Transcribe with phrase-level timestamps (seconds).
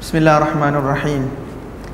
[0.00, 1.28] Bismillahirrahmanirrahim.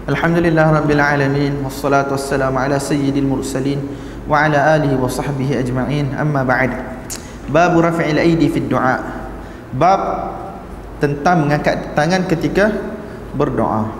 [0.06, 3.82] Alhamdulillah rabbil alamin wassalatu wassalamu ala sayyidil mursalin
[4.30, 6.14] wa ala alihi wa sahbihi ajma'in.
[6.14, 6.70] Amma ba'd.
[7.50, 9.02] Bab raf'il aidi fi du'a.
[9.74, 10.00] Bab
[11.02, 12.70] tentang mengangkat tangan ketika
[13.34, 13.90] berdoa.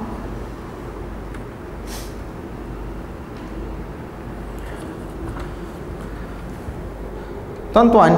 [7.74, 8.14] Tuan-tuan,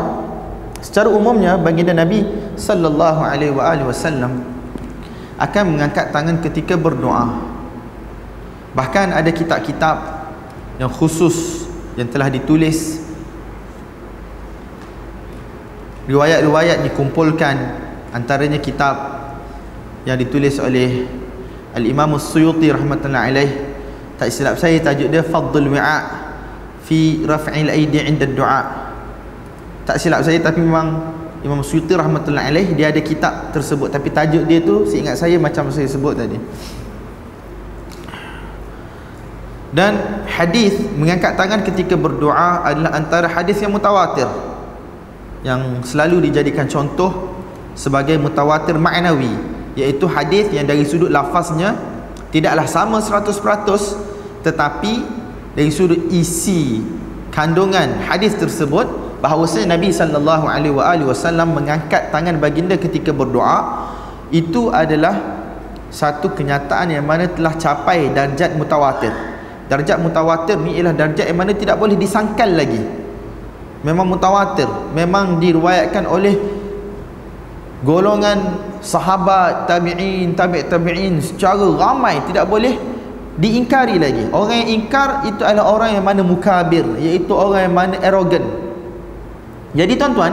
[0.85, 2.29] secara umumnya baginda Nabi
[2.61, 3.57] sallallahu alaihi
[3.89, 4.58] wasallam
[5.39, 7.39] akan mengangkat tangan ketika berdoa.
[8.75, 9.97] Bahkan ada kitab-kitab
[10.83, 13.07] yang khusus yang telah ditulis.
[16.11, 17.57] Riwayat-riwayat dikumpulkan
[18.11, 18.97] antaranya kitab
[20.09, 21.05] yang ditulis oleh
[21.77, 23.51] Al-Imam As-Suyuti rahmatullahi alaih.
[24.19, 25.99] Tak silap saya tajuk dia Fadlul Wi'a
[26.83, 28.63] fi raf'il aidi 'inda du'a.
[29.87, 33.95] Tak silap saya tapi memang Imam Suyuti rahmatullah alaih dia ada kitab tersebut.
[33.95, 36.39] Tapi tajuk dia tu seingat saya macam saya sebut tadi.
[39.69, 44.27] Dan hadis mengangkat tangan ketika berdoa adalah antara hadis yang mutawatir
[45.47, 47.37] yang selalu dijadikan contoh
[47.79, 49.31] sebagai mutawatir ma'nawi
[49.79, 51.79] iaitu hadis yang dari sudut lafaznya
[52.35, 54.95] tidaklah sama 100% tetapi
[55.55, 56.83] dari sudut isi
[57.31, 63.91] kandungan hadis tersebut bahawasanya Nabi sallallahu alaihi wasallam mengangkat tangan baginda ketika berdoa
[64.31, 65.17] itu adalah
[65.89, 69.11] satu kenyataan yang mana telah capai darjat mutawatir.
[69.69, 72.81] Darjat mutawatir ni ialah darjat yang mana tidak boleh disangkal lagi.
[73.85, 76.35] Memang mutawatir, memang diriwayatkan oleh
[77.87, 82.75] golongan sahabat, tabi'in, tabi' tabi'in secara ramai tidak boleh
[83.39, 84.27] diingkari lagi.
[84.35, 88.45] Orang yang ingkar itu adalah orang yang mana mukabir, iaitu orang yang mana arrogant,
[89.77, 90.33] jadi tuan-tuan,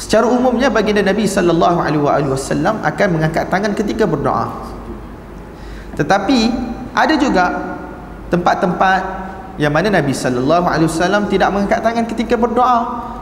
[0.00, 4.48] secara umumnya baginda Nabi sallallahu alaihi wasallam akan mengangkat tangan ketika berdoa.
[6.00, 6.38] Tetapi
[6.96, 7.76] ada juga
[8.32, 9.02] tempat-tempat
[9.60, 12.78] yang mana Nabi sallallahu alaihi wasallam tidak mengangkat tangan ketika berdoa.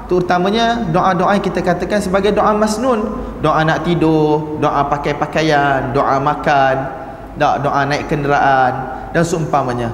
[0.08, 6.16] Terutamanya doa-doa yang kita katakan sebagai doa masnun, doa nak tidur, doa pakai pakaian, doa
[6.16, 6.76] makan,
[7.36, 8.72] doa naik kenderaan
[9.12, 9.92] dan seumpamanya.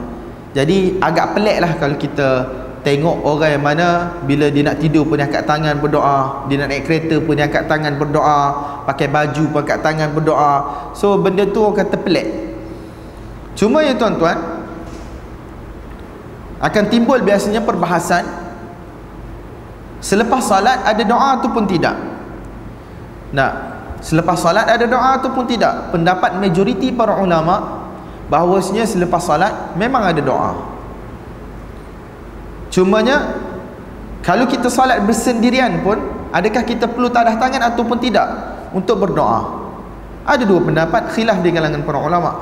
[0.55, 2.47] Jadi agak peliklah kalau kita
[2.85, 3.89] tengok orang yang mana
[4.29, 7.49] bila dia nak tidur pun dia angkat tangan berdoa dia nak naik kereta pun dia
[7.49, 8.41] angkat tangan berdoa
[8.85, 10.55] pakai baju pun angkat tangan berdoa.
[10.93, 12.29] So benda tu orang kata pelik.
[13.57, 14.37] Cuma ya tuan-tuan
[16.61, 18.45] akan timbul biasanya perbahasan.
[20.05, 21.97] Selepas salat ada doa ataupun tidak.
[23.33, 25.89] Nah selepas salat ada doa ataupun tidak.
[25.89, 27.89] Pendapat majoriti para ulama
[28.29, 30.74] bahawasanya selepas salat memang ada doa
[32.75, 33.39] Cumanya
[34.27, 35.95] kalau kita salat bersendirian pun
[36.35, 38.27] adakah kita perlu tadah tangan ataupun tidak
[38.75, 39.63] untuk berdoa?
[40.27, 42.35] Ada dua pendapat khilaf di kalangan para ulama.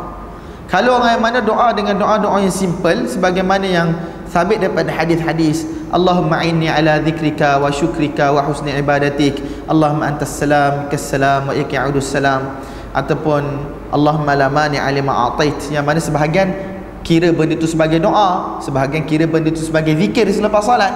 [0.72, 3.92] Kalau orang yang mana doa dengan doa-doa yang simple sebagaimana yang
[4.24, 9.36] sabit daripada hadis-hadis Allahumma inni ala dhikrika wa syukrika wa husni ibadatik
[9.68, 12.56] Allahumma antas salam kassalam wa iki'udus salam
[12.96, 13.44] ataupun
[13.92, 16.71] Allahumma la mani alima atait yang mana sebahagian
[17.02, 20.90] kira benda itu sebagai doa sebahagian kira benda itu sebagai zikir selepas solat.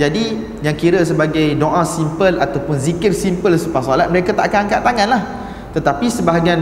[0.00, 4.80] Jadi yang kira sebagai doa simple ataupun zikir simple selepas solat mereka tak akan angkat
[4.80, 5.22] tangan lah.
[5.76, 6.60] Tetapi sebahagian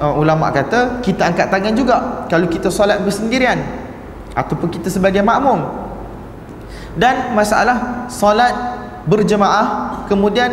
[0.00, 3.60] uh, ulama kata kita angkat tangan juga kalau kita solat bersendirian
[4.32, 5.68] ataupun kita sebagai makmum.
[6.98, 8.54] Dan masalah solat
[9.06, 10.50] berjemaah kemudian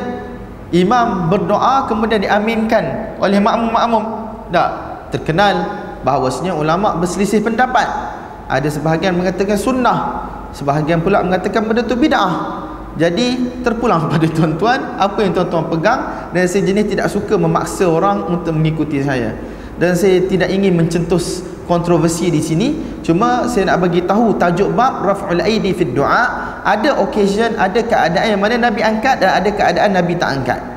[0.69, 4.03] imam berdoa kemudian diaminkan oleh makmum-makmum.
[4.51, 4.69] Tak
[5.16, 7.90] terkenal bahawasanya ulama berselisih pendapat.
[8.46, 12.62] Ada sebahagian mengatakan sunnah sebahagian pula mengatakan benda tu bid'ah.
[12.96, 18.30] Jadi terpulang pada tuan-tuan apa yang tuan-tuan pegang dan saya jenis tidak suka memaksa orang
[18.30, 19.34] untuk mengikuti saya.
[19.76, 22.68] Dan saya tidak ingin mencentus kontroversi di sini.
[23.04, 26.64] Cuma saya nak bagi tahu tajuk bab raf'ul aidi fid du'a.
[26.64, 30.75] Ada occasion ada keadaan yang mana nabi angkat dan ada keadaan nabi tak angkat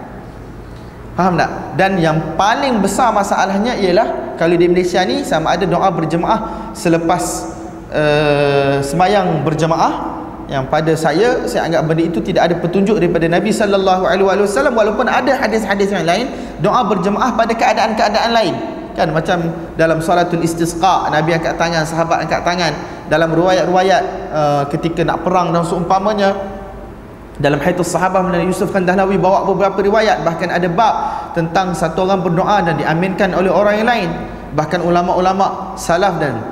[1.18, 1.74] faham tak?
[1.74, 7.50] Dan yang paling besar masalahnya ialah kalau di Malaysia ni sama ada doa berjemaah selepas
[7.90, 10.14] uh, semayang berjemaah.
[10.48, 14.72] Yang pada saya saya anggap benda itu tidak ada petunjuk daripada Nabi sallallahu alaihi wasallam
[14.72, 16.24] walaupun ada hadis-hadis yang lain
[16.64, 18.54] doa berjemaah pada keadaan-keadaan lain.
[18.96, 19.44] Kan macam
[19.76, 22.72] dalam salatul istisqa Nabi angkat tangan sahabat angkat tangan.
[23.12, 26.32] Dalam riwayat-riwayat uh, ketika nak perang dan seumpamanya
[27.38, 30.26] dalam hadis sahabat Nabi Yusuf Kandahlawi bawa beberapa riwayat.
[30.26, 30.94] Bahkan ada bab
[31.38, 34.10] tentang satu orang berdoa dan diaminkan oleh orang yang lain.
[34.58, 36.42] Bahkan ulama-ulama salaf dan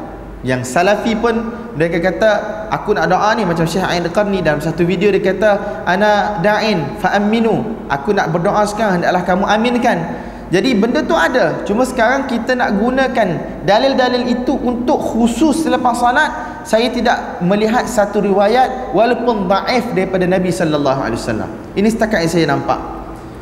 [0.47, 1.43] yang salafi pun
[1.75, 2.31] mereka kata
[2.71, 4.47] aku nak doa ni macam Syekh Ain Qarni.
[4.47, 9.43] Dalam satu video dia kata ana da'in fa aminu aku nak berdoa sekarang hendaklah kamu
[9.43, 9.99] aminkan
[10.47, 11.67] jadi benda tu ada.
[11.67, 13.29] Cuma sekarang kita nak gunakan
[13.67, 20.55] dalil-dalil itu untuk khusus selepas salat saya tidak melihat satu riwayat walaupun daif daripada Nabi
[20.55, 21.51] sallallahu alaihi wasallam.
[21.75, 22.79] Ini setakat yang saya nampak.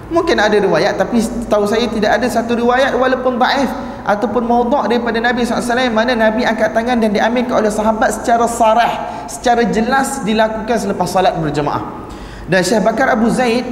[0.09, 3.69] Mungkin ada riwayat tapi tahu saya tidak ada satu riwayat walaupun daif
[4.05, 8.93] ataupun maudhu' daripada Nabi SAW mana Nabi angkat tangan dan diaminkan oleh sahabat secara sarah
[9.25, 12.05] secara jelas dilakukan selepas salat berjemaah
[12.45, 13.65] dan Syekh Bakar Abu Zaid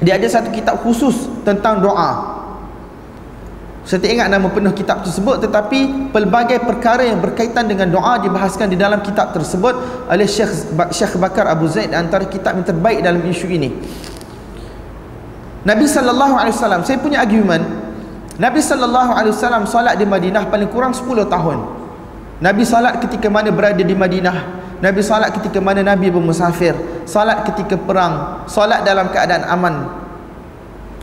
[0.00, 2.40] dia ada satu kitab khusus tentang doa.
[3.84, 8.68] Saya tak ingat nama penuh kitab tersebut tetapi pelbagai perkara yang berkaitan dengan doa dibahaskan
[8.68, 9.72] di dalam kitab tersebut
[10.08, 13.72] oleh Syekh Syekh Bakar Abu Zaid antara kitab yang terbaik dalam isu ini.
[15.64, 17.64] Nabi sallallahu alaihi wasallam saya punya argument
[18.40, 21.58] Nabi sallallahu alaihi wasallam solat di Madinah paling kurang 10 tahun.
[22.40, 26.72] Nabi solat ketika mana berada di Madinah Nabi salat ketika mana Nabi bermusafir
[27.04, 29.74] Salat ketika perang Salat dalam keadaan aman.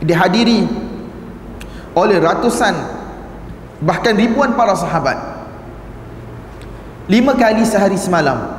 [0.02, 0.66] Dihadiri
[1.94, 2.74] Oleh ratusan
[3.78, 5.14] Bahkan ribuan para sahabat.
[7.06, 8.58] Lima kali sehari semalam.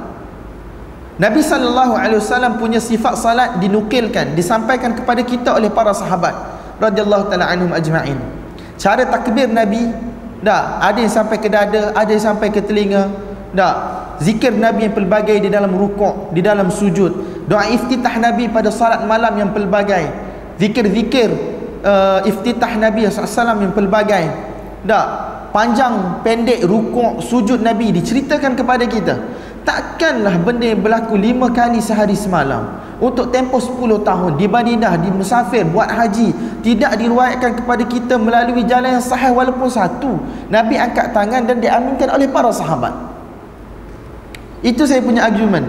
[1.19, 6.31] Nabi SAW punya sifat salat dinukilkan Disampaikan kepada kita oleh para sahabat
[6.79, 8.15] radhiyallahu taala anhum ajma'in.
[8.79, 9.91] Cara takbir Nabi
[10.39, 13.11] Dah, ada yang sampai ke dada, ada yang sampai ke telinga.
[13.49, 13.73] Dah,
[14.21, 17.45] zikir Nabi yang pelbagai di dalam rukuk, di dalam sujud.
[17.49, 20.05] Doa iftitah Nabi pada salat malam yang pelbagai.
[20.61, 21.29] Zikir-zikir
[21.81, 24.29] uh, iftitah Nabi SAW yang pelbagai.
[24.85, 25.05] Tak,
[25.49, 29.15] panjang pendek rukuk sujud Nabi diceritakan kepada kita.
[29.65, 35.09] Takkanlah benda yang berlaku lima kali sehari semalam untuk tempoh 10 tahun di Madinah di
[35.09, 40.19] musafir buat haji tidak diriwayatkan kepada kita melalui jalan yang sahih walaupun satu
[40.51, 43.18] Nabi angkat tangan dan diaminkan oleh para sahabat
[44.59, 45.67] itu saya punya argument.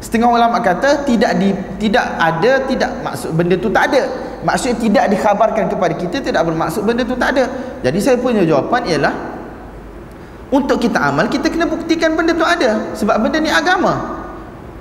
[0.00, 4.08] Setengah ulama kata tidak di tidak ada tidak maksud benda tu tak ada.
[4.40, 7.44] Maksudnya tidak dikhabarkan kepada kita tidak bermaksud benda tu tak ada.
[7.84, 9.14] Jadi saya punya jawapan ialah
[10.48, 14.24] untuk kita amal kita kena buktikan benda tu ada sebab benda ni agama.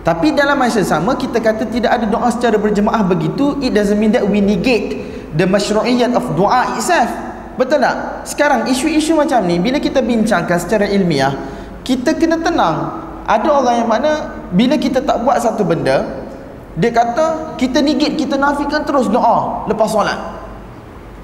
[0.08, 4.16] Tapi dalam masa sama kita kata tidak ada doa secara berjemaah begitu it doesn't mean
[4.16, 5.04] that we negate
[5.36, 7.12] the mashru'iyyat of doa itself.
[7.60, 8.24] Betul tak?
[8.24, 11.36] Sekarang isu-isu macam ni bila kita bincangkan secara ilmiah
[11.84, 14.12] kita kena tenang ada orang yang mana
[14.50, 16.26] bila kita tak buat satu benda
[16.74, 20.18] dia kata kita nigit kita nafikan terus doa lepas solat.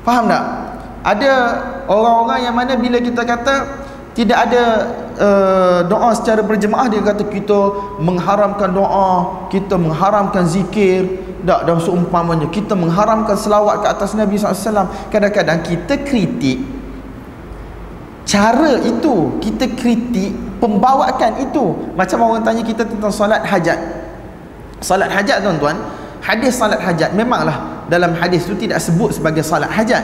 [0.05, 0.43] Faham tak?
[1.01, 1.31] Ada
[1.89, 4.63] orang-orang yang mana bila kita kata tidak ada
[5.17, 11.25] uh, doa secara berjemaah dia kata kita mengharamkan doa kita mengharamkan zikir.
[11.45, 16.57] Tak dan seumpamanya kita mengharamkan selawat ke atas Nabi SAW kadang-kadang kita kritik
[18.25, 19.37] cara itu.
[19.37, 21.77] Kita kritik pembawakan itu.
[21.93, 23.77] Macam orang tanya kita tentang solat hajat.
[24.81, 25.77] Solat hajat tuan-tuan
[26.25, 30.01] hadis solat hajat memanglah dalam hadis itu tidak sebut sebagai solat hajat.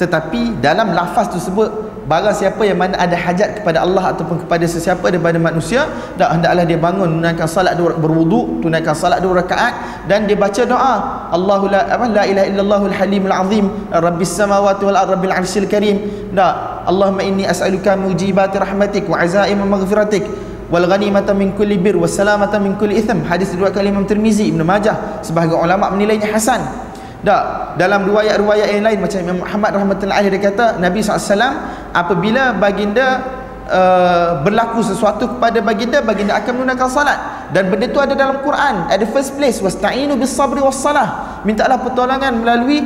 [0.00, 5.12] Tetapi dalam lafaz tersebut barang siapa yang mana ada hajat kepada Allah ataupun kepada sesiapa
[5.12, 5.84] daripada manusia
[6.16, 10.64] dah hendaklah dia bangun menunaikan salat dua berwudu tunaikan salat dua rakaat dan dia baca
[10.64, 10.94] doa.
[11.36, 16.00] Allahu la apa la ilaha illallahul halimul azim rabbis samawati wal ardi rabbil arsyil karim.
[16.32, 20.24] Dah Allahumma inni as'aluka mujibati rahmatik wa azaim maghfiratik
[20.72, 23.20] wal ghanimata min kulli bir was salamata min kulli itham.
[23.28, 26.87] Hadis riwayat Imam Tirmizi Ibnu Majah sebahagian ulama menilainya hasan
[27.18, 31.50] tak, dalam riwayat-riwayat yang lain macam Muhammad rahmatullahi alaihi dia kata Nabi SAW
[31.90, 33.26] apabila baginda
[33.66, 37.18] uh, berlaku sesuatu kepada baginda baginda akan menunaikan salat.
[37.50, 38.86] Dan benda itu ada dalam Quran.
[38.86, 42.84] At the first place wasta'inu was salah mintalah pertolongan melalui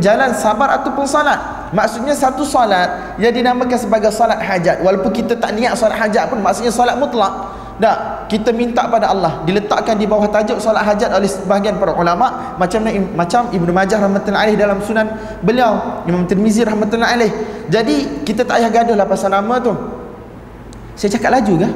[0.00, 1.68] jalan sabar ataupun salat.
[1.74, 4.80] Maksudnya satu salat yang dinamakan sebagai salat hajat.
[4.80, 9.42] Walaupun kita tak niat salat hajat pun maksudnya salat mutlak tak, kita minta pada Allah
[9.42, 12.86] diletakkan di bawah tajuk solat hajat oleh sebahagian para ulama macam
[13.18, 15.10] macam Ibnu Majah rahmatullahi alaih dalam sunan
[15.42, 17.32] beliau Imam Tirmizi rahmatullahi alaih.
[17.66, 19.74] Jadi kita tak payah gaduh lah pasal nama tu.
[20.94, 21.68] Saya cakap laju ke?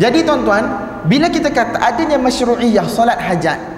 [0.00, 0.64] Jadi tuan-tuan,
[1.04, 3.76] bila kita kata adanya masyru'iyah solat hajat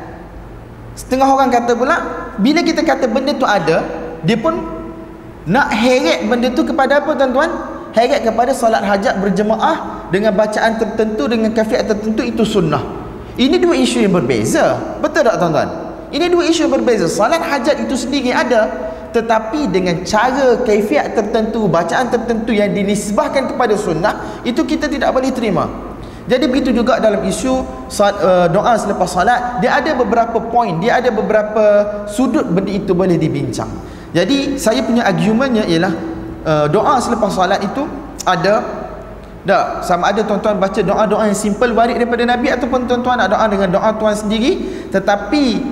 [0.99, 1.97] setengah orang kata pula
[2.43, 3.83] bila kita kata benda tu ada,
[4.23, 4.55] dia pun
[5.51, 7.51] nak heret benda tu kepada apa tuan-tuan?
[7.91, 12.81] Heret kepada solat hajat berjemaah dengan bacaan tertentu dengan kafiat tertentu itu sunnah.
[13.39, 14.75] Ini dua isu yang berbeza.
[14.99, 15.69] Betul tak tuan-tuan?
[16.11, 17.07] Ini dua isu yang berbeza.
[17.07, 23.73] Salat hajat itu sendiri ada tetapi dengan cara kaifiat tertentu bacaan tertentu yang dinisbahkan kepada
[23.73, 25.65] sunnah itu kita tidak boleh terima.
[26.29, 31.09] Jadi begitu juga dalam isu uh, doa selepas salat dia ada beberapa poin dia ada
[31.09, 31.65] beberapa
[32.05, 33.69] sudut benda itu boleh dibincang.
[34.13, 35.93] Jadi saya punya argumentnya ialah
[36.45, 37.89] uh, doa selepas salat itu
[38.29, 38.78] ada
[39.49, 43.49] tak, sama ada tuan-tuan baca doa-doa yang simple waris daripada Nabi ataupun tuan-tuan nak doa
[43.49, 44.85] dengan doa tuan sendiri.
[44.93, 45.65] Tetapi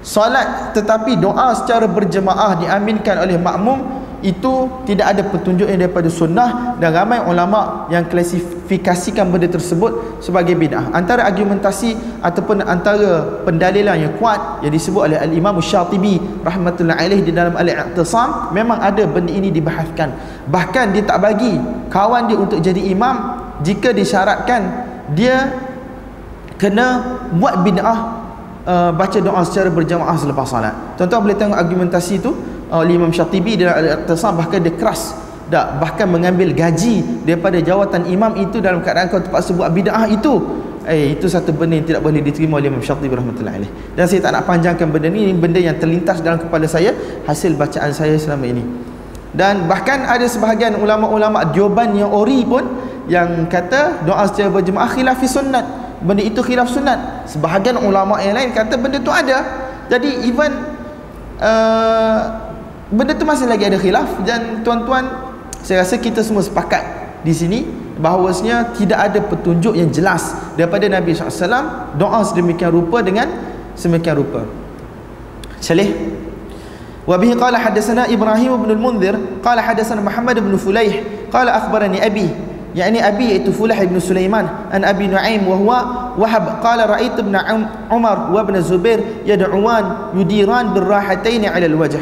[0.00, 6.80] solat tetapi doa secara berjemaah diaminkan oleh makmum itu tidak ada petunjuk yang daripada sunnah
[6.80, 10.88] dan ramai ulama yang klasifikasikan benda tersebut sebagai bid'ah.
[10.96, 11.92] Antara argumentasi
[12.24, 18.48] ataupun antara pendalilan yang kuat yang disebut oleh al-Imam Syatibi rahmatullahi alaih di dalam al-i'tisam
[18.56, 20.08] memang ada benda ini dibahaskan.
[20.48, 21.60] Bahkan dia tak bagi
[21.92, 25.52] kawan dia untuk jadi imam jika disyaratkan dia
[26.56, 27.98] kena buat bid'ah
[28.64, 32.32] uh, baca doa secara berjamaah selepas salat tuan-tuan boleh tengok argumentasi itu
[32.72, 38.32] oleh Imam Syatibi dalam Al-Iqtisam bahkan dia keras tak bahkan mengambil gaji daripada jawatan imam
[38.40, 40.40] itu dalam keadaan kau terpaksa buat bid'ah itu.
[40.84, 43.70] Eh itu satu benda yang tidak boleh diterima oleh Imam Syatibi rahmatullahi alaih.
[43.96, 46.92] Dan saya tak nak panjangkan benda ni ini benda yang terlintas dalam kepala saya
[47.24, 48.60] hasil bacaan saya selama ini.
[49.32, 52.68] Dan bahkan ada sebahagian ulama-ulama Dioban yang ori pun
[53.08, 55.64] yang kata doa secara berjemaah khilaf sunnat.
[56.04, 59.40] Benda itu khilaf sunat sebahagian ulama yang lain kata benda tu ada.
[59.88, 60.52] Jadi even
[61.40, 62.43] uh,
[62.93, 65.07] benda tu masih lagi ada khilaf dan tuan-tuan
[65.61, 66.81] saya rasa kita semua sepakat
[67.21, 67.59] di sini
[67.99, 73.27] bahawasanya tidak ada petunjuk yang jelas daripada Nabi SAW doa sedemikian rupa dengan
[73.75, 74.47] sedemikian rupa
[75.59, 75.91] Salih
[77.09, 80.95] وبه قال حدثنا إبراهيم بن المنذر قال حدثنا محمد بن فليح
[81.33, 82.29] قال أخبرني أبي
[82.75, 85.85] يعني أبي فلح بن سليمان أن أبي نعيم وهو
[86.17, 87.35] وهب قال رأيت ابن
[87.91, 89.85] عمر وابن الزبير يدعوان
[90.15, 91.99] يديران بالراحتين على الوجه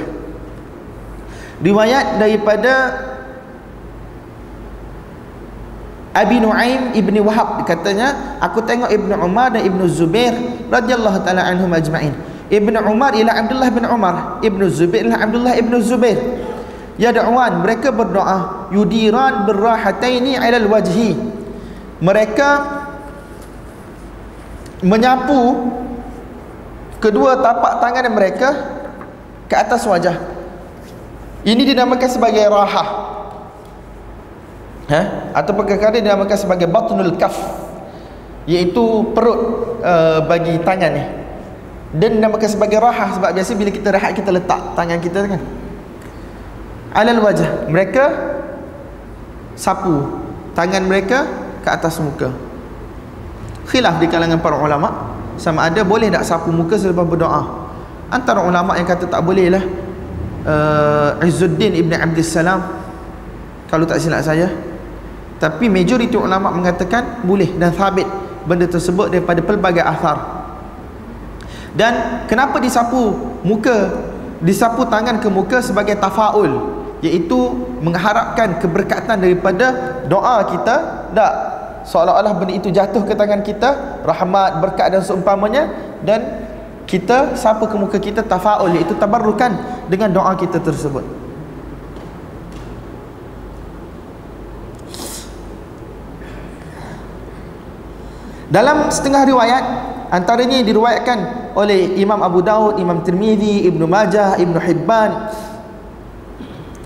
[1.62, 2.75] riwayat daripada
[6.12, 7.64] Abi Nuaim Ibni Wahab.
[7.64, 10.37] Katanya aku tengok Ibnu Umar dan Ibnu Zubair
[10.69, 12.12] radhiyallahu taala anhum ajma'in.
[12.52, 14.45] Ibnu Umar ialah Abdullah bin Umar.
[14.45, 16.21] Ibnu Zubair ialah Abdullah Ibnu Zubair.
[17.00, 21.16] Ya da'wan mereka berdoa yudiran birrahataini 'ala alwajhi
[22.04, 22.49] mereka
[24.85, 25.73] menyapu
[27.00, 28.49] kedua tapak tangan mereka
[29.49, 30.19] ke atas wajah
[31.42, 32.88] ini dinamakan sebagai rahah.
[34.90, 35.00] Ha?
[35.34, 37.34] Ataupun kadang-kadang dinamakan sebagai batnul kaf.
[38.46, 39.40] Iaitu perut
[39.82, 41.04] uh, bagi tangan ni.
[41.99, 45.42] Dan dinamakan sebagai rahah sebab biasa bila kita rehat kita letak tangan kita kan.
[46.94, 47.66] Alal wajah.
[47.66, 48.04] Mereka
[49.58, 50.22] sapu
[50.54, 51.26] tangan mereka
[51.66, 52.30] ke atas muka.
[53.66, 57.66] Khilaf di kalangan para ulama sama ada boleh tak sapu muka selepas berdoa.
[58.14, 59.64] Antara ulama yang kata tak boleh lah
[60.46, 62.61] uh, Izzuddin Ibn Abdul Salam
[63.68, 64.50] kalau tak silap saya
[65.42, 68.06] tapi majoriti ulama mengatakan boleh dan thabit
[68.46, 70.42] benda tersebut daripada pelbagai athar
[71.72, 76.82] dan kenapa disapu muka disapu tangan ke muka sebagai tafaul?
[77.02, 77.38] Iaitu
[77.82, 80.76] mengharapkan keberkatan daripada doa kita?
[81.16, 81.32] Tak.
[81.82, 85.66] Seolah-olah benda itu jatuh ke tangan kita rahmat berkat dan seumpamanya
[86.06, 86.41] dan
[86.92, 89.56] kita siapa ke muka kita tafaul iaitu tabarrukan
[89.88, 91.00] dengan doa kita tersebut.
[98.52, 99.64] Dalam setengah riwayat
[100.12, 101.18] antaranya diriwayatkan
[101.56, 105.32] oleh Imam Abu Daud, Imam Tirmizi, Ibnu Majah, Ibnu Hibban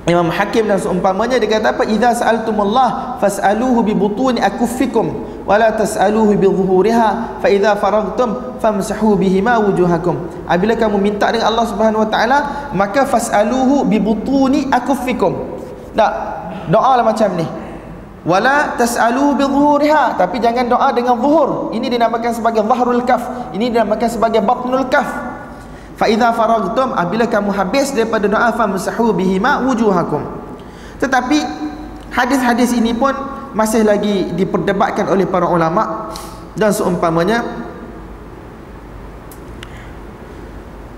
[0.07, 1.83] Imam Hakim dan seumpamanya dia kata apa?
[1.83, 5.11] Idza sa'altumullah fas'aluhu bi butuni akuffikum
[5.43, 10.47] wa la tas'aluhu bi dhuhuriha fa idza faragtum famsahu bihima wujuhakum.
[10.47, 12.39] Apabila kamu minta dengan Allah Subhanahu wa taala
[12.71, 15.59] maka fas'aluhu bi butuni akuffikum.
[15.99, 16.13] Tak
[16.71, 17.47] doa lah macam ni.
[18.23, 21.75] Wala tas'aluhu bi dhuhuriha tapi jangan doa dengan zuhur.
[21.75, 23.51] Ini dinamakan sebagai zahrul kaf.
[23.51, 25.36] Ini dinamakan sebagai batnul kaf
[25.97, 30.23] fa idza faragtum apabila kamu habis daripada doa famsahu bihima wujuhakum.
[31.01, 31.39] Tetapi
[32.13, 33.13] hadis-hadis ini pun
[33.57, 36.13] masih lagi diperdebatkan oleh para ulama
[36.57, 37.66] dan seumpamanya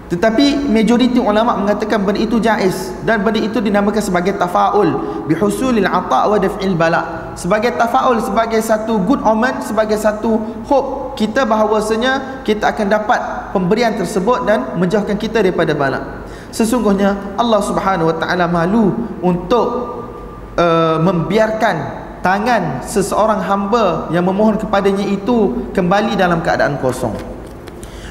[0.08, 6.32] Tetapi majoriti ulama mengatakan benda itu jaiz dan benda itu dinamakan sebagai tafaul bihusulil ata'
[6.32, 7.32] wa daf'il bala.
[7.36, 13.20] Sebagai tafaul sebagai satu good omen, sebagai satu hope kita bahawasanya kita akan dapat
[13.52, 16.24] pemberian tersebut dan menjauhkan kita daripada bala.
[16.56, 19.66] Sesungguhnya Allah Subhanahu wa taala malu untuk
[20.56, 21.76] uh, membiarkan
[22.24, 27.37] tangan seseorang hamba yang memohon kepadanya itu kembali dalam keadaan kosong.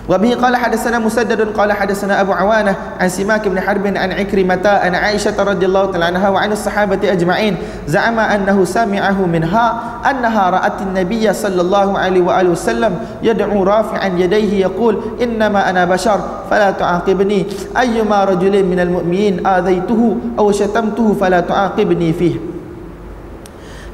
[0.10, 4.96] وبه قال حدثنا مسدد قال حدثنا أبو عوانة عن سماك بن حرب عن عكرمة عن
[4.96, 11.34] عائشة رضي الله تعالى عنها وعن الصحابة أجمعين زعم أنه سمعه منها أنها رأت النبي
[11.34, 17.46] صلى الله عليه وآله وسلم يدعو رافعا يديه يقول إنما أنا بشر فلا تعاقبني.
[17.80, 22.57] أيما رجل من المؤمنين آذيته أو شتمته فلا تعاقبني فيه.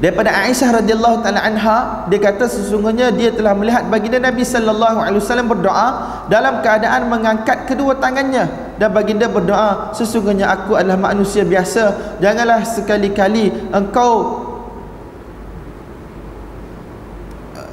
[0.02, 5.22] Daripada Aisyah radhiyallahu taala anha dia kata sesungguhnya dia telah melihat baginda Nabi sallallahu alaihi
[5.22, 5.88] wasallam berdoa
[6.26, 8.74] dalam keadaan mengangkat kedua tangannya.
[8.74, 12.18] Dan baginda berdoa sesungguhnya aku adalah manusia biasa.
[12.18, 14.42] Janganlah sekali-kali engkau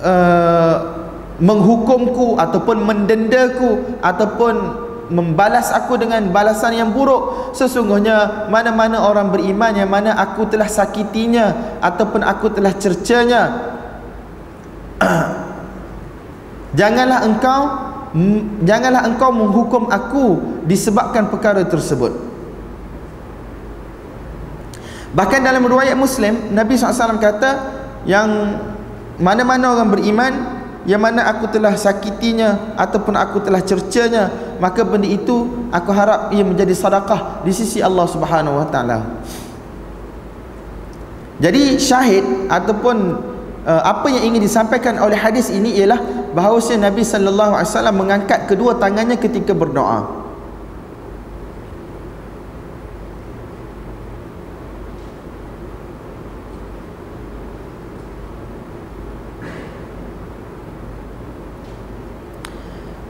[0.05, 0.77] uh,
[1.41, 4.53] menghukumku ataupun mendendaku ataupun
[5.11, 7.53] membalas aku dengan balasan yang buruk.
[7.53, 13.41] Sesungguhnya mana-mana orang beriman yang mana aku telah sakitinya ataupun aku telah cercanya
[16.79, 17.61] janganlah engkau
[18.63, 20.25] janganlah engkau menghukum aku
[20.63, 22.31] disebabkan perkara tersebut.
[25.11, 27.51] Bahkan dalam riwayat muslim Nabi SAW kata
[28.07, 28.59] yang
[29.19, 35.69] mana-mana orang beriman yang mana aku telah sakitinya ataupun aku telah cercanya maka benda itu
[35.69, 39.05] aku harap ia menjadi sedekah di sisi Allah Subhanahu wa taala.
[41.41, 42.21] Jadi syahid
[42.53, 43.17] ataupun
[43.65, 45.97] uh, apa yang ingin disampaikan oleh hadis ini ialah
[46.37, 50.20] bahawa Nabi sallallahu alaihi wasallam mengangkat kedua tangannya ketika berdoa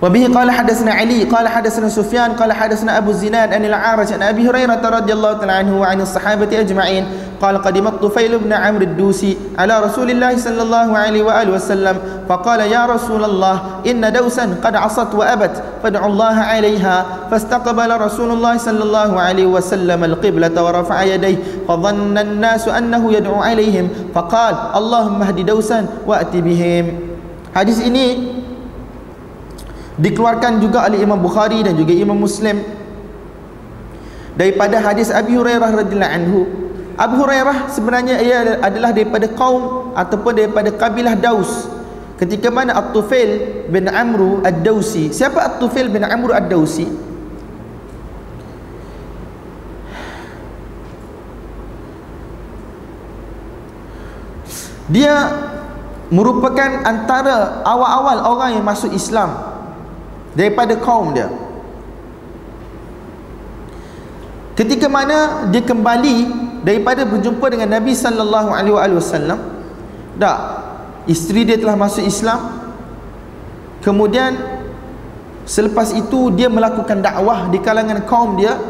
[0.02, 4.50] وبه قال حدثنا علي قال حدثنا سفيان قال حدثنا أبو الزناد أن العارج عن أبي
[4.50, 7.06] هريرة رضي الله تعالى عنه وعن الصحابة أجمعين.
[7.42, 11.96] قال قدم الطفيل بن عمرو الدوسي على رسول الله صلى الله عليه وآله وسلم
[12.30, 17.06] فقال يا رسول الله إن دوسا قد عصت وأبت فادعوا الله عليها.
[17.32, 23.90] فاستقبل رسول الله صلى الله عليه وسلم القبلة ورفع يديه فظن الناس أنه يدعو عليهم
[24.14, 26.86] فقال اللهم اهد دوسا وأت بهم.
[27.56, 28.06] حديث ini
[30.02, 32.66] dikeluarkan juga oleh Imam Bukhari dan juga Imam Muslim.
[34.34, 36.40] Daripada hadis Abi Hurairah radhiyallahu anhu
[36.98, 41.70] Abu Hurairah sebenarnya ia adalah daripada kaum ataupun daripada kabilah Daus.
[42.18, 45.10] Ketika mana At-Tufail bin Amru Ad-Dausi.
[45.10, 46.86] Siapa At-Tufail bin Amru Ad-Dausi?
[54.92, 55.16] Dia
[56.14, 59.51] merupakan antara awal-awal orang yang masuk Islam
[60.36, 61.28] daripada kaum dia.
[64.56, 66.18] Ketika mana dia kembali
[66.62, 69.40] daripada berjumpa dengan Nabi sallallahu alaihi wasallam
[70.16, 70.38] dak
[71.10, 72.62] isteri dia telah masuk Islam.
[73.82, 74.38] Kemudian
[75.50, 78.62] selepas itu dia melakukan dakwah di kalangan kaum dia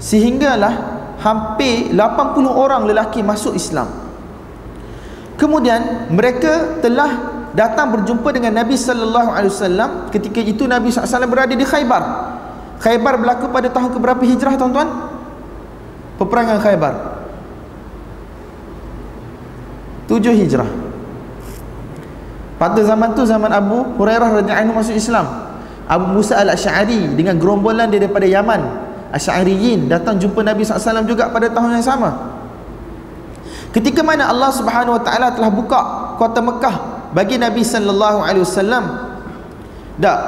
[0.00, 3.92] sehinggalah hampir 80 orang lelaki masuk Islam.
[5.36, 11.54] Kemudian mereka telah datang berjumpa dengan Nabi sallallahu alaihi wasallam ketika itu Nabi SAW berada
[11.54, 12.02] di Khaybar.
[12.80, 14.88] Khaybar berlaku pada tahun keberapa hijrah tuan-tuan?
[16.16, 16.94] Peperangan Khaybar.
[20.08, 20.68] Tujuh hijrah.
[22.60, 25.26] Pada zaman tu zaman Abu Hurairah radhiyallahu anhu masuk Islam.
[25.90, 28.62] Abu Musa al-Asy'ari dengan gerombolan dia daripada Yaman,
[29.10, 32.38] Asy'ariyin datang jumpa Nabi SAW juga pada tahun yang sama.
[33.74, 35.80] Ketika mana Allah Subhanahu Wa Taala telah buka
[36.18, 38.84] kota Mekah bagi Nabi sallallahu alaihi wasallam
[39.98, 40.18] dak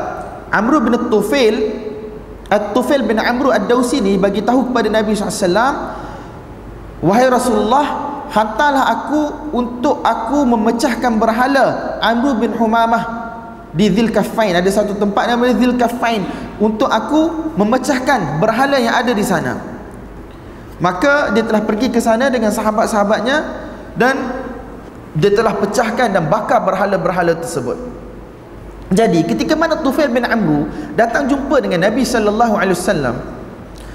[0.52, 1.56] Amr bin Tufail
[2.52, 5.72] At-Tufail bin Amr Ad-Dausi ni bagi tahu kepada Nabi SAW
[7.00, 13.32] Wahai Rasulullah Hantarlah aku untuk aku memecahkan berhala Amr bin Humamah
[13.76, 16.24] di Zil Kafain ada satu tempat namanya Zil Kafain
[16.56, 19.60] untuk aku memecahkan berhala yang ada di sana.
[20.80, 23.36] Maka dia telah pergi ke sana dengan sahabat-sahabatnya
[24.00, 24.41] dan
[25.12, 27.76] dia telah pecahkan dan bakar berhala-berhala tersebut.
[28.92, 33.16] Jadi ketika mana Tufail bin Amru datang jumpa dengan Nabi sallallahu alaihi wasallam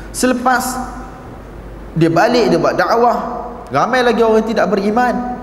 [0.09, 0.73] selepas
[1.93, 3.17] dia balik dia buat dakwah
[3.69, 5.37] ramai lagi orang tidak beriman.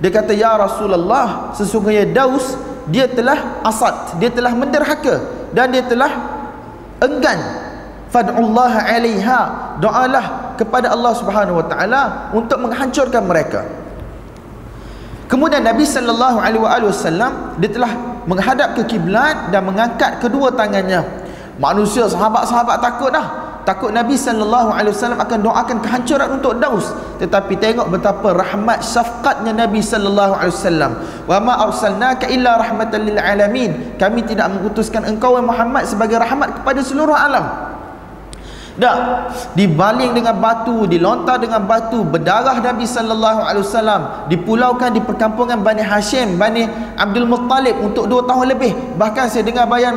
[0.00, 2.56] Dia kata ya Rasulullah sesungguhnya Daus
[2.88, 5.24] dia telah asad dia telah menderhaka
[5.56, 6.12] dan dia telah
[7.00, 7.40] enggan.
[8.12, 9.40] Fad'ullah alaiha
[9.80, 12.02] doalah kepada Allah Subhanahu wa taala
[12.36, 13.64] untuk menghancurkan mereka
[15.32, 17.88] Kemudian Nabi sallallahu alaihi wasallam dia telah
[18.28, 21.00] menghadap ke kiblat dan mengangkat kedua tangannya.
[21.56, 23.56] Manusia sahabat-sahabat takut dah.
[23.64, 26.92] Takut Nabi sallallahu alaihi wasallam akan doakan kehancuran untuk Daus.
[27.16, 30.92] Tetapi tengok betapa rahmat syafqatnya Nabi sallallahu alaihi wasallam.
[31.24, 33.96] Wa ma arsalnaka illa rahmatan lil alamin.
[33.96, 37.71] Kami tidak mengutuskan engkau Muhammad sebagai rahmat kepada seluruh alam.
[38.72, 45.60] Dah dibaling dengan batu dilontar dengan batu berdarah Nabi sallallahu alaihi wasallam dipulaukan di perkampungan
[45.60, 46.64] Bani Hashim Bani
[46.96, 48.96] Abdul Muttalib untuk dua tahun lebih.
[48.96, 49.96] Bahkan saya dengar bayan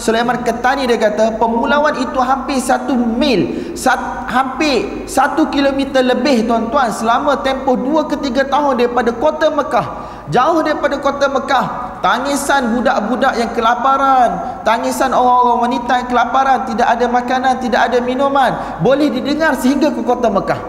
[0.00, 3.98] Sulaiman Ketani dia kata pemulauan itu hampir satu mil sat,
[4.30, 9.86] hampir satu kilometer lebih tuan-tuan selama tempoh dua ke tiga tahun daripada kota Mekah
[10.32, 11.66] jauh daripada kota Mekah
[12.00, 18.80] tangisan budak-budak yang kelaparan tangisan orang-orang wanita yang kelaparan tidak ada makanan tidak ada minuman
[18.80, 20.60] boleh didengar sehingga ke kota Mekah.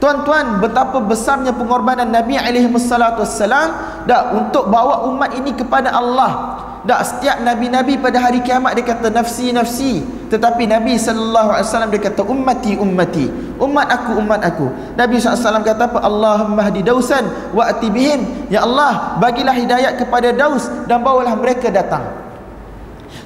[0.00, 6.56] Tuan-tuan betapa besarnya pengorbanan Nabi alaihi wassalam dah untuk bawa umat ini kepada Allah.
[6.80, 11.90] Tak setiap nabi-nabi pada hari kiamat dia kata nafsi nafsi tetapi Nabi sallallahu alaihi wasallam
[11.90, 13.26] dia kata ummati ummati.
[13.58, 14.70] Umat aku umat aku.
[14.94, 15.98] Nabi SAW kata apa?
[16.00, 22.06] Allahumma hdi dausan wa atibihim ya Allah bagilah hidayat kepada daus dan bawalah mereka datang.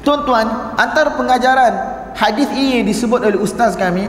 [0.01, 1.73] Tuan-tuan antara pengajaran
[2.17, 4.09] hadis ini disebut oleh ustaz kami.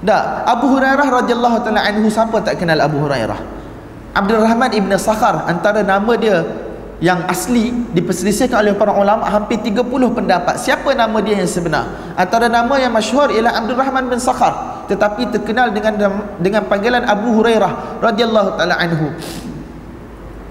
[0.00, 3.36] Dah Abu Hurairah radhiyallahu taala anhu siapa tak kenal Abu Hurairah?
[4.14, 6.46] Abdul Rahman ibn Sakhar antara nama dia
[7.00, 10.60] yang asli diperselisihkan oleh para ulama hampir 30 pendapat.
[10.60, 12.12] Siapa nama dia yang sebenar?
[12.12, 15.96] Antara nama yang masyhur ialah Abdul Rahman bin Sakhar tetapi terkenal dengan
[16.36, 19.16] dengan panggilan Abu Hurairah radhiyallahu taala anhu.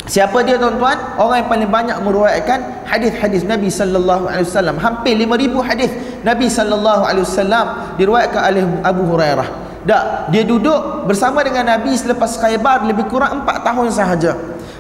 [0.10, 0.98] Siapa dia tuan-tuan?
[1.22, 4.82] Orang yang paling banyak meriwayatkan hadis-hadis Nabi sallallahu alaihi wasallam.
[4.82, 5.92] Hampir 5000 hadis
[6.26, 7.66] Nabi sallallahu alaihi wasallam
[8.02, 9.48] diriwayatkan oleh Abu Hurairah.
[9.86, 14.34] Dak dia duduk bersama dengan Nabi selepas Khaybar lebih kurang 4 tahun sahaja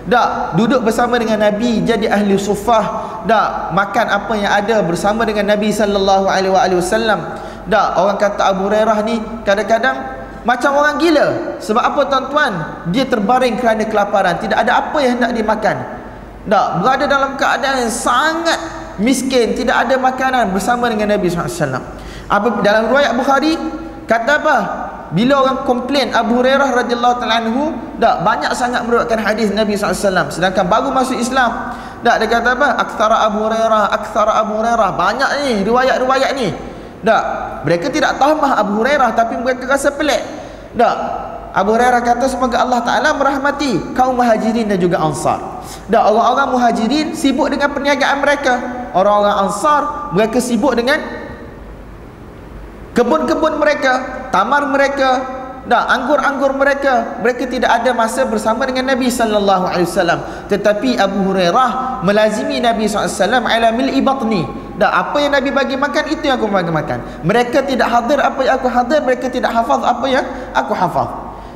[0.07, 3.19] dak duduk bersama dengan Nabi jadi ahli sufah.
[3.25, 7.19] Dak makan apa yang ada bersama dengan Nabi sallallahu alaihi wasallam.
[7.67, 9.97] Dak orang kata Abu Hurairah ni kadang-kadang
[10.47, 11.59] macam orang gila.
[11.59, 12.53] Sebab apa tuan-tuan?
[12.95, 14.39] Dia terbaring kerana kelaparan.
[14.39, 15.77] Tidak ada apa yang hendak dimakan.
[16.47, 18.59] Dak berada dalam keadaan yang sangat
[19.01, 19.57] miskin.
[19.57, 23.57] Tidak ada makanan bersama dengan Nabi SAW apa dalam riwayat Bukhari
[24.05, 24.57] kata apa
[25.10, 30.30] bila orang komplain Abu Hurairah radhiyallahu taala anhu dak banyak sangat meriwayatkan hadis Nabi SAW
[30.30, 31.74] sedangkan baru masuk Islam
[32.06, 32.67] dak dia kata apa?
[32.80, 34.89] Aktsara Abu Hurairah aktsara Abu Hurairah.
[34.95, 36.48] Banyak ni riwayat-riwayat ni.
[37.00, 37.24] Dak
[37.63, 40.19] mereka tidak tahu mah Abu Hurairah tapi mereka rasa pelik.
[40.76, 40.95] Dak
[41.50, 45.65] Abu Hurairah kata semoga Allah Taala merahmati kaum Muhajirin dan juga Ansar.
[45.89, 48.54] Dak orang-orang Muhajirin sibuk dengan perniagaan mereka.
[48.93, 51.02] Orang-orang Ansar mereka sibuk dengan
[52.93, 59.69] kebun-kebun mereka, tamar mereka, dah anggur-anggur mereka, mereka tidak ada masa bersama dengan Nabi sallallahu
[59.69, 60.19] alaihi wasallam.
[60.49, 64.43] Tetapi Abu Hurairah melazimi Nabi sallallahu alaihi wasallam ala mil'i batni.
[64.80, 66.99] Dah apa yang Nabi bagi makan itu yang aku bagi makan.
[67.28, 70.25] Mereka tidak hadir apa yang aku hadir, mereka tidak hafaz apa yang
[70.56, 71.10] aku hafaz.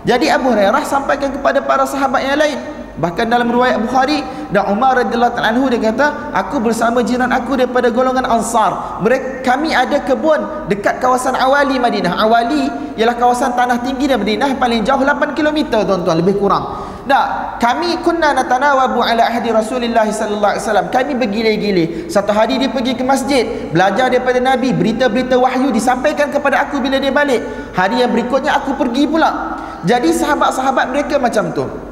[0.04, 2.60] Jadi Abu Hurairah sampaikan kepada para sahabat yang lain,
[2.94, 4.22] Bahkan dalam riwayat Bukhari
[4.54, 9.02] dan Umar radhiyallahu anhu dia kata, aku bersama jiran aku daripada golongan Ansar.
[9.02, 12.14] Mereka kami ada kebun dekat kawasan Awali Madinah.
[12.14, 16.86] Awali ialah kawasan tanah tinggi di Madinah paling jauh 8 km tuan-tuan lebih kurang.
[17.04, 20.88] Tak, kami kunna natanawabu ala ahdi Rasulullah sallallahu alaihi wasallam.
[20.94, 22.08] Kami bergile-gile.
[22.14, 27.02] Satu hari dia pergi ke masjid, belajar daripada Nabi, berita-berita wahyu disampaikan kepada aku bila
[27.02, 27.42] dia balik.
[27.74, 29.58] Hari yang berikutnya aku pergi pula.
[29.84, 31.83] Jadi sahabat-sahabat mereka macam tu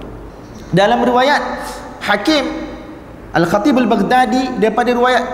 [0.72, 1.44] dalam riwayat
[2.02, 2.46] Hakim
[3.32, 5.26] Al-Khatib Al-Baghdadi daripada riwayat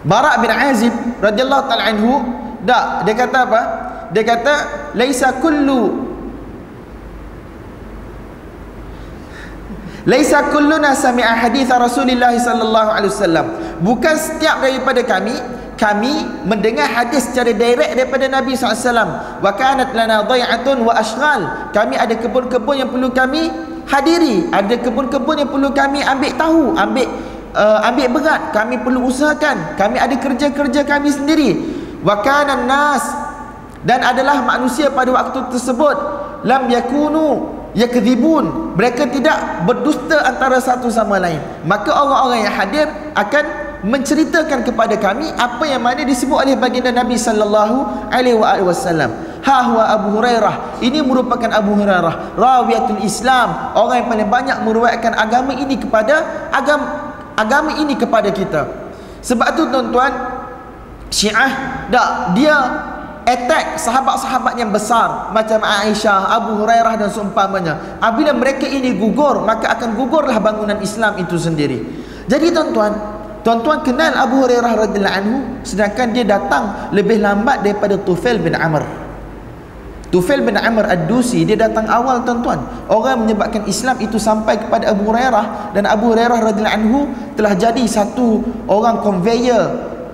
[0.00, 2.12] Bara' bin Azib radhiyallahu taala anhu
[2.64, 3.60] dak dia kata apa?
[4.10, 4.54] Dia kata
[4.96, 6.08] laisa kullu
[10.08, 13.46] laisa kulluna sami'a hadits Rasulullah sallallahu alaihi wasallam.
[13.84, 15.36] Bukan setiap daripada kami
[15.80, 16.12] kami
[16.44, 21.72] mendengar hadis secara direct daripada Nabi SAW wa kanat lana dai'atun wa ashghal.
[21.72, 23.48] Kami ada kebun-kebun yang perlu kami
[23.88, 24.44] hadiri.
[24.52, 27.08] Ada kebun-kebun yang perlu kami ambil tahu ambil
[27.56, 28.52] uh, ambil berat.
[28.52, 29.80] Kami perlu usahakan.
[29.80, 31.50] Kami ada kerja-kerja kami sendiri.
[32.04, 33.00] Wa kanan nas.
[33.80, 35.96] Dan adalah manusia pada waktu tersebut.
[36.44, 41.40] Lam yakunu yakdzibun mereka tidak berdusta antara satu sama lain.
[41.64, 47.16] Maka orang-orang yang hadir akan menceritakan kepada kami apa yang mana disebut oleh baginda Nabi
[47.16, 49.12] sallallahu alaihi wasallam.
[49.40, 50.84] Ha huwa Abu Hurairah.
[50.84, 56.86] Ini merupakan Abu Hurairah, rawiyatul Islam, orang yang paling banyak meriwayatkan agama ini kepada agama
[57.40, 58.68] agama ini kepada kita.
[59.24, 60.12] Sebab tu tuan-tuan,
[61.08, 62.56] Syiah dak dia
[63.24, 67.98] attack sahabat-sahabat yang besar macam Aisyah, Abu Hurairah dan seumpamanya.
[68.00, 71.80] Apabila mereka ini gugur, maka akan gugurlah bangunan Islam itu sendiri.
[72.30, 73.09] Jadi tuan-tuan,
[73.40, 78.84] Tuan-tuan kenal Abu Hurairah radhiyallahu anhu sedangkan dia datang lebih lambat daripada Tufail bin Amr.
[80.12, 82.60] Tufail bin Amr Ad-Dusi dia datang awal tuan-tuan.
[82.92, 87.00] Orang menyebabkan Islam itu sampai kepada Abu Hurairah dan Abu Hurairah radhiyallahu anhu
[87.38, 89.62] telah jadi satu orang conveyor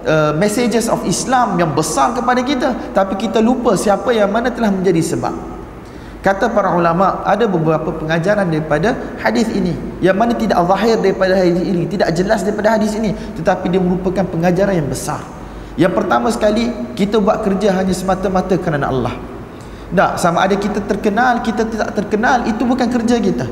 [0.07, 4.71] uh, messages of Islam yang besar kepada kita tapi kita lupa siapa yang mana telah
[4.71, 5.56] menjadi sebab
[6.25, 9.73] kata para ulama ada beberapa pengajaran daripada hadis ini.
[10.05, 14.25] Yang mana tidak zahir daripada hadis ini tidak jelas daripada hadis ini tetapi dia merupakan
[14.27, 15.23] pengajaran yang besar.
[15.77, 19.15] Yang pertama sekali kita buat kerja hanya semata-mata kerana Allah.
[19.87, 23.47] Tak sama ada kita terkenal kita tidak terkenal itu bukan kerja kita.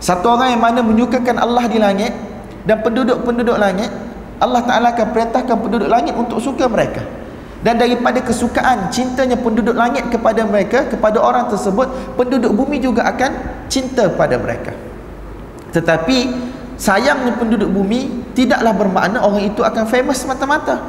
[0.00, 2.16] Satu orang yang mana menyukakan Allah di langit
[2.64, 3.92] dan penduduk-penduduk langit
[4.40, 7.19] Allah Ta'ala akan perintahkan penduduk langit untuk suka mereka
[7.60, 13.30] dan daripada kesukaan cintanya penduduk langit kepada mereka kepada orang tersebut penduduk bumi juga akan
[13.68, 14.72] cinta pada mereka.
[15.70, 16.18] Tetapi
[16.80, 20.80] sayangnya penduduk bumi tidaklah bermakna orang itu akan famous semata-mata.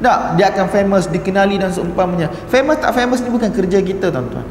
[0.00, 2.32] Tak dia akan famous dikenali dan seumpamanya.
[2.48, 4.44] Famous tak famous ni bukan kerja kita tuan-tuan.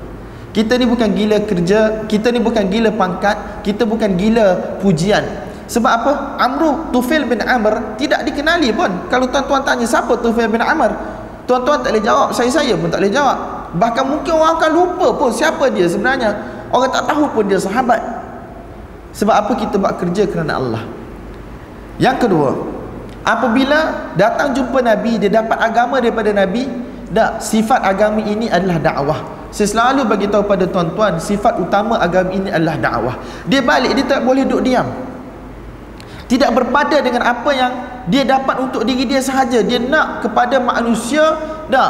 [0.54, 5.26] Kita ni bukan gila kerja kita ni bukan gila pangkat kita bukan gila pujian
[5.66, 6.12] sebab apa?
[6.38, 9.10] Amru Tufail bin Amr tidak dikenali pun.
[9.10, 10.94] Kalau tuan-tuan tanya siapa Tufail bin Amr,
[11.50, 12.30] tuan-tuan tak boleh jawab.
[12.38, 13.38] Saya-saya pun tak boleh jawab.
[13.76, 16.38] Bahkan mungkin orang akan lupa pun siapa dia sebenarnya.
[16.70, 17.98] Orang tak tahu pun dia sahabat.
[19.18, 20.84] Sebab apa kita buat kerja kerana Allah.
[21.98, 22.50] Yang kedua,
[23.26, 26.68] apabila datang jumpa Nabi, dia dapat agama daripada Nabi,
[27.10, 29.20] tak, sifat agama ini adalah dakwah.
[29.56, 33.16] Saya selalu bagi tahu pada tuan-tuan, sifat utama agama ini adalah dakwah.
[33.48, 35.15] Dia balik, dia tak boleh duduk diam
[36.26, 37.72] tidak berpada dengan apa yang
[38.10, 39.62] dia dapat untuk diri dia sahaja.
[39.62, 41.22] Dia nak kepada manusia
[41.70, 41.90] dah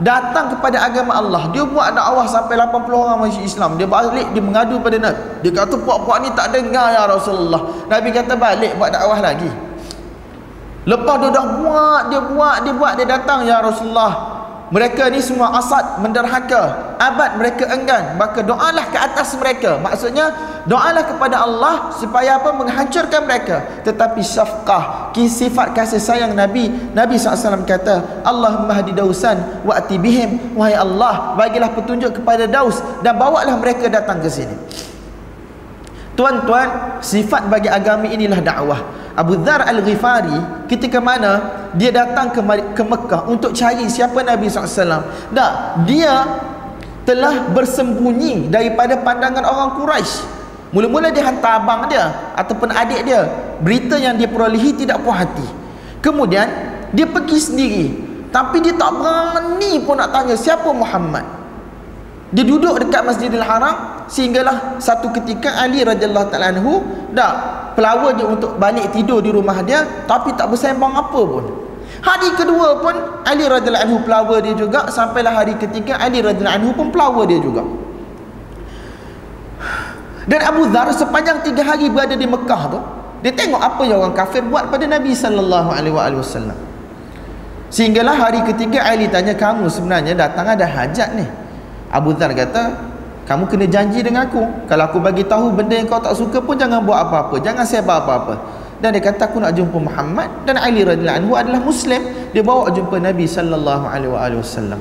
[0.00, 1.48] datang kepada agama Allah.
[1.52, 3.80] Dia buat dakwah sampai 80 orang masuk Islam.
[3.80, 5.20] Dia balik dia mengadu pada Nabi.
[5.44, 7.88] Dia kata puak-puak ni tak dengar ya Rasulullah.
[7.88, 9.48] Nabi kata balik buat dakwah lagi.
[10.86, 14.35] Lepas dia dah buat dia buat dia buat dia datang ya Rasulullah
[14.66, 16.94] mereka ni semua asad menderhaka.
[16.98, 18.18] Abad mereka enggan.
[18.18, 19.78] Maka doalah ke atas mereka.
[19.78, 20.34] Maksudnya
[20.66, 22.50] doalah kepada Allah supaya apa?
[22.50, 23.62] Menghancurkan mereka.
[23.86, 30.76] Tetapi syafqah sifat kasih sayang Nabi Nabi SAW kata Allahumma hadi dausan wa atibihim wahai
[30.76, 34.52] Allah bagilah petunjuk kepada daus dan bawalah mereka datang ke sini.
[36.16, 38.80] Tuan-tuan sifat bagi agama inilah dakwah
[39.16, 42.40] Abu Dhar Al-Ghifari ketika mana dia datang ke,
[42.76, 45.52] ke Mekah untuk cari siapa Nabi SAW tak,
[45.88, 46.28] dia
[47.08, 50.36] telah bersembunyi daripada pandangan orang Quraisy.
[50.74, 53.24] mula-mula dia hantar abang dia ataupun adik dia.
[53.62, 55.46] Berita yang dia perolehi tidak puas hati.
[56.04, 56.44] Kemudian
[56.92, 57.86] dia pergi sendiri.
[58.28, 61.24] Tapi dia tak berani pun nak tanya siapa Muhammad
[62.34, 66.82] dia duduk dekat Masjidil Haram sehinggalah satu ketika Ali radhiyallahu taala anhu
[67.14, 67.30] dah
[67.78, 71.44] pelawar dia untuk balik tidur di rumah dia tapi tak bersembang apa pun.
[72.02, 76.70] Hari kedua pun Ali radhiyallahu anhu pelawar dia juga sampailah hari ketiga Ali radhiyallahu anhu
[76.74, 77.62] pun pelawar dia juga.
[80.26, 82.80] Dan Abu Dhar sepanjang tiga hari berada di Mekah tu
[83.22, 86.58] dia tengok apa yang orang kafir buat pada Nabi sallallahu alaihi wasallam.
[87.70, 91.45] Sehinggalah hari ketiga Ali tanya kamu sebenarnya datang ada hajat ni
[91.96, 92.76] Abu Dhar kata
[93.26, 94.68] kamu kena janji dengan aku.
[94.70, 97.42] Kalau aku bagi tahu benda yang kau tak suka pun jangan buat apa-apa.
[97.42, 98.38] Jangan sebar apa-apa.
[98.78, 101.98] Dan dia kata aku nak jumpa Muhammad dan Ali radhiyallahu anhu adalah muslim.
[102.30, 104.78] Dia bawa jumpa Nabi sallallahu alaihi wasallam.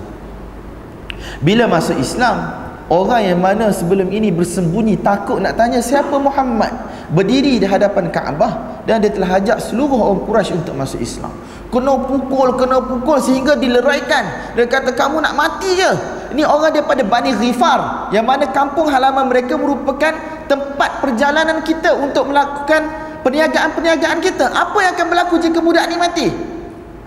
[1.41, 2.53] Bila masuk Islam
[2.85, 6.69] orang yang mana sebelum ini bersembunyi takut nak tanya siapa Muhammad
[7.09, 11.33] berdiri di hadapan Kaabah dan dia telah ajak seluruh orang Quraisy untuk masuk Islam.
[11.73, 14.53] Kena pukul kena pukul sehingga dileraikan.
[14.53, 19.31] Dia kata kamu nak mati ke ini orang daripada Bani Ghifar yang mana kampung halaman
[19.31, 20.11] mereka merupakan
[20.51, 22.91] tempat perjalanan kita untuk melakukan
[23.23, 24.51] perniagaan-perniagaan kita.
[24.51, 26.27] Apa yang akan berlaku jika budak ni mati?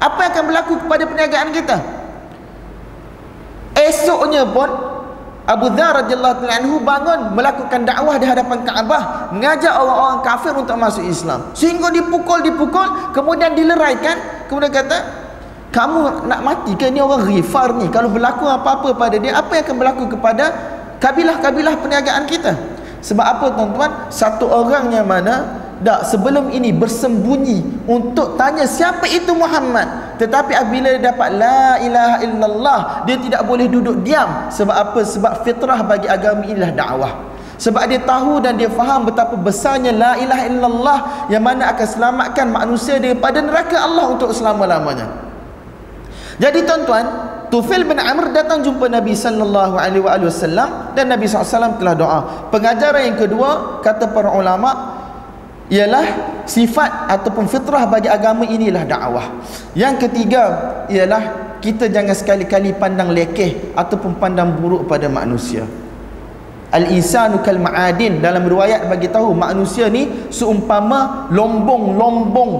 [0.00, 1.76] Apa yang akan berlaku kepada perniagaan kita?
[3.76, 4.66] Esoknya pun
[5.48, 11.04] Abu Dhar radhiyallahu anhu bangun melakukan dakwah di hadapan Kaabah, mengajak orang-orang kafir untuk masuk
[11.04, 11.52] Islam.
[11.52, 15.27] Sehingga dipukul-dipukul, kemudian dileraikan, kemudian kata,
[15.68, 16.88] kamu nak mati ke?
[16.88, 17.92] Ni orang rifar ni.
[17.92, 20.44] Kalau berlaku apa-apa pada dia apa yang akan berlaku kepada
[20.96, 22.56] kabilah-kabilah perniagaan kita?
[23.04, 23.90] Sebab apa tuan-tuan?
[24.08, 30.18] Satu orang yang mana tak sebelum ini bersembunyi untuk tanya siapa itu Muhammad.
[30.18, 34.48] Tetapi apabila dia dapat la ilaha illallah dia tidak boleh duduk diam.
[34.48, 35.04] Sebab apa?
[35.04, 37.12] Sebab fitrah bagi agama inilah dakwah.
[37.60, 42.46] Sebab dia tahu dan dia faham betapa besarnya la ilaha illallah yang mana akan selamatkan
[42.48, 45.27] manusia daripada neraka Allah untuk selama-lamanya
[46.38, 47.06] jadi tuan-tuan,
[47.50, 52.20] Tufail bin Amr datang jumpa Nabi sallallahu alaihi wasallam dan Nabi SAW telah doa.
[52.54, 54.94] Pengajaran yang kedua kata para ulama
[55.66, 56.06] ialah
[56.46, 59.26] sifat ataupun fitrah bagi agama inilah dakwah.
[59.74, 60.42] Yang ketiga
[60.86, 61.22] ialah
[61.58, 65.66] kita jangan sekali-kali pandang lekeh ataupun pandang buruk pada manusia.
[66.68, 72.52] Al-insanu kal ma'adin dalam riwayat bagi tahu manusia ni seumpama lombong-lombong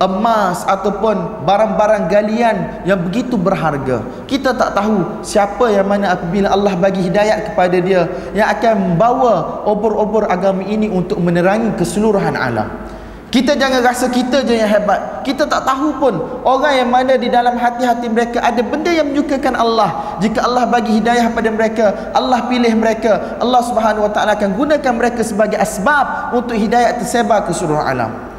[0.00, 2.56] emas ataupun barang-barang galian
[2.88, 4.00] yang begitu berharga.
[4.24, 9.60] Kita tak tahu siapa yang mana apabila Allah bagi hidayat kepada dia yang akan membawa
[9.68, 12.88] obor-obor agama ini untuk menerangi keseluruhan alam.
[13.30, 15.22] Kita jangan rasa kita je yang hebat.
[15.22, 19.54] Kita tak tahu pun orang yang mana di dalam hati-hati mereka ada benda yang menyukakan
[19.54, 20.18] Allah.
[20.18, 24.92] Jika Allah bagi hidayah pada mereka, Allah pilih mereka, Allah Subhanahu Wa Taala akan gunakan
[24.98, 28.29] mereka sebagai asbab untuk hidayah tersebar ke seluruh alam.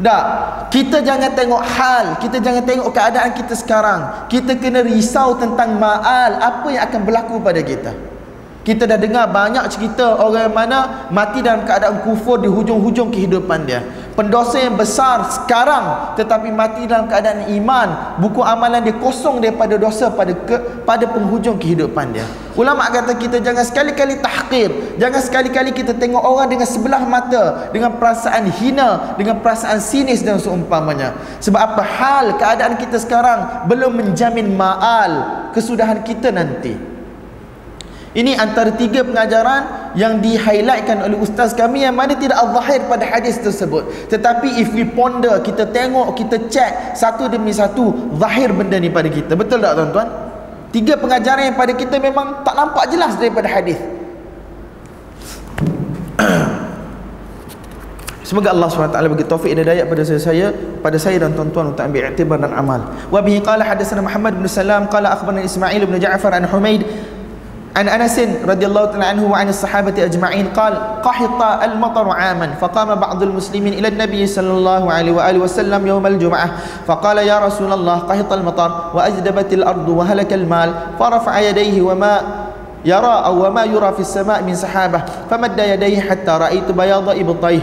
[0.00, 0.24] Tak.
[0.72, 4.00] Kita jangan tengok hal, kita jangan tengok keadaan kita sekarang.
[4.32, 8.09] Kita kena risau tentang ma'al, apa yang akan berlaku pada kita.
[8.60, 13.64] Kita dah dengar banyak cerita orang yang mana mati dalam keadaan kufur di hujung-hujung kehidupan
[13.64, 13.80] dia.
[14.12, 18.20] Pendosa yang besar sekarang tetapi mati dalam keadaan iman.
[18.20, 22.28] Buku amalan dia kosong daripada dosa pada ke, pada penghujung kehidupan dia.
[22.52, 25.00] Ulama kata kita jangan sekali-kali tahqir.
[25.00, 27.72] Jangan sekali-kali kita tengok orang dengan sebelah mata.
[27.72, 29.16] Dengan perasaan hina.
[29.16, 31.16] Dengan perasaan sinis dan seumpamanya.
[31.40, 36.89] Sebab apa hal keadaan kita sekarang belum menjamin ma'al kesudahan kita nanti.
[38.10, 43.38] Ini antara tiga pengajaran yang di-highlightkan oleh ustaz kami yang mana tidak al-zahir pada hadis
[43.38, 43.86] tersebut.
[44.10, 49.06] Tetapi if we ponder, kita tengok, kita check satu demi satu zahir benda ni pada
[49.06, 49.38] kita.
[49.38, 50.10] Betul tak tuan-tuan?
[50.74, 53.78] Tiga pengajaran yang pada kita memang tak nampak jelas daripada hadis.
[58.26, 61.82] Semoga Allah SWT bagi taufik dan daya pada saya, saya pada saya dan tuan-tuan untuk
[61.82, 62.90] ambil iktibar dan amal.
[63.10, 66.86] Wa bihi qala hadatsana Muhammad bin Salam qala akhbarana Ismail bin Ja'far an Humaid
[67.76, 72.54] عن أنس رضي الله تعالى عنه وعن الصحابة أجمعين قال قحط المطر عاما.
[72.60, 76.50] فقام بعض المسلمين إلى النبي صلى الله عليه وآله وسلم يوم الجمعة
[76.86, 78.70] فقال يا رسول الله قحط المطر.
[78.94, 82.20] وأجدبت الأرض وهلك المال فرفع يديه وما
[82.84, 87.60] يرى أو وما يرى في السماء من سحابة فمد يديه حتى رأيت بياض إبطيه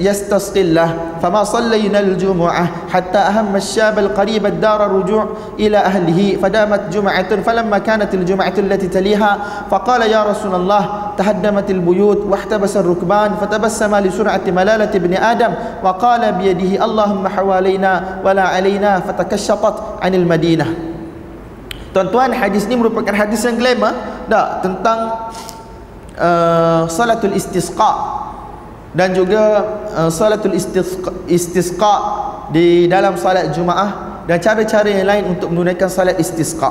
[0.00, 5.26] يست له فما صلينا الجمعة حتى أهم الشاب القريب الدار الرجوع
[5.58, 9.38] إلى أهله فدامت جمعة فلما كانت الجمعة التي تليها
[9.70, 15.52] فقال يا رسول الله تهدمت البيوت واحتبس الركبان فتبسم لسرعة ملالة ابن آدم
[15.84, 20.95] وقال بيده اللهم حوالينا ولا علينا فتكشطت عن المدينة.
[21.96, 23.96] Tuan-tuan, hadis ni merupakan hadis yang glamour
[24.28, 25.32] tak tentang
[26.20, 28.20] uh, salatul istisqa
[28.92, 29.64] dan juga
[29.96, 31.94] uh, salatul istisqa, istisqa
[32.52, 36.68] di dalam salat Jumaah dan cara-cara yang lain untuk menunaikan salat istisqa.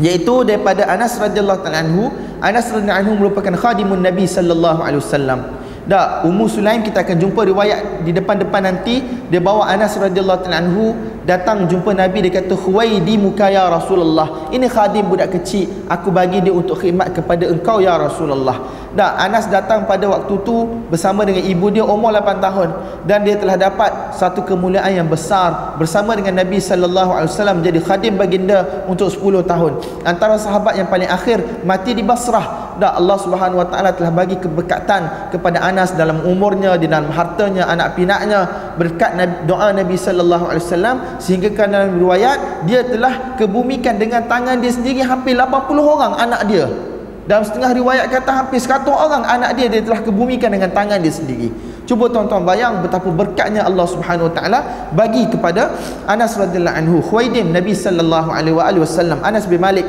[0.00, 2.08] Iaitu daripada Anas radhiyallahu taala anhu,
[2.40, 5.40] Anas radhiyallahu anhu merupakan khadimun Nabi sallallahu alaihi wasallam.
[5.84, 10.64] Dah, Ummu Sulaim kita akan jumpa riwayat di depan-depan nanti dia bawa Anas radhiyallahu taala
[10.64, 14.48] anhu datang jumpa Nabi dia kata Khuwaidi muka ya Rasulullah.
[14.52, 18.83] Ini khadim budak kecil, aku bagi dia untuk khidmat kepada engkau ya Rasulullah.
[18.94, 22.68] Dah, Anas datang pada waktu tu bersama dengan ibu dia umur 8 tahun.
[23.02, 27.82] Dan dia telah dapat satu kemuliaan yang besar bersama dengan Nabi sallallahu alaihi wasallam menjadi
[27.82, 29.82] khadim baginda untuk 10 tahun.
[30.06, 32.78] Antara sahabat yang paling akhir mati di Basrah.
[32.78, 37.66] Dah Allah Subhanahu Wa Taala telah bagi keberkatan kepada Anas dalam umurnya di dalam hartanya
[37.66, 38.46] anak pinaknya
[38.78, 39.14] berkat
[39.46, 40.96] doa Nabi sallallahu alaihi wasallam.
[41.18, 46.42] Sehingga kan dalam riwayat dia telah kebumikan dengan tangan dia sendiri hampir 80 orang anak
[46.46, 46.93] dia
[47.24, 51.08] dalam setengah riwayat kata hampir 100 orang anak dia dia telah kebumikan dengan tangan dia
[51.08, 51.48] sendiri.
[51.88, 54.60] Cuba tuan-tuan bayang betapa berkatnya Allah Subhanahu Wa Taala
[54.92, 55.72] bagi kepada
[56.04, 56.96] Anas radhiyallahu anhu.
[57.00, 59.88] Khuwaidim Nabi sallallahu alaihi wasallam Anas bin Malik.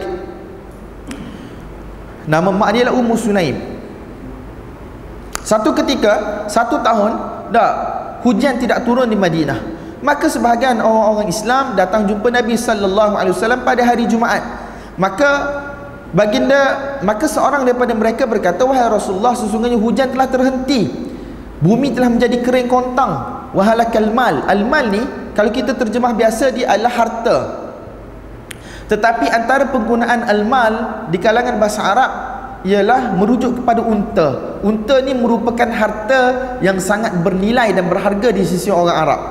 [2.23, 3.59] Nama mak dia Ummu Sunaim.
[5.45, 7.19] Satu ketika Satu tahun
[7.53, 7.69] dah
[8.25, 9.75] Hujan tidak turun di Madinah.
[10.01, 14.41] Maka sebahagian orang-orang Islam Datang jumpa Nabi Sallallahu Alaihi Wasallam Pada hari Jumaat.
[14.97, 15.29] Maka
[16.13, 16.61] Baginda
[17.01, 20.91] Maka seorang daripada mereka berkata Wahai Rasulullah Sesungguhnya hujan telah terhenti
[21.63, 25.01] Bumi telah menjadi kering kontang Wahalakal mal Al-mal ni
[25.33, 27.37] Kalau kita terjemah biasa Dia adalah harta
[28.85, 30.73] tetapi antara penggunaan al-mal
[31.09, 32.11] di kalangan bahasa Arab
[32.65, 34.61] ialah merujuk kepada unta.
[34.61, 36.21] Unta ni merupakan harta
[36.61, 39.21] yang sangat bernilai dan berharga di sisi orang Arab.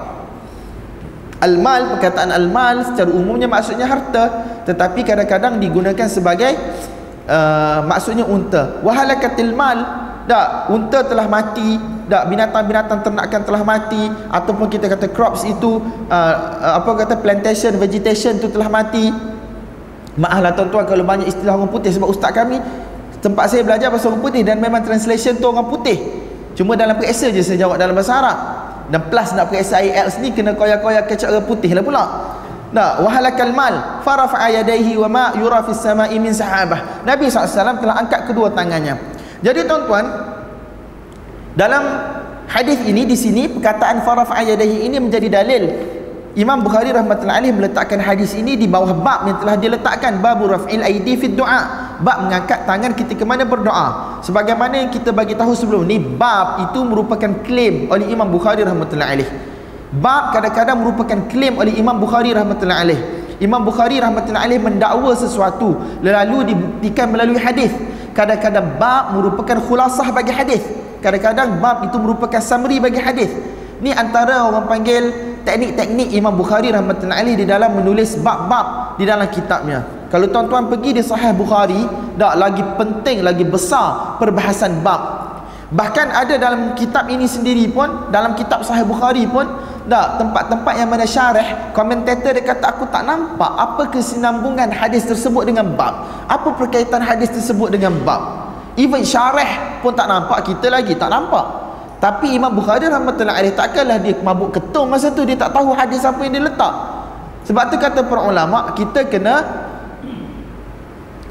[1.45, 4.25] Al-mal, perkataan al-mal secara umumnya maksudnya harta,
[4.65, 6.57] tetapi kadang-kadang digunakan sebagai
[7.29, 8.81] uh, maksudnya unta.
[8.81, 9.79] Wahalakatil mal,
[10.25, 11.77] tak, unta telah mati,
[12.09, 16.35] tak, binatang-binatang ternakan telah mati ataupun kita kata crops itu uh,
[16.81, 19.35] apa kata plantation, vegetation itu telah mati
[20.15, 22.63] Maaf lah tuan-tuan kalau banyak istilah orang putih sebab ustaz kami
[23.19, 25.99] tempat saya belajar bahasa orang putih dan memang translation tu orang putih.
[26.55, 28.39] Cuma dalam periksa je saya jawab dalam bahasa Arab.
[28.93, 32.05] Dan plus nak periksa IELTS ni kena koyak-koyak kecak orang putih lah pula.
[32.75, 37.07] Nah, wahalakal mal farafa yadayhi wa ma yura fis sama'i min sahabah.
[37.07, 38.99] Nabi SAW telah angkat kedua tangannya.
[39.41, 40.05] Jadi tuan-tuan
[41.55, 41.83] dalam
[42.51, 45.63] hadis ini di sini perkataan farafa yadayhi ini menjadi dalil
[46.35, 50.83] Imam Bukhari rahmatullahi alaih meletakkan hadis ini di bawah bab yang telah diletakkan babu raf'il
[50.83, 54.19] aidi fi doa bab mengangkat tangan ketika mana berdoa.
[54.19, 59.11] Sebagaimana yang kita bagi tahu sebelum ni bab itu merupakan klaim oleh Imam Bukhari rahmatullahi
[59.15, 59.29] alaih.
[59.95, 63.01] Bab kadang-kadang merupakan klaim oleh Imam Bukhari rahmatullahi alaih.
[63.39, 67.71] Imam Bukhari rahmatullahi alaih mendakwa sesuatu lalu dibuktikan melalui hadis.
[68.11, 70.67] Kadang-kadang bab merupakan khulasah bagi hadis.
[70.99, 73.31] Kadang-kadang bab itu merupakan summary bagi hadis
[73.81, 79.29] ni antara orang panggil teknik-teknik Imam Bukhari rahmatullahi alaih di dalam menulis bab-bab di dalam
[79.29, 80.09] kitabnya.
[80.09, 81.83] Kalau tuan-tuan pergi di Sahih Bukhari,
[82.15, 85.27] tak lagi penting lagi besar perbahasan bab.
[85.75, 89.43] Bahkan ada dalam kitab ini sendiri pun, dalam kitab Sahih Bukhari pun,
[89.91, 95.45] tak tempat-tempat yang mana syarah, komentator dia kata aku tak nampak apa kesinambungan hadis tersebut
[95.45, 96.09] dengan bab.
[96.31, 98.55] Apa perkaitan hadis tersebut dengan bab.
[98.79, 101.64] Even syarah pun tak nampak, kita lagi tak nampak.
[102.05, 106.05] Tapi Imam Bukhari rahmatullahi alaih takkanlah dia mabuk ketung masa tu dia tak tahu hadis
[106.05, 106.75] apa yang dia letak.
[107.49, 109.41] Sebab tu kata para ulama kita kena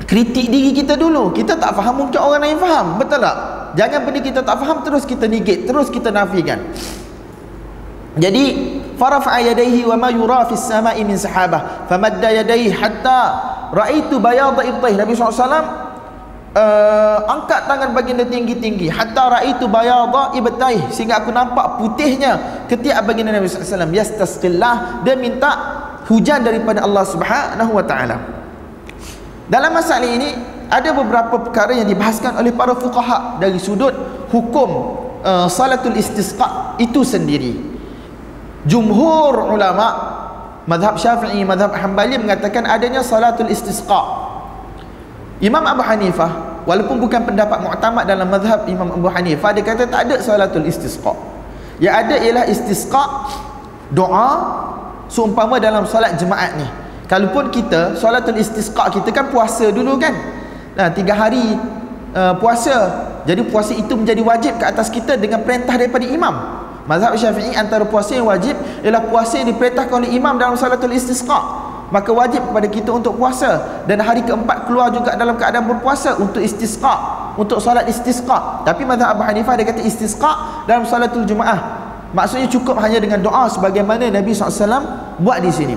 [0.10, 1.30] kritik diri kita dulu.
[1.30, 2.98] Kita tak faham mungkin orang lain faham.
[2.98, 3.38] Betul tak?
[3.78, 6.58] Jangan benda kita tak faham terus kita negate, terus kita nafikan.
[8.18, 8.44] Jadi
[8.98, 13.22] farafa yadayhi wa ma yura fi as-sama'i min sahabah famadda yadayhi hatta
[13.74, 15.83] ra'aitu bayadha ibtayh Nabi SAW
[16.54, 18.88] uh, angkat tangan baginda tinggi-tinggi.
[18.90, 20.90] Hatta raitu bayadha ibtaih.
[20.94, 23.94] Sehingga aku nampak putihnya ketiak baginda Nabi sallallahu alaihi wasallam.
[23.94, 24.74] Yastasqillah.
[25.06, 25.52] Dia minta
[26.08, 28.18] hujan daripada Allah Subhanahu wa taala.
[29.50, 30.34] Dalam masalah ini
[30.72, 33.94] ada beberapa perkara yang dibahaskan oleh para fuqaha dari sudut
[34.32, 34.70] hukum
[35.22, 37.76] uh, salatul istisqa itu sendiri.
[38.64, 39.88] Jumhur ulama
[40.64, 44.23] madhab syafi'i madhab hanbali mengatakan adanya salatul istisqa
[45.44, 50.08] Imam Abu Hanifah walaupun bukan pendapat mu'tamad dalam mazhab Imam Abu Hanifah dia kata tak
[50.08, 51.12] ada salatul istisqa.
[51.84, 53.04] Yang ada ialah istisqa
[53.92, 54.30] doa
[55.12, 56.64] seumpama dalam solat jemaat ni.
[57.12, 60.16] Kalaupun kita solatul istisqa kita kan puasa dulu kan.
[60.80, 61.60] Nah, tiga hari
[62.16, 63.12] uh, puasa.
[63.28, 66.64] Jadi puasa itu menjadi wajib ke atas kita dengan perintah daripada imam.
[66.88, 71.72] Mazhab Syafi'i antara puasa yang wajib ialah puasa yang diperintahkan oleh imam dalam solatul istisqa
[71.90, 73.84] maka wajib kepada kita untuk puasa.
[73.90, 78.62] Dan hari keempat keluar juga dalam keadaan berpuasa untuk istisqa untuk solat istisqa.
[78.66, 81.82] Tapi mazhab Abu Hanifah dia kata istisqa dalam solatul jumaah.
[82.14, 85.76] Maksudnya cukup hanya dengan doa sebagaimana Nabi SAW buat di sini.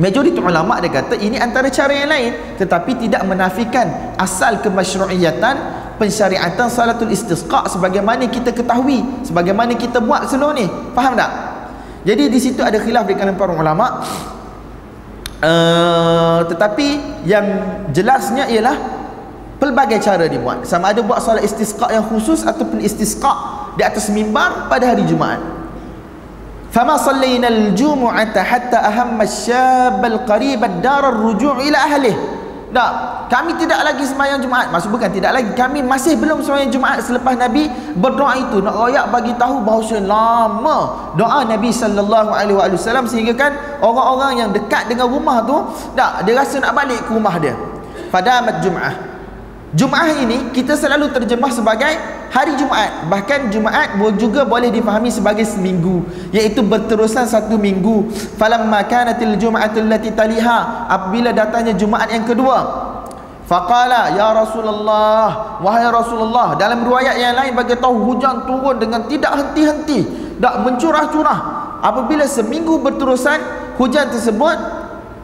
[0.00, 5.54] Majoriti ulama dia kata ini antara cara yang lain tetapi tidak menafikan asal kemasyru'iyatan
[6.00, 10.64] pensyariatan salatul istisqa sebagaimana kita ketahui sebagaimana kita buat sebelum ni
[10.96, 11.28] faham tak?
[12.08, 14.00] Jadi di situ ada khilaf di kalangan para ulama
[15.40, 17.48] Uh, tetapi yang
[17.96, 18.76] jelasnya ialah
[19.56, 24.68] pelbagai cara dibuat sama ada buat solat istisqa yang khusus ataupun istisqa di atas mimbar
[24.68, 25.40] pada hari Jumaat.
[26.68, 32.39] Fama sallayna al-jumu'ata hatta ahamma asyab al-qarib ad-dar ar-ruju' ila ahlihi
[32.70, 34.70] tak, kami tidak lagi sembahyang Jumaat.
[34.70, 35.50] Maksud bukan tidak lagi.
[35.58, 37.66] Kami masih belum sembahyang Jumaat selepas Nabi
[37.98, 38.62] berdoa itu.
[38.62, 40.78] Nak royak bagi tahu bahawa lama
[41.18, 45.58] doa Nabi sallallahu alaihi wasallam sehingga kan orang-orang yang dekat dengan rumah tu
[45.98, 47.58] tak dia rasa nak balik ke rumah dia.
[48.14, 48.96] Pada amat Jumaat.
[49.74, 56.06] Jumaat ini kita selalu terjemah sebagai hari Jumaat bahkan Jumaat juga boleh difahami sebagai seminggu
[56.30, 58.08] iaitu berterusan satu minggu.
[58.38, 62.88] Falamma kanatil jum'atul lati taliha apabila datangnya Jumaat yang kedua
[63.50, 69.34] faqala ya Rasulullah wahai Rasulullah dalam riwayat yang lain bagi tahu hujan turun dengan tidak
[69.34, 70.06] henti-henti
[70.40, 71.38] tak mencurah-curah.
[71.80, 73.40] Apabila seminggu berterusan
[73.76, 74.79] hujan tersebut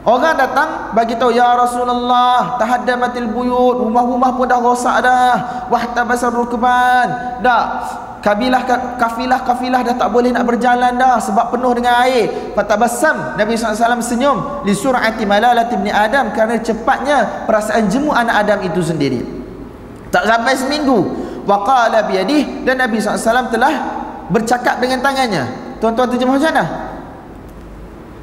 [0.07, 5.67] Orang datang bagi tahu ya Rasulullah tahaddamatil buyut rumah-rumah pun dah rosak dah.
[5.67, 7.43] Wahtabasar rukban.
[7.43, 7.83] Dah
[8.23, 8.63] kabilah
[9.03, 12.55] kafilah kafilah dah tak boleh nak berjalan dah sebab penuh dengan air.
[12.55, 18.63] Fatabassam Nabi SAW senyum li sur'ati malalat ibni Adam kerana cepatnya perasaan jemu anak Adam
[18.63, 19.27] itu sendiri.
[20.15, 21.03] Tak sampai seminggu
[21.51, 23.75] waqala biyadih dan Nabi SAW telah
[24.31, 25.51] bercakap dengan tangannya.
[25.83, 26.95] Tuan-tuan terjemah macam mana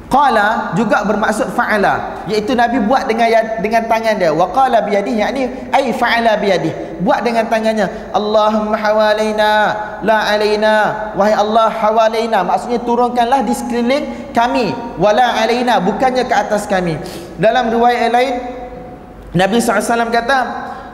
[0.04, 4.30] Qala juga bermaksud fa'ala iaitu Nabi buat dengan yad, dengan tangan dia.
[4.30, 5.42] Wa qala bi yadihi yakni
[5.72, 7.02] ai fa'ala bi yadihi.
[7.02, 8.14] Buat dengan tangannya.
[8.14, 9.50] Allahumma hawalaina
[10.06, 10.74] la alaina.
[11.18, 12.46] Wahai Allah hawalaina.
[12.46, 14.70] Maksudnya turunkanlah di sekeliling kami.
[15.00, 16.94] Wala alaina bukannya ke atas kami.
[17.40, 18.34] Dalam riwayat lain
[19.34, 20.38] Nabi SAW kata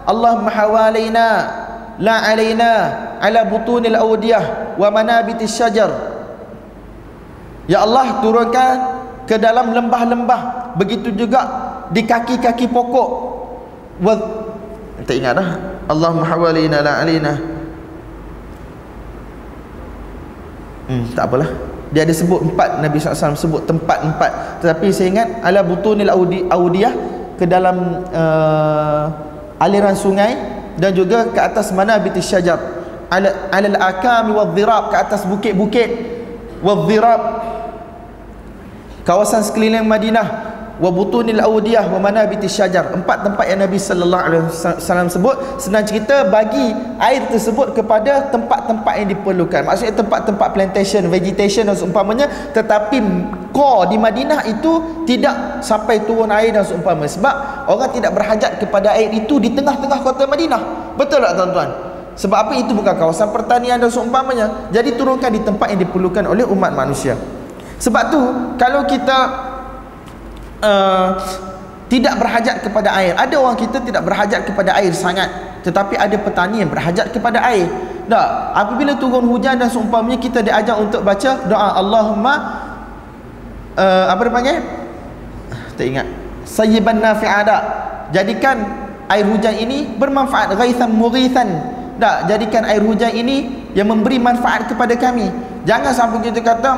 [0.08, 1.26] Allahumma hawalaina
[2.00, 2.72] la alaina
[3.20, 5.92] ala butunil awdiyah wa manabitis syajar.
[7.68, 8.99] Ya Allah turunkan
[9.30, 10.74] ke dalam lembah-lembah.
[10.74, 11.46] Begitu juga
[11.94, 13.08] di kaki-kaki pokok.
[14.02, 14.18] Wa
[15.06, 15.48] tak ingat dah.
[15.86, 17.38] Allahumma hawalina la alina.
[20.90, 21.46] Hmm, tak apalah.
[21.94, 22.82] Dia ada sebut empat.
[22.82, 24.62] Nabi SAW sebut tempat empat.
[24.66, 26.94] Tetapi saya ingat ala butunil audi, audiyah
[27.38, 29.04] ke dalam uh,
[29.62, 30.34] aliran sungai
[30.74, 32.58] dan juga ke atas mana bitis syajar.
[33.10, 36.18] Ala alal akami wadh-dhirab ke atas bukit-bukit.
[36.62, 37.50] Wadh-dhirab
[39.10, 44.42] kawasan sekeliling Madinah wa butunil audiyah wa manabiti syajar empat tempat yang Nabi sallallahu alaihi
[44.46, 46.70] wasallam sebut senang cerita bagi
[47.02, 49.66] air tersebut kepada tempat-tempat yang diperlukan.
[49.66, 53.02] Maksudnya tempat-tempat plantation vegetation dan seumpamanya tetapi
[53.50, 57.34] core di Madinah itu tidak sampai turun air dan seumpamanya sebab
[57.66, 60.94] orang tidak berhajat kepada air itu di tengah-tengah kota Madinah.
[60.94, 61.70] Betul tak tuan-tuan?
[62.14, 62.52] Sebab apa?
[62.54, 64.70] Itu bukan kawasan pertanian dan seumpamanya.
[64.70, 67.39] Jadi turunkan di tempat yang diperlukan oleh umat manusia
[67.80, 68.20] sebab tu
[68.60, 69.18] kalau kita
[70.60, 71.08] uh,
[71.90, 73.12] tidak berhajat kepada air.
[73.18, 75.26] Ada orang kita tidak berhajat kepada air sangat,
[75.66, 77.66] tetapi ada petani yang berhajat kepada air.
[78.06, 82.34] Tak, apabila turun hujan dan seumpamanya kita diajak untuk baca doa Allahumma
[83.74, 84.58] uh, apa dia panggil?
[85.74, 86.06] Tak ingat.
[86.46, 87.58] Sayyiban nafi'ada.
[88.10, 88.56] Jadikan
[89.10, 91.48] air hujan ini bermanfaat ghaithan mughithan.
[91.98, 95.30] Tak, jadikan air hujan ini yang memberi manfaat kepada kami.
[95.66, 96.70] Jangan sampai kita kata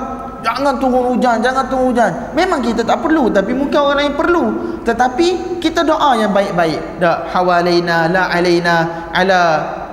[0.42, 2.10] jangan turun hujan jangan turun hujan.
[2.36, 4.44] Memang kita tak perlu tapi mungkin orang lain perlu.
[4.82, 6.98] Tetapi kita doa yang baik-baik.
[7.00, 8.74] Dak hawalaina la alaina
[9.14, 9.40] ala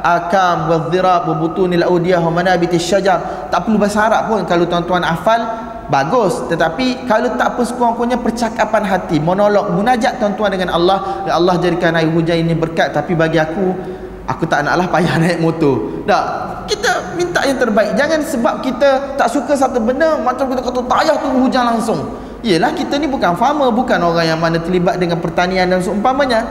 [0.02, 3.50] akam wa dhirab wa butunil audiyah wa manabiti syajar.
[3.54, 4.42] Tak perlu bahasa Arab pun.
[4.50, 5.42] Kalau tuan-tuan hafal
[5.90, 6.46] bagus.
[6.48, 11.98] Tetapi kalau tak apa sekurang-kurangnya percakapan hati monolog munajat tuan-tuan dengan Allah ya Allah jadikan
[11.98, 13.99] air hujan ini berkat tapi bagi aku
[14.30, 16.06] aku tak naklah payah naik motor.
[16.06, 16.24] Tak
[16.70, 17.98] kita minta yang terbaik.
[17.98, 22.00] Jangan sebab kita tak suka satu benda macam kita kata payah tunggu hujan langsung.
[22.46, 26.46] Yelah kita ni bukan farmer bukan orang yang mana terlibat dengan pertanian dan seumpamanya.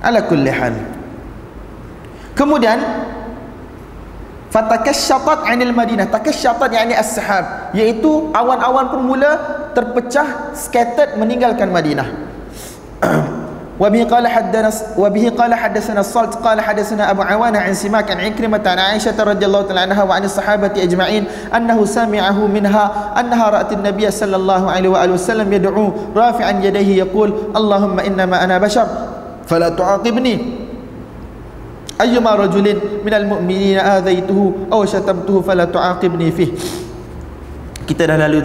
[0.00, 0.74] Ala kulli hal.
[2.32, 2.80] Kemudian
[4.48, 6.08] fatakasyatat anil madinah.
[6.08, 9.30] Takasyatat yakni as-sahab iaitu awan-awan pun mula
[9.78, 12.08] terpecah scattered meninggalkan Madinah
[13.78, 18.62] وبه قال حدثنا وبه قال حدثنا الصلت قال حدثنا أبو عوانة عن سماك عن عكرمة
[18.66, 21.24] عن عائشة رضي الله تعالى عنها وعن الصحابة أجمعين
[21.54, 27.54] أنه سمعه منها أنها رأت النبي صلى الله عليه وآله وسلم يدعو رافعا يديه يقول
[27.54, 28.86] اللهم إنما أنا بشر
[29.46, 30.34] فلا تعاقبني.
[31.98, 32.66] أيما رجل
[33.06, 36.50] من المؤمنين آذيته أو شتمته فلا تعاقبني فيه.
[37.88, 38.44] Kita dah lalu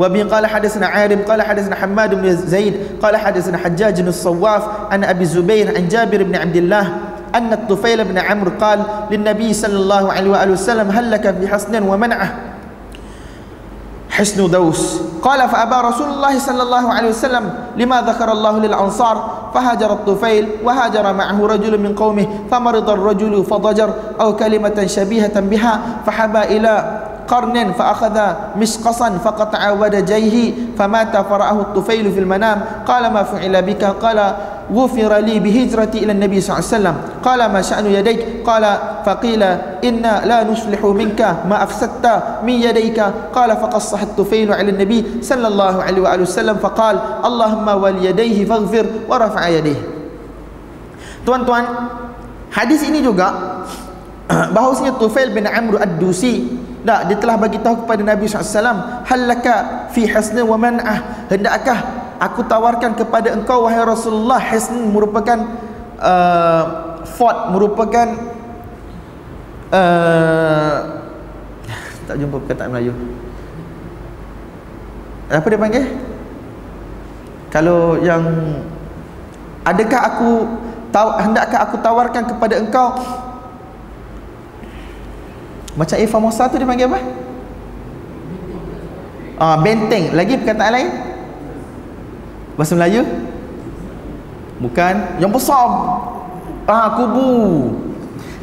[0.00, 5.04] وبه قال حدثنا عارم قال حدثنا حماد بن زيد قال حدثنا حجاج بن الصواف عن
[5.04, 6.92] أبي الزبير عن جابر بن عبد الله
[7.34, 11.82] أن الطفيل بن عمرو قال للنبي صلى الله عليه وآله وسلم هل لك في حسن
[11.82, 12.34] ومنعة؟
[14.10, 15.00] حسن دوس.
[15.22, 21.12] قال فأبى رسول الله صلى الله عليه وسلم لما ذكر الله للأنصار فهاجر الطفيل وهاجر
[21.12, 28.16] معه رجل من قومه فمرض الرجل فضجر أو كلمة شبيهة بها فحبى إلى قرن فأخذ
[28.58, 32.58] مسقصا فقطع ودجيه فمات فرأه الطفيل في المنام.
[32.86, 34.18] قال ما فعل بك؟ قال
[34.74, 36.96] غفر لي بهجرتي إلى النبي صلى الله عليه وسلم.
[37.22, 38.64] قال ما شأن يديك؟ قال
[39.06, 39.42] فقيل
[39.86, 42.06] إنا لا نصلح منك ما أفسدت
[42.42, 42.98] من يديك.
[43.34, 49.42] قال فقصح الطفيل على النبي صلى الله عليه وآله وسلم فقال اللهم وليديه فاغفر ورفع
[49.48, 49.80] يديه.
[51.20, 51.64] Tuan-tuan,
[52.48, 53.60] hadis ini juga
[54.56, 56.48] bahawasanya Tufail bin Amr ad-Dusi
[56.80, 61.78] Tak, dia telah bagi tahu kepada Nabi SAW Halaka fi hasnin wa man'ah Hendakkah
[62.16, 65.38] aku tawarkan kepada engkau Wahai Rasulullah Hasnin merupakan
[66.00, 66.64] uh,
[67.04, 68.08] Fort merupakan
[69.76, 70.76] uh,
[72.08, 72.96] Tak jumpa perkataan Melayu
[75.28, 75.84] Apa dia panggil?
[77.52, 78.24] Kalau yang
[79.68, 80.30] Adakah aku
[80.96, 82.88] Hendakkah aku tawarkan kepada engkau
[85.80, 87.00] macam A Formosa tu dia panggil apa?
[89.40, 90.12] Ah, benteng.
[90.12, 90.88] Lagi perkataan lain?
[92.60, 93.08] Bahasa Melayu?
[94.60, 95.16] Bukan.
[95.16, 95.68] Yang besar.
[96.68, 97.32] Ah, kubu.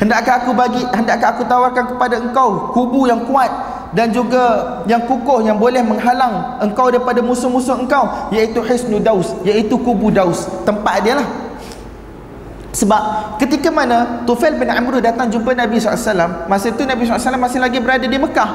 [0.01, 3.49] Hendakkah aku bagi, hendakkah aku tawarkan kepada engkau kubu yang kuat
[3.93, 9.77] dan juga yang kukuh yang boleh menghalang engkau daripada musuh-musuh engkau iaitu Hisnu Daus, iaitu
[9.77, 10.49] kubu Daus.
[10.65, 11.27] Tempat dia lah.
[12.77, 13.01] Sebab
[13.41, 17.81] ketika mana Tufail bin Amr datang jumpa Nabi SAW Masa itu Nabi SAW masih lagi
[17.81, 18.49] berada di Mekah.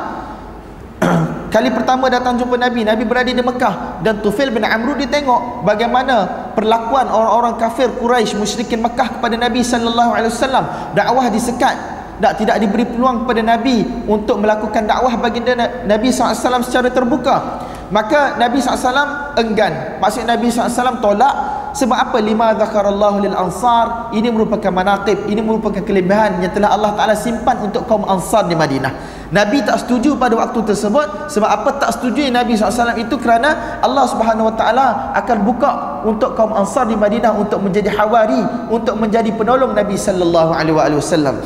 [1.55, 3.99] Kali pertama datang jumpa Nabi Nabi berada di Mekah.
[4.07, 9.59] Dan Tufail bin Amr dia tengok Bagaimana perlakuan orang-orang kafir Quraisy musyrikin Mekah kepada Nabi
[9.67, 10.95] SAW.
[10.95, 11.77] Dakwah disekat.
[12.23, 18.41] Tak, tidak diberi peluang kepada Nabi Untuk melakukan dakwah baginda Nabi SAW secara terbuka maka
[18.41, 20.01] Nabi SAW enggan.
[20.01, 21.35] Maksud Nabi SAW tolak
[21.77, 22.25] sebab apa?
[22.25, 24.09] Lima zakarallahu lil ansar.
[24.17, 28.57] Ini merupakan manaqib ini merupakan kelebihan yang telah Allah Taala simpan untuk kaum ansar di
[28.57, 29.21] Madinah.
[29.29, 34.09] Nabi tak setuju pada waktu tersebut sebab apa tak setuju Nabi SAW itu kerana Allah
[34.09, 35.71] Subhanahu Wa Taala akan buka
[36.09, 38.41] untuk kaum ansar di Madinah untuk menjadi hawari
[38.73, 41.45] untuk menjadi penolong Nabi sallallahu alaihi wasallam.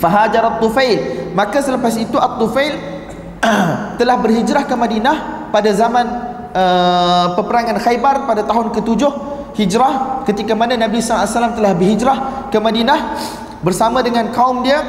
[0.00, 1.32] Fahajar at-tufail.
[1.36, 2.93] Maka selepas itu at-tufail
[4.00, 6.06] telah berhijrah ke Madinah pada zaman
[6.54, 9.02] uh, peperangan Khaybar pada tahun ke-7
[9.54, 13.00] hijrah ketika mana Nabi SAW telah berhijrah ke Madinah
[13.62, 14.82] bersama dengan kaum dia.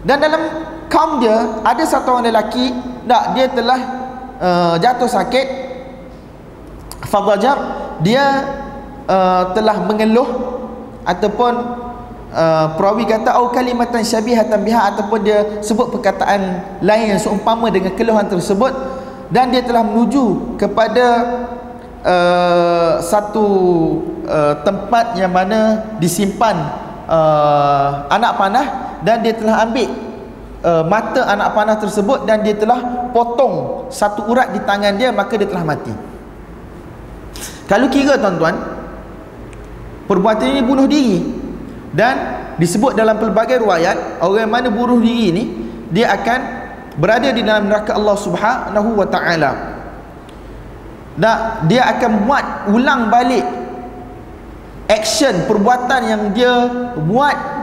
[0.00, 2.72] Dan dalam kaum dia ada satu orang lelaki
[3.04, 3.80] tak dia telah
[4.40, 5.68] uh, jatuh sakit.
[7.10, 7.56] Fadajar
[8.04, 8.22] dia
[9.08, 10.28] uh, telah mengeluh
[11.02, 11.52] ataupun
[12.30, 17.90] Uh, perawi kata au kalimatan syabihatan biha ataupun dia sebut perkataan lain yang seumpama dengan
[17.98, 18.70] keluhan tersebut
[19.34, 21.06] dan dia telah menuju kepada
[22.06, 23.46] uh, satu
[24.30, 26.54] uh, tempat yang mana disimpan
[27.10, 28.66] uh, anak panah
[29.02, 29.90] dan dia telah ambil
[30.62, 35.34] uh, mata anak panah tersebut dan dia telah potong satu urat di tangan dia maka
[35.34, 35.90] dia telah mati.
[37.66, 38.54] Kalau kira tuan-tuan
[40.06, 41.39] perbuatan ini bunuh diri
[41.90, 45.44] dan disebut dalam pelbagai riwayat orang mana bunuh diri ini
[45.90, 46.40] dia akan
[47.00, 49.52] berada di dalam neraka Allah Subhanahu wa taala.
[51.20, 53.44] Dan dia akan buat ulang balik
[54.86, 56.54] action perbuatan yang dia
[56.96, 57.59] buat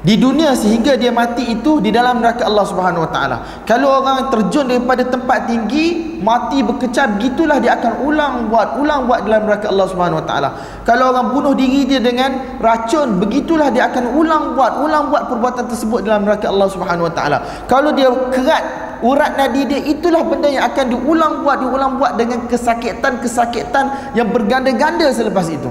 [0.00, 3.36] di dunia sehingga dia mati itu di dalam neraka Allah Subhanahu Wa Taala.
[3.68, 9.28] Kalau orang terjun daripada tempat tinggi mati berkecam gitulah dia akan ulang buat ulang buat
[9.28, 10.48] dalam neraka Allah Subhanahu Wa Taala.
[10.88, 15.68] Kalau orang bunuh diri dia dengan racun begitulah dia akan ulang buat ulang buat perbuatan
[15.68, 17.38] tersebut dalam neraka Allah Subhanahu Wa Taala.
[17.68, 18.64] Kalau dia kerat
[19.04, 25.12] urat nadi dia itulah benda yang akan diulang buat diulang buat dengan kesakitan-kesakitan yang berganda-ganda
[25.12, 25.68] selepas itu.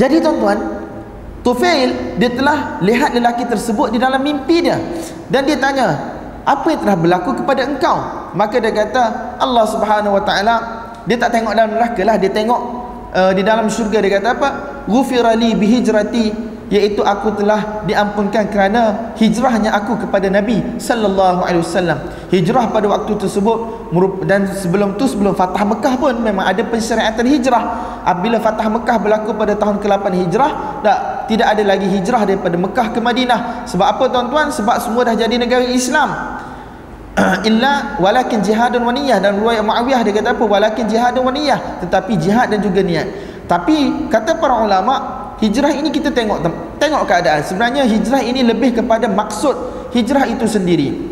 [0.00, 0.79] Jadi tuan-tuan,
[1.40, 4.76] Tufail dia telah lihat lelaki tersebut di dalam mimpi dia
[5.32, 5.96] dan dia tanya
[6.44, 7.96] apa yang telah berlaku kepada engkau?
[8.36, 10.56] Maka dia kata Allah Subhanahu wa taala
[11.08, 12.16] dia tak tengok dalam neraka lah.
[12.20, 12.60] Dia tengok
[13.14, 14.48] uh, di dalam syurga dia kata apa?
[14.84, 21.98] Ghufirali bihijrati iaitu aku telah diampunkan kerana hijrahnya aku kepada Nabi sallallahu alaihi wasallam.
[22.30, 23.90] Hijrah pada waktu tersebut
[24.22, 27.64] dan sebelum tu sebelum Fatah Mekah pun memang ada pensyariatan hijrah.
[28.06, 30.50] Apabila Fatah Mekah berlaku pada tahun ke-8 hijrah,
[30.86, 33.66] tak tidak ada lagi hijrah daripada Mekah ke Madinah.
[33.66, 34.54] Sebab apa tuan-tuan?
[34.54, 36.38] Sebab semua dah jadi negara Islam.
[37.48, 40.44] illa walakin jihadun wa niyyah dan riwayat Muawiyah dia kata apa?
[40.46, 43.10] Walakin jihadun wa niyyah, tetapi jihad dan juga niat.
[43.50, 44.94] Tapi kata para ulama
[45.40, 46.44] hijrah ini kita tengok
[46.76, 47.40] tengok keadaan.
[47.42, 51.10] Sebenarnya hijrah ini lebih kepada maksud hijrah itu sendiri.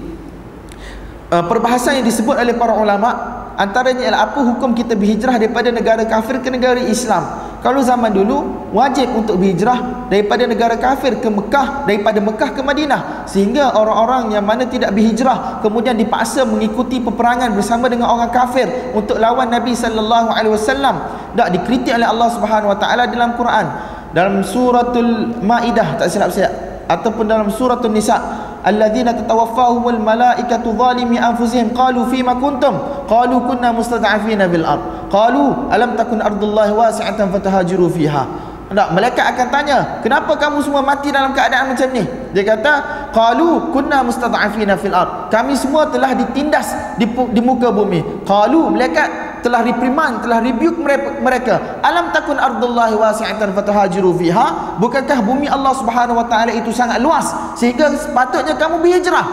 [1.28, 3.12] Uh, perbahasan yang disebut oleh para ulama
[3.60, 7.48] antaranya ialah apa hukum kita berhijrah daripada negara kafir ke negara Islam.
[7.58, 13.26] Kalau zaman dulu wajib untuk berhijrah daripada negara kafir ke Mekah daripada Mekah ke Madinah.
[13.26, 19.18] Sehingga orang-orang yang mana tidak berhijrah kemudian dipaksa mengikuti peperangan bersama dengan orang kafir untuk
[19.18, 20.96] lawan Nabi sallallahu alaihi wasallam.
[21.34, 26.48] Dak dikritik oleh Allah Subhanahu wa taala dalam Quran dalam suratul maidah tak silap saya
[26.88, 28.16] ataupun dalam suratul nisa
[28.64, 33.04] alladzina tatawaffahumul malaikatu zalimi anfusihim qalu fima kuntum?
[33.08, 35.12] Qalu kunna mustad'afina bil ard.
[35.12, 41.08] Qalu alam takun ardullahi wasi'atan fatahajiru fiha tak, malaikat akan tanya kenapa kamu semua mati
[41.08, 42.04] dalam keadaan macam ni?
[42.36, 42.72] Dia kata
[43.16, 45.32] qalu kunna mustad'afina fil ard.
[45.32, 48.28] Kami semua telah ditindas di, di muka bumi.
[48.28, 50.76] Qalu malaikat telah reprimand telah rebuke
[51.22, 51.80] mereka.
[51.80, 54.76] Alam takun ardullahi wasi'atan fatahajiru fiha?
[54.76, 59.26] Bukankah bumi Allah Subhanahu wa taala itu sangat luas sehingga sepatutnya kamu berhijrah?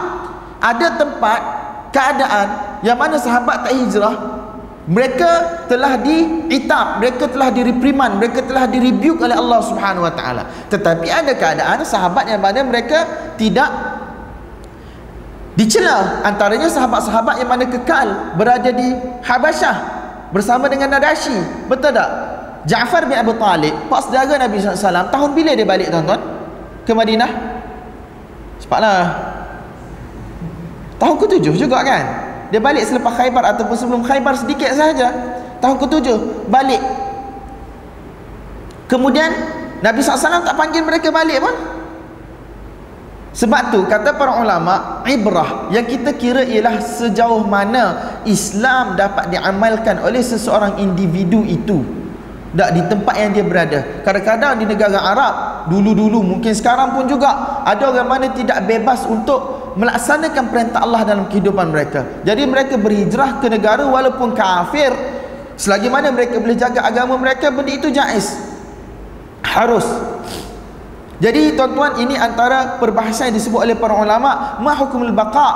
[0.63, 1.39] Ada tempat
[1.91, 2.47] keadaan
[2.83, 4.34] yang mana sahabat tak hijrah
[4.85, 10.45] mereka telah diitab mereka telah direprimand mereka telah direbuke oleh Allah Subhanahu wa taala.
[10.69, 13.65] Tetapi ada keadaan sahabat yang mana mereka tidak
[15.57, 16.21] dicela.
[16.21, 18.93] Antaranya sahabat-sahabat yang mana kekal berada di
[19.25, 19.75] Habasyah
[20.29, 21.33] bersama dengan Nadashi.
[21.65, 22.09] Betul tak?
[22.69, 26.21] Ja'far bin Abu Talib pak saudara Nabi SAW tahun bila dia balik tuan-tuan?
[26.85, 27.29] Ke Madinah?
[28.61, 29.01] Cepatlah.
[30.97, 35.09] Tahun ke-7 juga kan dia balik selepas Khaybar ataupun sebelum Khaybar sedikit sahaja.
[35.59, 36.07] Tahun ke-7
[36.51, 36.81] balik.
[38.85, 39.33] Kemudian
[39.81, 41.55] Nabi SAW tak panggil mereka balik pun.
[43.35, 49.99] Sebab tu kata para ulama ibrah yang kita kira ialah sejauh mana Islam dapat diamalkan
[49.99, 51.83] oleh seseorang individu itu
[52.55, 53.79] tak di tempat yang dia berada.
[54.01, 55.33] Kadang-kadang di negara Arab
[55.67, 61.25] dulu-dulu mungkin sekarang pun juga ada orang mana tidak bebas untuk melaksanakan perintah Allah dalam
[61.27, 62.23] kehidupan mereka.
[62.23, 64.95] Jadi mereka berhijrah ke negara walaupun kafir.
[65.55, 68.39] Selagi mana mereka boleh jaga agama mereka benda itu jais.
[69.43, 69.87] Harus.
[71.19, 75.47] Jadi tuan-tuan ini antara perbahasan yang disebut oleh para ulama ma hukumul baqa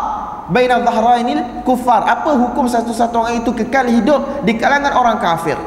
[0.48, 5.60] baina dhahrainil kufar apa hukum satu-satu orang itu kekal hidup di kalangan orang kafir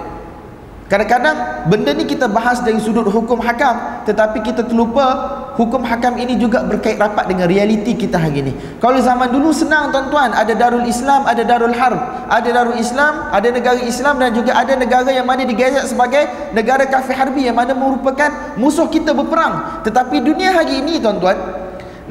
[0.92, 6.36] Kadang-kadang benda ni kita bahas dari sudut hukum hakam Tetapi kita terlupa hukum hakam ini
[6.36, 10.84] juga berkait rapat dengan realiti kita hari ini Kalau zaman dulu senang tuan-tuan Ada Darul
[10.84, 11.96] Islam, ada Darul Harb
[12.28, 16.84] Ada Darul Islam, ada negara Islam Dan juga ada negara yang mana digajak sebagai Negara
[16.84, 19.80] kafir harbi yang mana merupakan musuh kita berperang.
[19.88, 21.40] Tetapi dunia hari ini tuan-tuan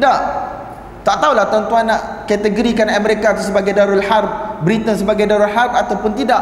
[0.01, 0.19] Tak
[1.01, 6.13] tak tahulah tuan-tuan nak kategorikan Amerika itu sebagai Darul Harb Britain sebagai Darul Harb ataupun
[6.13, 6.41] tidak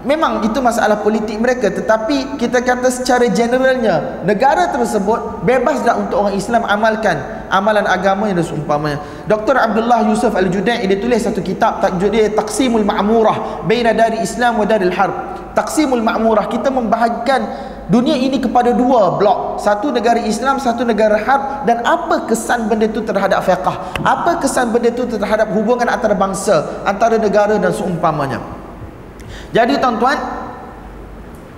[0.00, 6.24] Memang itu masalah politik mereka tetapi kita kata secara generalnya negara tersebut bebas tak untuk
[6.24, 7.20] orang Islam amalkan
[7.52, 8.96] amalan agama yang seumpamanya.
[9.28, 9.60] Dr.
[9.60, 14.64] Abdullah Yusuf Al-Judai dia tulis satu kitab tajuk dia Taqsimul Ma'murah baina dari Islam wa
[14.64, 15.12] daril harb.
[15.52, 17.44] Taqsimul Ma'murah kita membahagikan
[17.92, 19.60] dunia ini kepada dua blok.
[19.60, 24.00] Satu negara Islam, satu negara harb dan apa kesan benda itu terhadap fiqh?
[24.00, 28.59] Apa kesan benda itu terhadap hubungan antara bangsa, antara negara dan seumpamanya?
[29.50, 30.16] Jadi tuan-tuan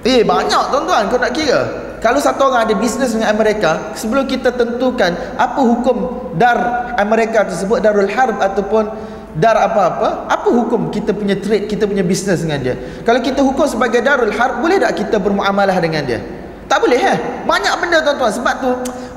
[0.02, 1.60] Eh banyak tuan-tuan kau nak kira.
[2.02, 7.78] Kalau satu orang ada bisnes dengan Amerika Sebelum kita tentukan Apa hukum dar Amerika tersebut
[7.78, 8.90] Darul Harb ataupun
[9.38, 12.74] Dar apa-apa Apa hukum kita punya trade Kita punya bisnes dengan dia?
[13.06, 16.18] Kalau kita hukum sebagai Darul Harb Boleh tak kita bermuamalah dengan dia?
[16.66, 17.18] Tak boleh eh?
[17.46, 18.32] Banyak benda tuan-tuan.
[18.34, 18.70] Sebab tu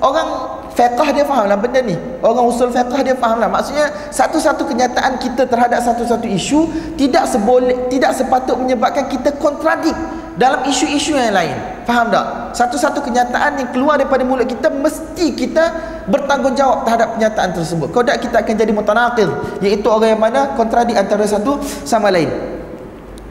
[0.05, 0.27] Orang
[0.75, 1.95] Fiqah dia faham lah benda ni.
[2.19, 3.47] Orang usul fiqah dia faham lah.
[3.47, 6.67] Maksudnya Satu-satu kenyataan kita terhadap satu-satu isu
[6.99, 9.95] Tidak seboleh Tidak sepatut menyebabkan kita kontradik
[10.35, 11.55] Dalam isu-isu yang lain.
[11.87, 12.51] Faham tak?
[12.59, 15.63] Satu-satu kenyataan yang keluar daripada mulut kita Mesti kita
[16.11, 17.87] bertanggungjawab terhadap kenyataan tersebut.
[17.95, 19.29] Kalau tak kita akan jadi mutanakil
[19.63, 22.27] Iaitu orang yang mana kontradik antara satu sama lain.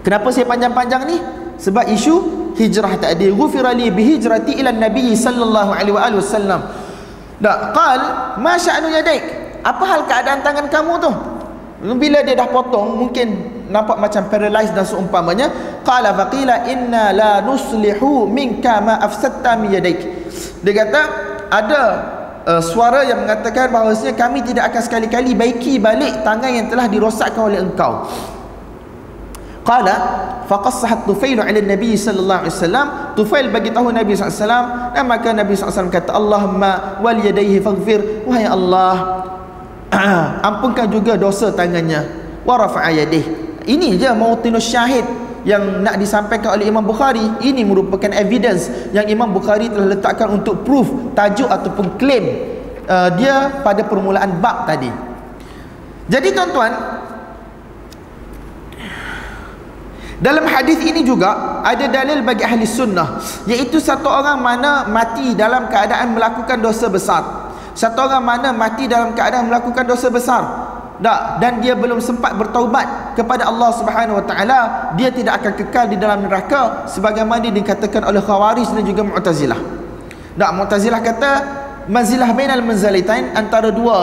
[0.01, 1.21] Kenapa saya panjang-panjang ni?
[1.61, 2.15] Sebab isu
[2.57, 3.29] hijrah tadi.
[3.29, 6.84] Ghufirali bihijrati ila Nabi sallallahu alaihi wasallam
[7.43, 8.01] tak, qal
[8.39, 9.25] ma sya'nu yadaik?
[9.65, 11.11] Apa hal keadaan tangan kamu tu?
[11.85, 13.29] Bila dia dah potong mungkin
[13.69, 15.53] nampak macam paralyzed dan seumpamanya
[15.85, 20.01] qala faqila inna la nuslihu minka ma afsadta mi yadaik.
[20.65, 21.01] Dia kata
[21.53, 21.83] ada
[22.49, 27.53] uh, suara yang mengatakan bahawasanya kami tidak akan sekali-kali baiki balik tangan yang telah dirosakkan
[27.53, 28.09] oleh engkau.
[29.65, 29.95] Qala
[30.45, 32.87] faqassahat Tufail 'ala Nabi sallallahu alaihi wasallam.
[33.17, 36.73] Tufail bagi tahu Nabi sallallahu alaihi wasallam dan maka Nabi sallallahu alaihi wasallam kata Allahumma
[37.01, 38.29] wal yadayhi faghfir.
[38.29, 38.95] Wahai Allah
[40.53, 42.05] ampunkan juga dosa tangannya.
[42.45, 45.05] Wa rafa'a yadihi ini je mautinus syahid
[45.45, 47.25] yang nak disampaikan oleh Imam Bukhari.
[47.41, 52.25] Ini merupakan evidence yang Imam Bukhari telah letakkan untuk proof tajuk ataupun claim
[52.89, 54.89] uh, dia pada permulaan bab tadi.
[56.05, 56.73] Jadi tuan-tuan
[60.23, 63.19] Dalam hadis ini juga ada dalil bagi ahli sunnah
[63.51, 67.23] iaitu satu orang mana mati dalam keadaan melakukan dosa besar.
[67.75, 70.43] Satu orang mana mati dalam keadaan melakukan dosa besar.
[71.03, 74.61] Tak dan dia belum sempat bertaubat kepada Allah Subhanahu Wa Taala,
[74.95, 79.59] dia tidak akan kekal di dalam neraka sebagaimana dikatakan oleh Khawarij dan juga Mu'tazilah.
[80.39, 81.31] Tak Mu'tazilah kata
[81.91, 83.99] manzilah bainal manzalitain antara dua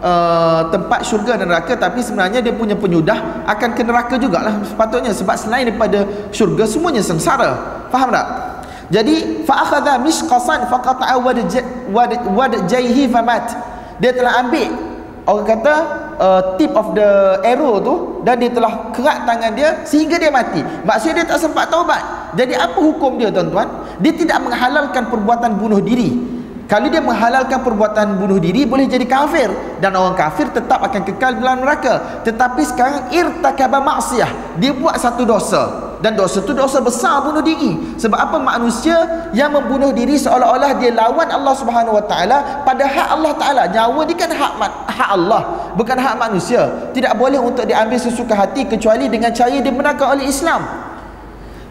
[0.00, 5.12] uh, tempat syurga dan neraka tapi sebenarnya dia punya penyudah akan ke neraka jugalah sepatutnya
[5.14, 7.84] sebab selain daripada syurga semuanya sengsara.
[7.92, 8.26] Faham tak?
[8.90, 11.38] Jadi fa akhadha misqasan faqata'a wad
[12.34, 13.54] wad jayhi famat.
[14.02, 14.68] Dia telah ambil
[15.30, 15.74] orang kata
[16.18, 17.94] uh, tip of the arrow tu
[18.26, 20.58] dan dia telah kerat tangan dia sehingga dia mati.
[20.82, 22.02] Maksudnya dia tak sempat taubat.
[22.34, 23.68] Jadi apa hukum dia tuan-tuan?
[24.02, 26.39] Dia tidak menghalalkan perbuatan bunuh diri
[26.70, 29.50] kalau dia menghalalkan perbuatan bunuh diri boleh jadi kafir
[29.82, 32.22] dan orang kafir tetap akan kekal dalam neraka.
[32.22, 37.74] Tetapi sekarang irtakaba maksiyah, dia buat satu dosa dan dosa itu dosa besar bunuh diri.
[37.98, 43.08] Sebab apa manusia yang membunuh diri seolah-olah dia lawan Allah Subhanahu Wa Taala pada hak
[43.18, 43.62] Allah Taala.
[43.66, 44.52] Nyawa ni kan hak
[44.94, 46.70] hak Allah, bukan hak manusia.
[46.94, 50.89] Tidak boleh untuk diambil sesuka hati kecuali dengan cara dibenarkan oleh Islam.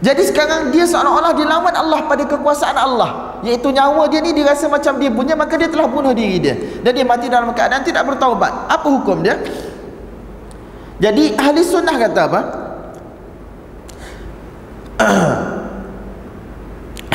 [0.00, 4.96] Jadi sekarang dia seolah-olah dilawan Allah pada kekuasaan Allah Iaitu nyawa dia ni dirasa macam
[4.96, 8.48] dia punya Maka dia telah bunuh diri dia Dan dia mati dalam keadaan tidak bertaubat
[8.72, 9.36] Apa hukum dia?
[11.00, 12.40] Jadi ahli sunnah kata apa?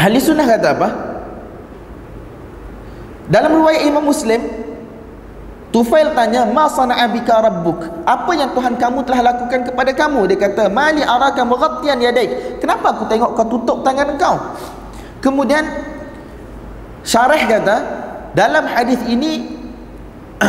[0.05, 0.89] ahli sunnah kata apa?
[3.29, 4.41] Dalam riwayat Imam Muslim
[5.75, 10.23] Tufail tanya, "Ma sana'a bika rabbuk?" Apa yang Tuhan kamu telah lakukan kepada kamu?
[10.31, 14.39] Dia kata, "Mali araka mughattiyan yadaik." Kenapa aku tengok kau tutup tangan kau?
[15.19, 15.67] Kemudian
[17.03, 17.77] Syarah kata,
[18.31, 19.51] dalam hadis ini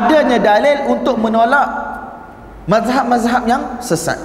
[0.00, 1.68] adanya dalil untuk menolak
[2.64, 4.16] mazhab-mazhab yang sesat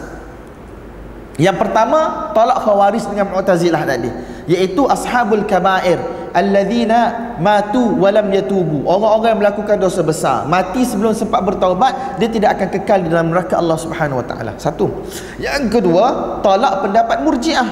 [1.35, 4.07] yang pertama tolak khawaris dengan mu'tazilah tadi
[4.47, 5.99] iaitu ashabul kabair
[6.35, 8.83] alladzina matu walam yatubu.
[8.83, 13.31] Orang-orang yang melakukan dosa besar mati sebelum sempat bertaubat dia tidak akan kekal di dalam
[13.31, 14.51] neraka Allah Subhanahu wa taala.
[14.59, 14.91] Satu.
[15.39, 17.67] Yang kedua tolak pendapat murjiah.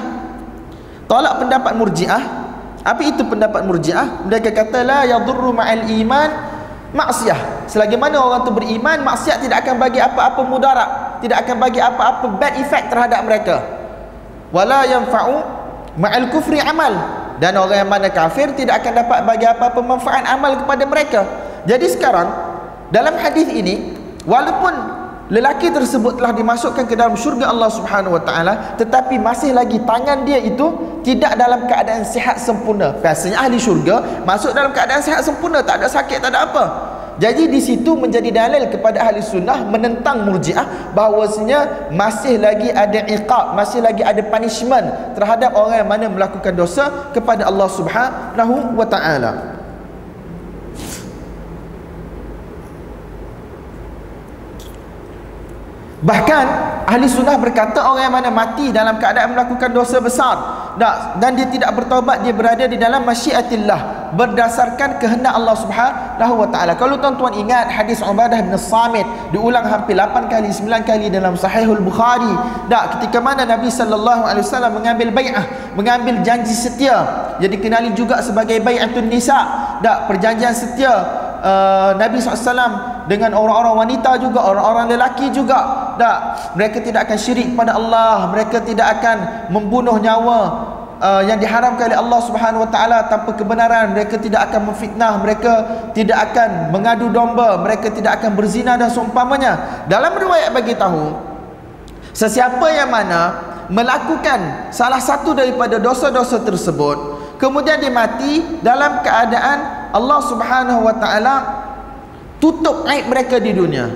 [1.04, 2.22] Tolak pendapat murjiah.
[2.84, 4.28] Apa itu pendapat murjiah?
[4.28, 6.30] Mereka kata la yadurru ma'al iman
[6.94, 10.88] maksiat selagi mana orang tu beriman maksiat tidak akan bagi apa-apa mudarat
[11.22, 13.56] tidak akan bagi apa-apa bad effect terhadap mereka.
[14.54, 15.36] Wala yanfa'u
[15.98, 16.94] ma'al kufri amal.
[17.42, 21.20] Dan orang yang mana kafir tidak akan dapat bagi apa-apa manfaat amal kepada mereka.
[21.66, 22.30] Jadi sekarang
[22.94, 23.90] dalam hadis ini
[24.22, 24.70] walaupun
[25.32, 30.22] lelaki tersebut telah dimasukkan ke dalam syurga Allah Subhanahu wa taala tetapi masih lagi tangan
[30.28, 32.94] dia itu tidak dalam keadaan sihat sempurna.
[33.02, 36.64] Biasanya ahli syurga masuk dalam keadaan sihat sempurna tak ada sakit tak ada apa
[37.14, 43.54] jadi di situ menjadi dalil kepada ahli sunnah menentang murjiah bahawasanya masih lagi ada iqab,
[43.54, 49.53] masih lagi ada punishment terhadap orang yang mana melakukan dosa kepada Allah Subhanahu wa taala.
[56.04, 56.46] Bahkan
[56.84, 60.36] ahli sunnah berkata orang yang mana mati dalam keadaan melakukan dosa besar
[61.16, 66.76] dan dia tidak bertaubat dia berada di dalam masyiatillah berdasarkan kehendak Allah Subhanahu wa taala.
[66.76, 71.80] Kalau tuan-tuan ingat hadis Ubadah bin Samit diulang hampir 8 kali 9 kali dalam Sahihul
[71.80, 72.30] Bukhari.
[72.68, 77.32] Tak ketika mana Nabi sallallahu alaihi wasallam mengambil bai'ah, mengambil janji setia.
[77.40, 79.40] Jadi kenali juga sebagai bai'atun nisa.
[79.80, 85.92] Tak perjanjian setia uh, Nabi SAW dengan orang-orang wanita juga orang-orang lelaki juga.
[86.00, 86.18] Tak
[86.58, 88.32] mereka tidak akan syirik pada Allah.
[88.32, 89.16] Mereka tidak akan
[89.52, 90.40] membunuh nyawa
[90.98, 93.92] uh, yang diharamkan oleh Allah Subhanahu wa taala tanpa kebenaran.
[93.92, 95.12] Mereka tidak akan memfitnah.
[95.20, 95.52] Mereka
[95.92, 97.60] tidak akan mengadu domba.
[97.60, 99.84] Mereka tidak akan berzina dan seumpamanya.
[99.86, 101.34] Dalam riwayat bagi tahu
[102.14, 106.96] sesiapa yang mana melakukan salah satu daripada dosa-dosa tersebut
[107.42, 111.34] kemudian dia mati dalam keadaan Allah Subhanahu wa taala
[112.44, 113.88] tutup aib mereka di dunia.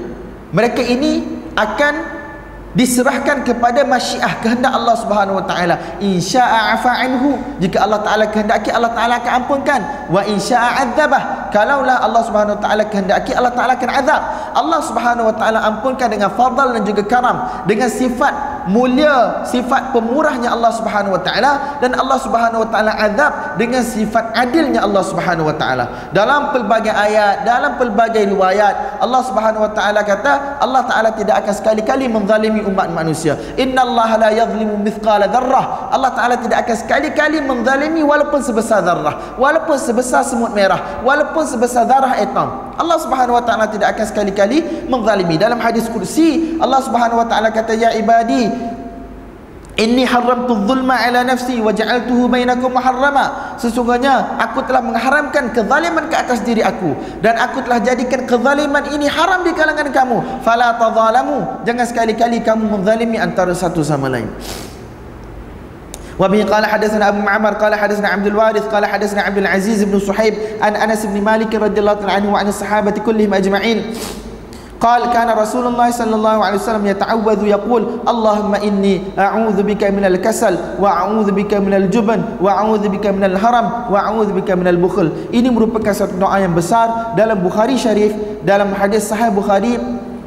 [0.57, 1.21] Mereka ini
[1.53, 2.17] akan
[2.73, 6.01] diserahkan kepada masyiah kehendak Allah Subhanahu wa taala.
[6.01, 9.81] Insya'a afa anhu jika Allah taala kehendaki Allah taala akan ampunkan.
[10.09, 14.21] Wa insya'a adzabah kalaulah Allah Subhanahu wa taala kehendaki Allah taala akan azab.
[14.57, 17.37] Allah Subhanahu wa taala ampunkan dengan fadl dan juga karam
[17.69, 23.57] dengan sifat mulia sifat pemurahnya Allah Subhanahu wa taala dan Allah Subhanahu wa taala azab
[23.57, 26.13] dengan sifat adilnya Allah Subhanahu wa taala.
[26.13, 31.55] Dalam pelbagai ayat dalam pelbagai riwayat Allah Subhanahu wa taala kata Allah taala tidak akan
[31.57, 33.35] sekali-kali menzalimi umat manusia.
[33.57, 35.89] Innallaha la yadhlimu mithqala dzarrah.
[35.89, 41.89] Allah taala tidak akan sekali-kali menzalimi walaupun sebesar zarrah walaupun sebesar semut merah walaupun sebesar
[41.89, 45.35] zarah atom Allah Subhanahu wa taala tidak akan sekali-kali menzalimi.
[45.35, 48.47] Dalam hadis kursi Allah Subhanahu wa taala kata ya ibadi
[49.78, 53.58] Inni haramtu zulma ala nafsi wa ja'altuhu bainakum muharrama.
[53.58, 56.94] Sesungguhnya aku telah mengharamkan kezaliman ke atas diri aku
[57.26, 60.46] dan aku telah jadikan kezaliman ini haram di kalangan kamu.
[60.46, 61.66] Fala tadzalamu.
[61.66, 64.30] Jangan sekali-kali kamu menzalimi antara satu sama lain.
[66.20, 70.62] وبه قال حدثنا أبو معمر قال حدثنا عبد الوارث قال حدثنا عبد العزيز بن صحيب
[70.62, 73.98] عن أنس بن مالك رضي الله عنه وعن الصحابة كلهم أجمعين
[74.84, 80.04] قال كان رسول الله صلى الله عليه وسلم يتعوذ يقول اللهم إني أعوذ بك من
[80.06, 85.96] الكسل وأعوذ بك من الجبن وأعوذ بك من الهرم وأعوذ بك من البخل ini merupakan
[85.96, 88.12] satu doa yang besar dalam Bukhari Syarif
[88.44, 89.80] dalam hadis sahih Bukhari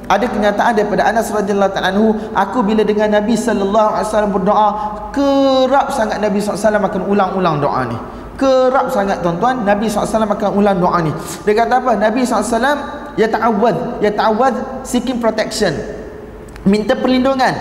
[0.09, 4.69] ada kenyataan daripada Anas radhiyallahu taala anhu aku bila dengan Nabi sallallahu alaihi wasallam berdoa
[5.13, 7.99] kerap sangat Nabi sallallahu alaihi wasallam akan ulang-ulang doa ni
[8.42, 9.62] kerap sangat tuan-tuan.
[9.62, 11.14] Nabi SAW akan ulang doa ni.
[11.46, 11.94] Dia kata apa?
[11.94, 15.78] Nabi SAW ya ta'awwad ya ta'awwad seeking protection.
[16.66, 17.54] Minta perlindungan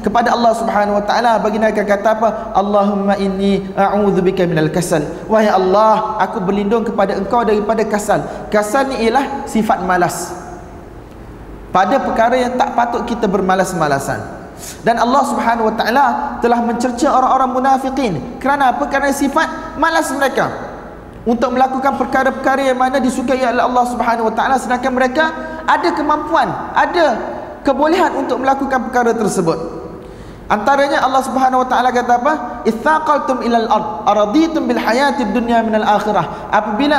[0.00, 1.36] kepada Allah Subhanahu wa taala.
[1.36, 2.28] Baginda akan kata apa?
[2.56, 5.04] Allahumma inni a'udzubika minal kasal.
[5.28, 8.24] Wahai Allah aku berlindung kepada engkau daripada kasal.
[8.48, 10.32] Kasal ni ialah sifat malas.
[11.72, 14.41] Pada perkara yang tak patut kita bermalas-malasan
[14.86, 16.06] dan Allah Subhanahu wa taala
[16.38, 20.72] telah mencerca orang-orang munafikin kerana apa kerana sifat malas mereka
[21.22, 25.24] untuk melakukan perkara-perkara yang mana disukai oleh Allah Subhanahu Wa Taala sedangkan mereka
[25.70, 27.06] ada kemampuan, ada
[27.62, 29.54] kebolehan untuk melakukan perkara tersebut.
[30.50, 32.32] Antaranya Allah Subhanahu Wa Taala kata apa?
[32.66, 36.50] Itsaqaltum ilal ard araditum bil hayatid dunya min al akhirah.
[36.50, 36.98] Apabila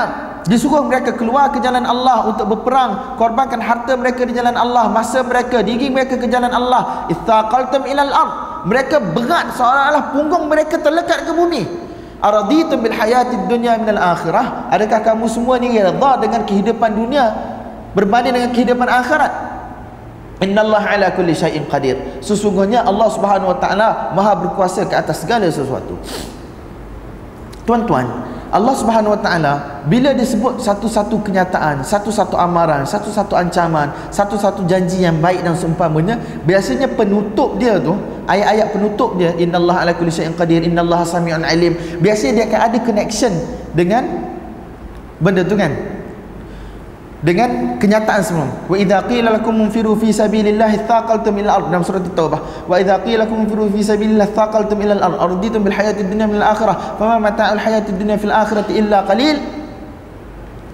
[0.50, 5.24] disuruh mereka keluar ke jalan Allah untuk berperang, korbankan harta mereka di jalan Allah, masa
[5.24, 7.08] mereka, diri mereka ke jalan Allah.
[7.12, 8.34] Itsaqaltum ilal ard.
[8.64, 11.84] Mereka berat seolah-olah punggung mereka terlekat ke bumi
[12.24, 17.36] araditum bil hayati dunya min al akhirah adakah kamu semua ni redha dengan kehidupan dunia
[17.92, 19.32] berbanding dengan kehidupan akhirat
[20.40, 25.52] innallaha ala kulli syai'in qadir sesungguhnya Allah Subhanahu wa taala maha berkuasa ke atas segala
[25.52, 26.00] sesuatu
[27.68, 28.08] tuan-tuan
[28.54, 35.18] Allah Subhanahu wa taala bila disebut satu-satu kenyataan, satu-satu amaran, satu-satu ancaman, satu-satu janji yang
[35.18, 37.98] baik dan seumpamanya, biasanya penutup dia tu,
[38.30, 41.74] ayat-ayat penutup dia innallaha ala kulli syai'in qadir, innallaha samiun alim.
[41.98, 43.34] Biasanya dia akan ada connection
[43.74, 44.06] dengan
[45.18, 45.93] benda tu kan?
[47.24, 48.48] Dengan kenyataan semua.
[48.68, 53.00] Wa idza qila lakum munfiru fi sabilillahi thaqaltum ila al-ard dalam surah at-taubah wa idza
[53.00, 57.24] qila lakum munfiru fi sabilillahi thaqaltum ila al-ard arditum bil hayatid dunya min al-akhirah fama
[57.24, 59.40] mata'ul hayatid dunya fil akhirati illa qalil.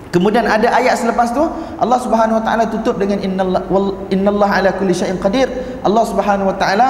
[0.09, 1.45] Kemudian ada ayat selepas tu
[1.77, 5.45] Allah Subhanahu wa taala tutup dengan innallaha innallaha ala kulli syai'in qadir.
[5.85, 6.87] Allah Subhanahu wa taala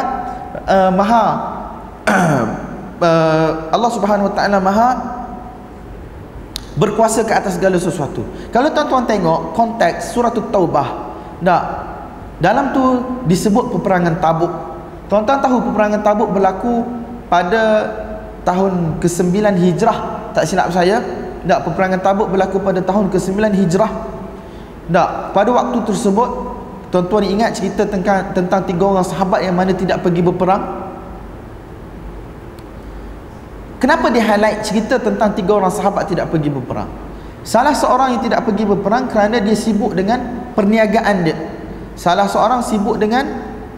[0.71, 1.25] uh, maha
[2.07, 5.18] uh, Allah Subhanahu wa taala maha
[6.77, 8.21] berkuasa ke atas segala sesuatu.
[8.53, 11.09] Kalau tuan-tuan tengok konteks surah taubah
[11.39, 11.63] tak
[12.39, 12.83] dalam tu
[13.27, 14.51] disebut peperangan tabuk.
[15.11, 16.85] Tuan-tuan tahu peperangan tabuk berlaku
[17.27, 17.89] pada
[18.47, 19.97] tahun ke-9 hijrah?
[20.31, 21.03] Tak silap saya.
[21.43, 23.91] Tak peperangan tabuk berlaku pada tahun ke-9 hijrah.
[24.89, 26.29] Tak pada waktu tersebut
[26.89, 30.78] tuan-tuan ingat cerita tentang, tentang tiga orang sahabat yang mana tidak pergi berperang
[33.79, 36.91] Kenapa dia highlight cerita tentang tiga orang sahabat tidak pergi berperang?
[37.47, 41.39] Salah seorang yang tidak pergi berperang kerana dia sibuk dengan perniagaan dia.
[41.95, 43.23] Salah seorang sibuk dengan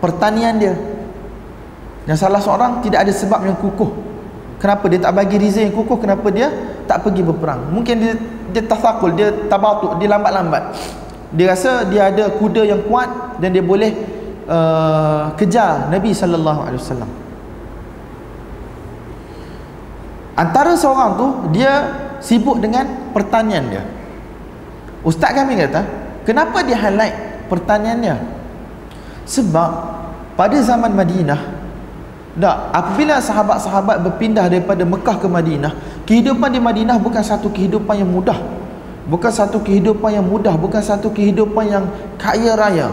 [0.02, 0.74] pertanian dia.
[2.10, 3.94] Dan salah seorang tidak ada sebab yang kukuh.
[4.58, 6.50] Kenapa dia tak bagi reason yang kukuh kenapa dia
[6.90, 7.70] tak pergi berperang?
[7.70, 8.14] Mungkin dia
[8.52, 10.64] dia tafakul, dia tabatuk, dia lambat-lambat.
[11.38, 13.94] Dia rasa dia ada kuda yang kuat dan dia boleh
[14.50, 17.21] uh, kejar Nabi sallallahu alaihi wasallam.
[20.42, 21.86] Antara seorang tu dia
[22.18, 23.86] sibuk dengan pertanian dia.
[25.06, 25.86] Ustaz kami kata,
[26.26, 28.18] kenapa dia highlight pertanian dia?
[29.30, 29.70] Sebab
[30.34, 31.62] pada zaman Madinah
[32.42, 35.76] tak, apabila sahabat-sahabat berpindah daripada Mekah ke Madinah,
[36.10, 38.40] kehidupan di Madinah bukan satu kehidupan yang mudah.
[39.06, 41.86] Bukan satu kehidupan yang mudah, bukan satu kehidupan yang
[42.16, 42.88] kaya raya.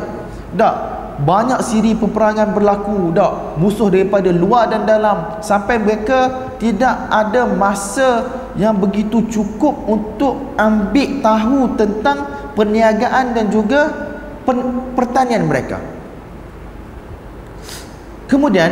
[0.52, 0.74] Tak,
[1.18, 3.58] banyak siri peperangan berlaku dak.
[3.58, 5.42] Musuh daripada luar dan dalam.
[5.42, 12.18] Sampai mereka tidak ada masa yang begitu cukup untuk ambil tahu tentang
[12.54, 13.90] perniagaan dan juga
[14.94, 15.82] pertanian mereka.
[18.30, 18.70] Kemudian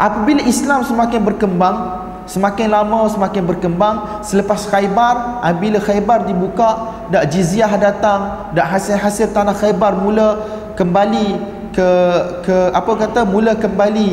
[0.00, 1.76] apabila Islam semakin berkembang
[2.22, 9.52] semakin lama semakin berkembang selepas Khaybar apabila Khaybar dibuka dak jizyah datang dak hasil-hasil tanah
[9.52, 10.28] Khaybar mula
[10.78, 11.90] kembali ke
[12.44, 14.08] ke apa kata mula kembali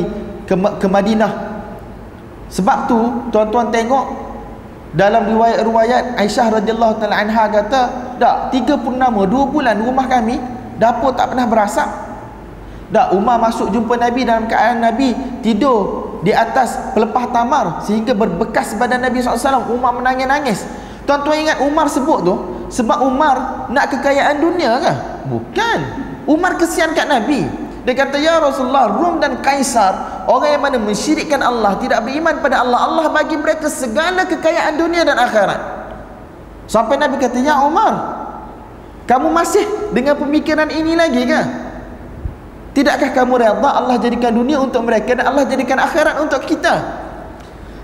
[0.48, 1.32] ke ke Madinah.
[2.50, 2.98] Sebab tu
[3.30, 4.06] tuan-tuan tengok
[4.98, 7.80] dalam riwayat-riwayat Aisyah radhiyallahu taala anha kata,
[8.18, 10.42] "Dak, tiga purnama, dua bulan rumah kami
[10.82, 11.88] dapur tak pernah berasap."
[12.90, 15.14] Dak, Umar masuk jumpa Nabi dalam keadaan Nabi
[15.46, 20.66] tidur di atas pelepah tamar sehingga berbekas badan Nabi SAW Umar menangis-nangis
[21.08, 22.34] tuan-tuan ingat Umar sebut tu
[22.70, 24.92] sebab Umar nak kekayaan dunia ke?
[25.26, 25.78] bukan
[26.28, 27.46] Umar kesian kat Nabi.
[27.80, 32.60] Dia kata ya Rasulullah Rum dan Kaisar orang yang mana mensyirikkan Allah tidak beriman pada
[32.60, 35.60] Allah Allah bagi mereka segala kekayaan dunia dan akhirat.
[36.68, 38.20] Sampai Nabi kata ya Umar
[39.08, 39.64] kamu masih
[39.96, 41.40] dengan pemikiran ini lagi ke?
[42.70, 46.78] Tidakkah kamu reda Allah jadikan dunia untuk mereka dan Allah jadikan akhirat untuk kita?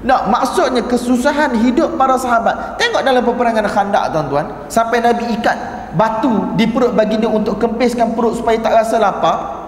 [0.06, 2.78] Nak maksudnya kesusahan hidup para sahabat.
[2.78, 5.58] Tengok dalam peperangan Khandak tuan-tuan, sampai Nabi ikat
[5.96, 9.66] batu di perut baginda untuk kempiskan perut supaya tak rasa lapar.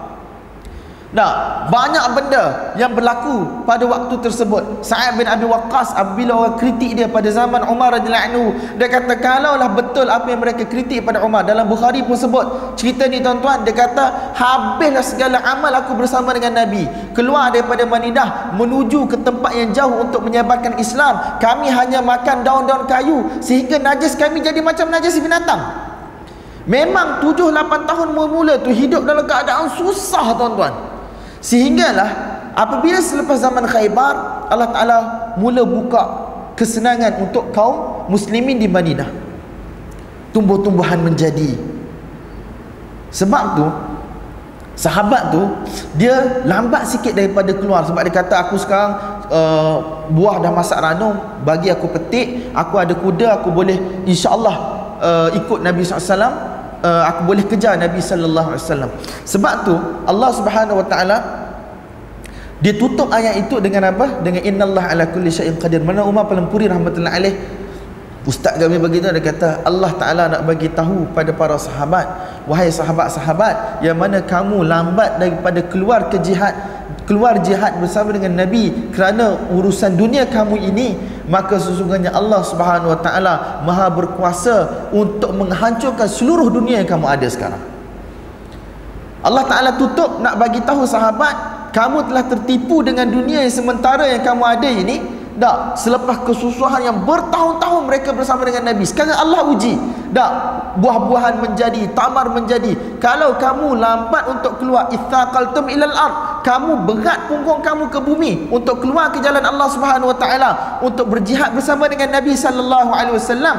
[1.09, 4.85] Nah, banyak benda yang berlaku pada waktu tersebut.
[4.85, 8.45] Sa'ad bin Abi Waqqas apabila orang kritik dia pada zaman Umar radhiyallahu anhu,
[8.77, 13.09] dia kata kalaulah betul apa yang mereka kritik pada Umar dalam Bukhari pun sebut cerita
[13.09, 16.85] ni tuan-tuan, dia kata habislah segala amal aku bersama dengan Nabi.
[17.17, 21.41] Keluar daripada Madinah menuju ke tempat yang jauh untuk menyebarkan Islam.
[21.41, 25.88] Kami hanya makan daun-daun kayu sehingga najis kami jadi macam najis binatang.
[26.69, 30.69] Memang 7 8 tahun mula-mula tu hidup dalam keadaan susah tuan-tuan.
[31.41, 32.09] Sehinggalah
[32.53, 34.97] apabila selepas zaman Khaybar Allah Taala
[35.41, 39.09] mula buka kesenangan untuk kaum muslimin di Madinah.
[40.29, 41.57] Tumbuh-tumbuhan menjadi.
[43.09, 43.65] Sebab tu
[44.77, 45.41] sahabat tu
[45.97, 48.95] dia lambat sikit daripada keluar sebab dia kata aku sekarang
[49.27, 53.75] uh, buah dah masak ranum bagi aku petik aku ada kuda aku boleh
[54.07, 54.55] insyaallah
[55.03, 58.91] uh, ikut Nabi SAW uh, aku boleh kejar Nabi sallallahu alaihi wasallam.
[59.27, 59.75] Sebab tu
[60.07, 61.17] Allah Subhanahu wa taala
[62.59, 64.19] dia tutup ayat itu dengan apa?
[64.19, 65.79] Dengan innallaha ala kulli syai'in qadir.
[65.79, 67.33] Mana Umar Pelempuri rahmatullahi alaih
[68.27, 72.03] Ustaz kami begitu dia kata Allah Ta'ala nak bagi tahu pada para sahabat
[72.51, 76.51] Wahai sahabat-sahabat Yang mana kamu lambat daripada keluar ke jihad
[77.07, 80.99] Keluar jihad bersama dengan Nabi Kerana urusan dunia kamu ini
[81.31, 87.27] Maka sesungguhnya Allah Subhanahu Wa Ta'ala Maha berkuasa Untuk menghancurkan seluruh dunia yang kamu ada
[87.31, 87.63] sekarang.
[89.23, 94.27] Allah Ta'ala tutup nak bagi tahu sahabat Kamu telah tertipu dengan dunia yang sementara yang
[94.27, 99.79] kamu ada ini tak selepas kesusahan yang bertahun-tahun mereka bersama dengan Nabi sekarang Allah uji.
[100.11, 100.31] Tak
[100.83, 102.75] buah-buahan menjadi tamar menjadi.
[102.99, 108.83] Kalau kamu lambat untuk keluar ithaqaltum ilal ard kamu berat punggung kamu ke bumi untuk
[108.83, 110.49] keluar ke jalan Allah Subhanahu wa taala
[110.83, 113.57] untuk berjihad bersama dengan Nabi sallallahu alaihi wasallam.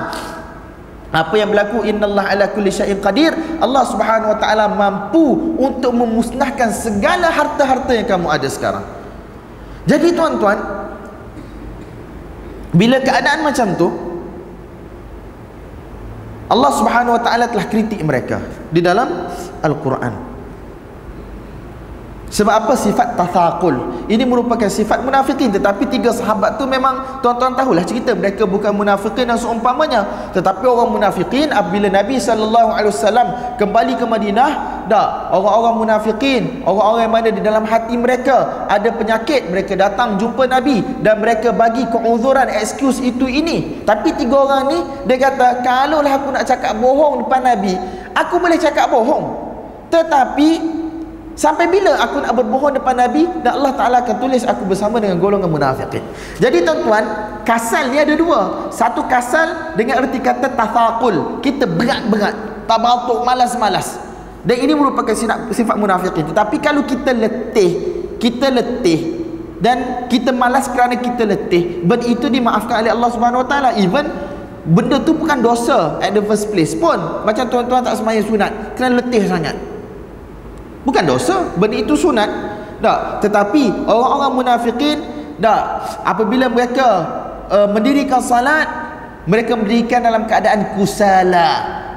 [1.10, 1.82] Apa yang berlaku?
[1.82, 3.34] Innallaha ala kulli syai'in qadir.
[3.58, 8.84] Allah Subhanahu wa taala mampu untuk memusnahkan segala harta-harta yang kamu ada sekarang.
[9.90, 10.79] Jadi tuan-tuan
[12.70, 13.88] bila keadaan macam tu
[16.50, 18.42] Allah Subhanahu wa taala telah kritik mereka
[18.74, 19.30] di dalam
[19.62, 20.29] Al-Quran.
[22.30, 24.06] Sebab apa sifat tathaqul?
[24.06, 29.26] Ini merupakan sifat munafikin tetapi tiga sahabat tu memang tuan-tuan tahulah cerita mereka bukan munafikin
[29.26, 30.30] dan seumpamanya.
[30.30, 34.50] Tetapi orang munafikin apabila Nabi wasallam kembali ke Madinah,
[34.86, 40.46] dah orang-orang munafikin, orang-orang yang mana di dalam hati mereka ada penyakit, mereka datang jumpa
[40.46, 43.82] Nabi dan mereka bagi keuzuran excuse itu ini.
[43.82, 44.78] Tapi tiga orang ni
[45.10, 47.74] dia kata, "Kalau lah aku nak cakap bohong depan Nabi,
[48.14, 49.50] aku boleh cakap bohong."
[49.90, 50.78] Tetapi
[51.40, 55.16] Sampai bila aku nak berbohong depan Nabi dan Allah Ta'ala akan tulis aku bersama dengan
[55.16, 56.04] golongan munafikin.
[56.36, 57.00] Jadi tuan-tuan,
[57.48, 58.68] kasal ni ada dua.
[58.68, 61.40] Satu kasal dengan erti kata tafakul.
[61.40, 62.68] Kita berat-berat.
[62.68, 63.96] Tabatuk, malas-malas.
[64.44, 65.16] Dan ini merupakan
[65.48, 66.28] sifat, munafikin.
[66.28, 67.70] Tetapi kalau kita letih,
[68.20, 69.24] kita letih
[69.64, 73.70] dan kita malas kerana kita letih, benda itu dimaafkan oleh Allah Subhanahu Wa Taala.
[73.80, 74.12] Even
[74.68, 77.00] benda tu bukan dosa at the first place pun.
[77.24, 79.69] Macam tuan-tuan tak sembahyang sunat kerana letih sangat
[80.84, 82.28] bukan dosa benda itu sunat
[82.80, 84.98] tak tetapi orang-orang munafikin
[85.40, 85.60] tak
[86.04, 86.88] apabila mereka
[87.48, 88.68] uh, mendirikan salat
[89.28, 91.48] mereka mendirikan dalam keadaan kusala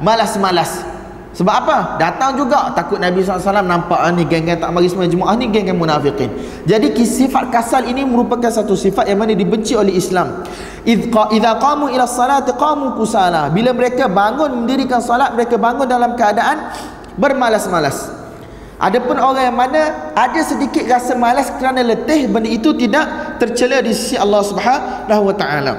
[0.04, 0.94] malas-malas
[1.34, 1.98] sebab apa?
[1.98, 5.82] Datang juga takut Nabi SAW nampak ah, ni geng-geng tak mari semua Jumaat ni geng-geng
[5.82, 6.30] munafikin.
[6.70, 10.46] Jadi sifat kasal ini merupakan satu sifat yang mana dibenci oleh Islam.
[10.86, 13.50] Idza qamu ila salati qamu kusala.
[13.50, 16.70] Bila mereka bangun mendirikan salat mereka bangun dalam keadaan
[17.18, 18.23] bermalas-malas.
[18.84, 23.96] Adapun orang yang mana ada sedikit rasa malas kerana letih benda itu tidak tercela di
[23.96, 25.74] sisi Allah Subhanahu wa taala.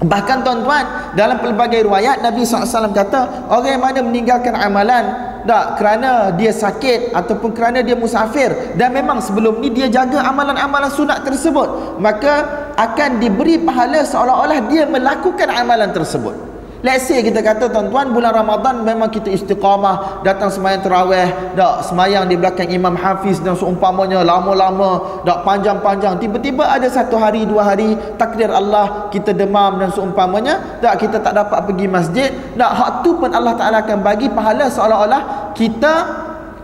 [0.00, 5.04] Bahkan tuan-tuan dalam pelbagai riwayat Nabi SAW kata orang yang mana meninggalkan amalan
[5.44, 10.88] tak kerana dia sakit ataupun kerana dia musafir dan memang sebelum ni dia jaga amalan-amalan
[10.88, 12.46] sunat tersebut maka
[12.78, 16.47] akan diberi pahala seolah-olah dia melakukan amalan tersebut.
[16.78, 21.26] Let's say kita kata tuan-tuan bulan Ramadan memang kita istiqamah datang semayang terawih
[21.58, 26.22] dak semayang di belakang Imam Hafiz dan seumpamanya lama-lama dak panjang-panjang.
[26.22, 31.34] Tiba-tiba ada satu hari dua hari takdir Allah kita demam dan seumpamanya dak kita tak
[31.34, 35.94] dapat pergi masjid dak hak tu pun Allah Taala akan bagi pahala seolah-olah kita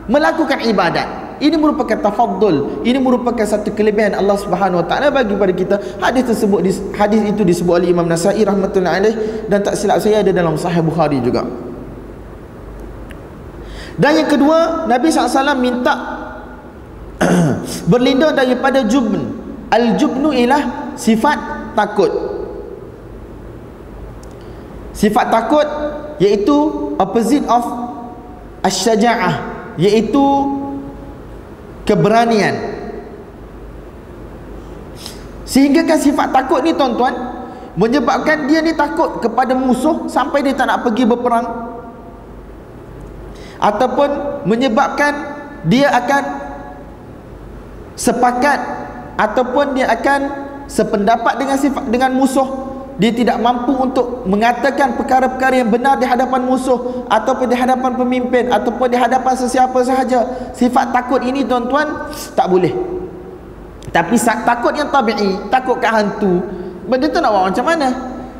[0.06, 2.86] melakukan ibadat ini merupakan tafaddul.
[2.86, 5.76] Ini merupakan satu kelebihan Allah Subhanahu Wa Taala bagi kepada kita.
[5.98, 6.60] Hadis tersebut
[6.94, 9.14] hadis itu disebut oleh Imam Nasai rahmatullahi alaih
[9.50, 11.42] dan tak silap saya ada dalam sahih Bukhari juga.
[13.94, 15.94] Dan yang kedua Nabi SAW minta
[17.90, 19.42] berlindung daripada jubn.
[19.74, 21.38] Al-jubnu ialah sifat
[21.74, 22.10] takut.
[24.94, 25.66] Sifat takut
[26.22, 26.54] iaitu
[26.94, 27.66] opposite of
[28.62, 29.34] asyaja'ah
[29.78, 30.22] iaitu
[31.84, 32.56] keberanian.
[35.44, 37.12] Sehingga kan sifat takut ni tuan-tuan
[37.76, 41.46] menyebabkan dia ni takut kepada musuh sampai dia tak nak pergi berperang.
[43.60, 45.12] Ataupun menyebabkan
[45.68, 46.22] dia akan
[47.94, 48.58] sepakat
[49.14, 50.20] ataupun dia akan
[50.66, 52.63] sependapat dengan sifat dengan musuh
[52.94, 58.54] dia tidak mampu untuk mengatakan perkara-perkara yang benar di hadapan musuh ataupun di hadapan pemimpin
[58.54, 60.52] ataupun di hadapan sesiapa sahaja.
[60.54, 62.06] Sifat takut ini tuan-tuan
[62.38, 62.70] tak boleh.
[63.90, 66.42] Tapi takut yang tabi'i takut ke hantu
[66.84, 67.88] benda tu nak buat macam mana?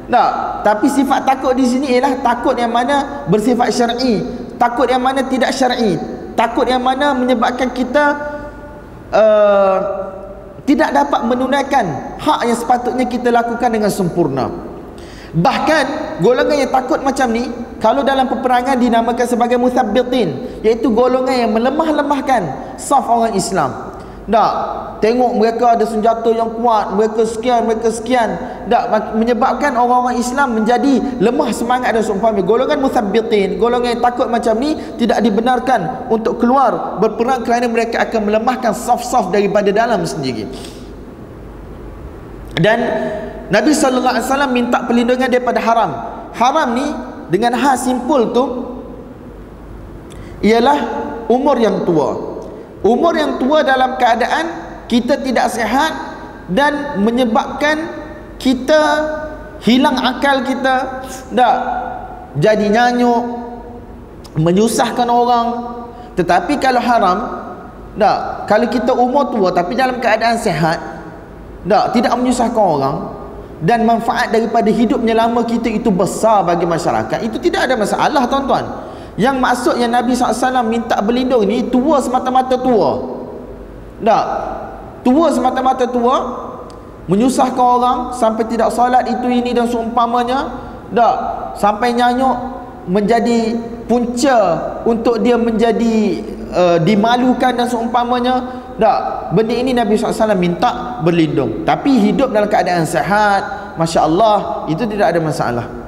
[0.05, 0.31] Tak.
[0.63, 4.21] Tapi sifat takut di sini ialah takut yang mana bersifat syar'i
[4.61, 5.97] takut yang mana tidak syar'i
[6.37, 8.05] takut yang mana menyebabkan kita
[9.11, 10.04] uh,
[10.65, 14.49] tidak dapat menunaikan hak yang sepatutnya kita lakukan dengan sempurna.
[15.35, 15.85] Bahkan
[16.23, 17.51] golongan yang takut macam ni
[17.83, 23.94] kalau dalam peperangan dinamakan sebagai musabbitin iaitu golongan yang melemah-lemahkan saf orang Islam
[24.25, 24.53] tak.
[25.05, 28.41] Tengok mereka ada senjata yang kuat mereka sekian mereka sekian.
[28.73, 34.57] Tak menyebabkan orang-orang Islam menjadi lemah semangat dan seumpama golongan musabbitin golongan yang takut macam
[34.57, 40.49] ni tidak dibenarkan untuk keluar berperang kerana mereka akan melemahkan saf-saf daripada dalam sendiri.
[42.57, 42.81] Dan
[43.53, 45.91] Nabi sallallahu alaihi wasallam minta perlindungan daripada haram.
[46.33, 46.87] Haram ni
[47.29, 48.45] dengan hal simpul tu
[50.41, 50.81] ialah
[51.29, 52.34] umur yang tua
[52.85, 54.47] umur yang tua dalam keadaan
[54.87, 55.93] kita tidak sehat
[56.53, 57.89] dan menyebabkan
[58.37, 58.81] kita
[59.65, 61.03] hilang akal kita
[61.33, 61.59] tak?
[62.37, 63.23] Jadi nyanyuk
[64.37, 65.49] menyusahkan orang.
[66.15, 67.19] Tetapi kalau haram
[67.97, 68.47] tak?
[68.47, 70.77] Kalau kita umur tua tapi dalam keadaan sehat
[71.65, 71.85] tak?
[71.97, 72.97] Tidak menyusahkan orang
[73.65, 78.67] dan manfaat daripada hidupnya lama kita itu besar bagi masyarakat itu tidak ada masalah tuan-tuan
[79.15, 82.99] yang maksudnya Nabi SAW minta berlindung ni tua semata-mata tua.
[84.03, 84.25] Tak.
[85.07, 86.17] Tua semata-mata tua
[87.07, 90.51] menyusahkan orang sampai tidak salat itu ini dan seumpamanya.
[90.91, 91.15] Tak.
[91.55, 92.37] Sampai nyanyuk
[92.91, 93.55] menjadi
[93.87, 94.39] punca
[94.83, 95.97] untuk dia menjadi
[96.51, 98.67] uh, dimalukan dan seumpamanya.
[98.83, 99.31] Tak.
[99.31, 101.63] Benda ini Nabi SAW minta berlindung.
[101.63, 105.84] Tapi hidup dalam keadaan sehat Masya Allah itu tidak ada masalah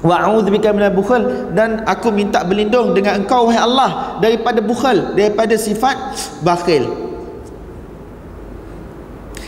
[0.00, 1.52] wa a'udzubika minal bukhal.
[1.52, 5.96] Dan aku minta berlindung dengan engkau wahai Allah daripada bukhal daripada sifat
[6.44, 6.88] bakhil.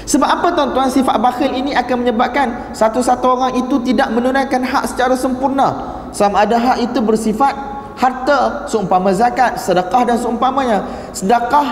[0.02, 0.92] Sebab apa tuan-tuan?
[0.92, 5.98] Sifat bakhil ini akan menyebabkan satu-satu orang itu tidak menunaikan hak secara sempurna.
[6.12, 7.56] Sama ada hak itu bersifat
[7.96, 10.84] harta seumpama zakat sedekah dan seumpamanya.
[11.16, 11.66] Sedekah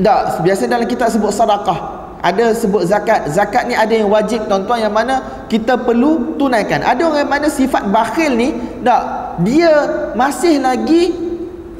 [0.00, 3.26] tak biasa dalam kita sebut sedekah ada sebut zakat.
[3.34, 6.78] Zakat ni ada yang wajib tuan-tuan yang mana kita perlu tunaikan.
[6.86, 8.54] Ada orang yang mana sifat bakhil ni
[8.86, 9.02] tak
[9.42, 9.70] dia
[10.14, 11.10] masih lagi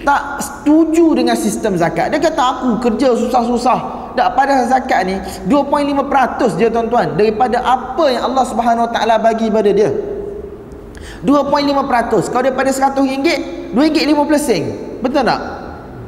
[0.02, 2.10] tak setuju dengan sistem zakat.
[2.10, 4.02] Dia kata aku kerja susah-susah.
[4.12, 5.16] Tak pada zakat ni
[5.48, 9.88] 2.5% je tuan-tuan daripada apa yang Allah Subhanahu Wa Taala bagi pada dia.
[11.22, 13.38] 2.5% kalau daripada 100 ringgit
[13.72, 14.62] 2 ringgit 50 sen.
[14.98, 15.40] Betul tak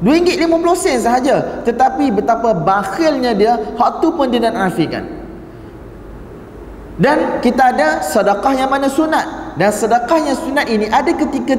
[0.05, 1.65] RM2.50 sen sahaja.
[1.65, 5.03] Tetapi betapa bakhilnya dia hak tu pun dia nak nafikan.
[6.95, 9.57] Dan kita ada sedekah yang mana sunat.
[9.59, 11.57] Dan sedekah yang sunat ini ada ketika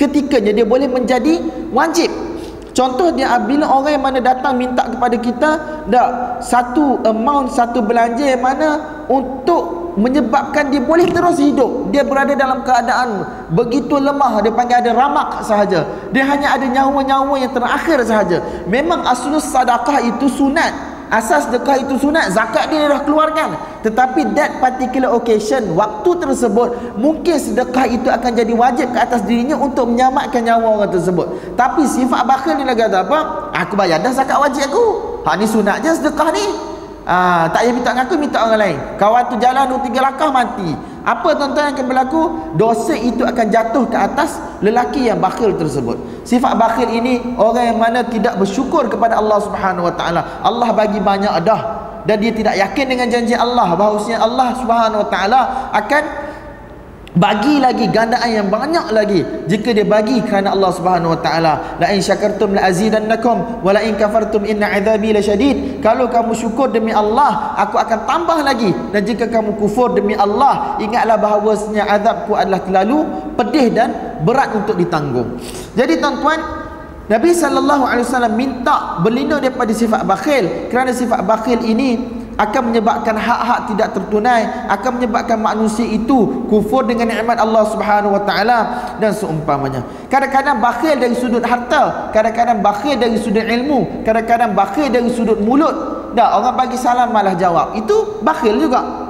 [0.00, 1.38] ketikanya dia boleh menjadi
[1.70, 2.10] wajib
[2.72, 5.50] contoh dia bila orang yang mana datang minta kepada kita
[5.88, 8.68] dak satu amount satu belanja yang mana
[9.08, 11.92] untuk menyebabkan dia boleh terus hidup.
[11.92, 15.84] Dia berada dalam keadaan begitu lemah dia panggil ada ramak sahaja.
[16.12, 18.40] Dia hanya ada nyawa-nyawa yang terakhir sahaja.
[18.64, 23.52] Memang aslus sadaqah itu sunat asas sedekah itu sunat zakat dia dah keluarkan
[23.84, 29.60] tetapi that particular occasion waktu tersebut mungkin sedekah itu akan jadi wajib ke atas dirinya
[29.60, 34.40] untuk menyelamatkan nyawa orang tersebut tapi sifat bakhil ni kata apa aku bayar dah zakat
[34.40, 34.84] wajib aku
[35.28, 36.72] ha ni sunat je sedekah ni
[37.02, 38.78] Ah, tak payah minta ngaku minta orang lain.
[38.94, 40.70] Kawan tu jalan dua tiga langkah mati.
[41.02, 42.22] Apa tuan-tuan yang akan berlaku?
[42.54, 45.98] Dosa itu akan jatuh ke atas lelaki yang bakhil tersebut.
[46.22, 50.20] Sifat bakhil ini orang yang mana tidak bersyukur kepada Allah Subhanahu Wa Taala.
[50.42, 51.60] Allah bagi banyak dah
[52.02, 55.40] dan dia tidak yakin dengan janji Allah bahawasanya Allah Subhanahu Wa Taala
[55.74, 56.02] akan
[57.12, 61.76] bagi lagi gandaan yang banyak lagi jika dia bagi kerana Allah Subhanahu wa taala.
[61.76, 65.84] La in syakartum la azidannakum wa la in kafartum inna adzabi lasyadid.
[65.84, 68.72] Kalau kamu syukur demi Allah aku akan tambah lagi.
[68.96, 73.04] Dan jika kamu kufur demi Allah ingatlah bahawasanya azabku adalah terlalu
[73.36, 73.92] pedih dan
[74.24, 75.36] berat untuk ditanggung.
[75.76, 76.40] Jadi tuan-tuan
[77.12, 80.72] Nabi sallallahu alaihi wasallam minta berlindung daripada sifat bakhil.
[80.72, 87.12] Kerana sifat bakhil ini akan menyebabkan hak-hak tidak tertunai akan menyebabkan manusia itu kufur dengan
[87.12, 88.58] nikmat Allah Subhanahu wa taala
[88.96, 89.84] dan seumpamanya.
[90.08, 95.74] Kadang-kadang bakhil dari sudut harta kadang-kadang bakhil dari sudut ilmu kadang-kadang bakhil dari sudut mulut.
[96.12, 97.72] Dah orang bagi salam malah jawab.
[97.76, 99.08] Itu bakhil juga.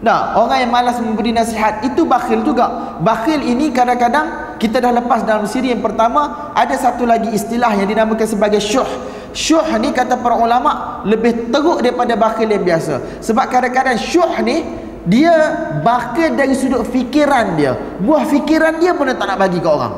[0.00, 2.96] Nah, orang yang malas memberi nasihat itu bakhil juga.
[3.04, 7.88] Bakhil ini kadang-kadang kita dah lepas dalam siri yang pertama ada satu lagi istilah yang
[7.88, 8.88] dinamakan sebagai syuh
[9.32, 13.22] syuh ni kata para ulama lebih teruk daripada bakhil yang biasa.
[13.24, 14.62] Sebab kadang-kadang syuh ni
[15.08, 15.32] dia
[15.80, 17.72] bakhil dari sudut fikiran dia.
[18.02, 19.94] Buah fikiran dia pun tak nak bagi ke orang.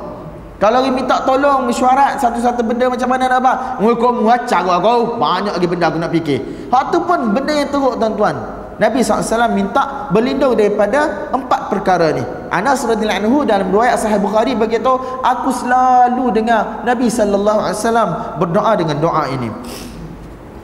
[0.62, 3.52] Kalau dia minta tolong mesyuarat satu-satu benda macam mana nak apa
[3.98, 6.38] kau muacak kau banyak lagi benda aku nak fikir.
[6.70, 12.21] Hak tu pun benda yang teruk tuan-tuan Nabi SAW minta berlindung daripada empat perkara ni.
[12.53, 18.09] Anas radhiyallahu anhu dalam riwayat Sahih Bukhari berkata, aku selalu dengar Nabi sallallahu alaihi wasallam
[18.37, 19.49] berdoa dengan doa ini.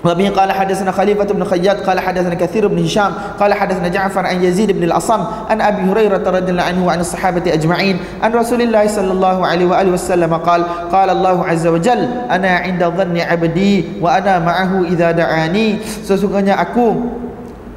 [0.03, 4.43] وبه قال حدثنا خليفة بن خياط قال حدثنا كثير بن هشام قال حدثنا جعفر عن
[4.43, 8.87] يزيد بن الأصم عن أبي هريرة رضي الله عنه وعن الصحابة أجمعين عن رسول الله
[8.87, 14.39] صلى الله عليه وآله وسلم قال قال الله عز وجل أنا عند ظن عبدي وأنا
[14.39, 16.99] معه إذا دعاني sesungguhnya aku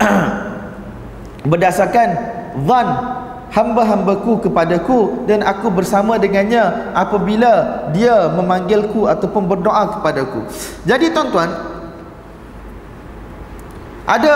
[1.51, 2.09] berdasarkan
[2.67, 2.87] zan
[3.51, 10.47] hamba-hambaku kepadaku dan aku bersama dengannya apabila dia memanggilku ataupun berdoa kepadaku.
[10.87, 11.51] Jadi tuan-tuan
[14.07, 14.35] ada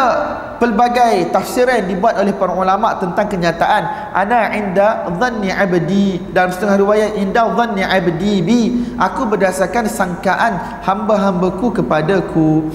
[0.62, 7.12] pelbagai tafsiran dibuat oleh para ulama tentang kenyataan ana inda dhanni abdi dalam setengah riwayat
[7.20, 8.62] inda dhanni abdi bi.
[9.00, 12.72] Aku berdasarkan sangkaan hamba-hambaku kepadaku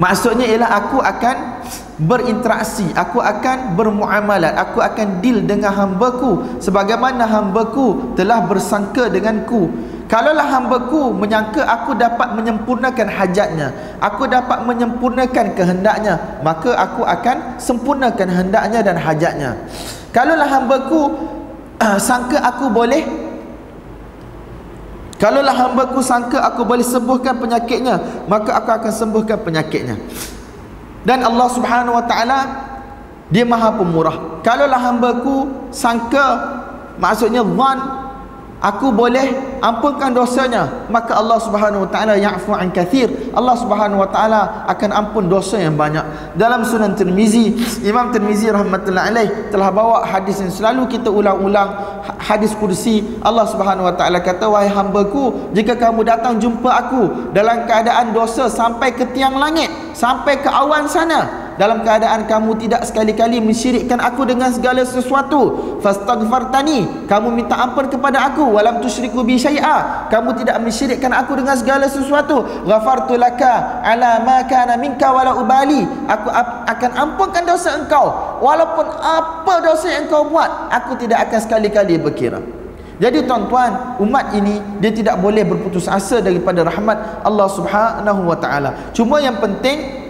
[0.00, 1.36] maksudnya ialah aku akan
[1.94, 9.70] berinteraksi aku akan bermuamalat aku akan deal dengan hambaku sebagaimana hambaku telah bersangka denganku.
[10.04, 13.72] Kalaulah hambaku menyangka aku dapat menyempurnakan hajatnya
[14.04, 19.56] Aku dapat menyempurnakan kehendaknya Maka aku akan sempurnakan hendaknya dan hajatnya.
[20.12, 21.08] Kalaulah hambaku
[21.80, 23.02] uh, sangka aku boleh
[25.14, 29.94] Kalaulah hambaku sangka aku boleh sembuhkan penyakitnya Maka aku akan sembuhkan penyakitnya.
[31.06, 32.38] Dan Allah subhanahu wa ta'ala
[33.30, 34.42] Dia maha pemurah.
[34.42, 36.60] Kalaulah hambaku sangka
[36.98, 38.03] Maksudnya Zan
[38.64, 40.88] aku boleh ampunkan dosanya.
[40.88, 43.12] Maka Allah Subhanahu wa taala ya'fu an kathir.
[43.36, 46.32] Allah Subhanahu wa taala akan ampun dosa yang banyak.
[46.40, 47.52] Dalam Sunan Tirmizi
[47.84, 53.04] Imam Tirmizi rahmatullahi alaih telah bawa hadis yang selalu kita ulang-ulang hadis kursi.
[53.20, 58.48] Allah Subhanahu wa taala kata wahai hamba-Ku jika kamu datang jumpa aku dalam keadaan dosa
[58.48, 64.26] sampai ke tiang langit sampai ke awan sana dalam keadaan kamu tidak sekali-kali mensyirikkan aku
[64.26, 70.58] dengan segala sesuatu fastaghfartani kamu minta ampun kepada aku walam tusyriku bi syai'a kamu tidak
[70.58, 76.28] mensyirikkan aku dengan segala sesuatu ghafartu laka ala ma kana minka wala ubali aku
[76.66, 82.42] akan ampunkan dosa engkau walaupun apa dosa yang engkau buat aku tidak akan sekali-kali berkira
[82.94, 88.94] jadi tuan-tuan, umat ini dia tidak boleh berputus asa daripada rahmat Allah Subhanahu wa taala.
[88.94, 90.03] Cuma yang penting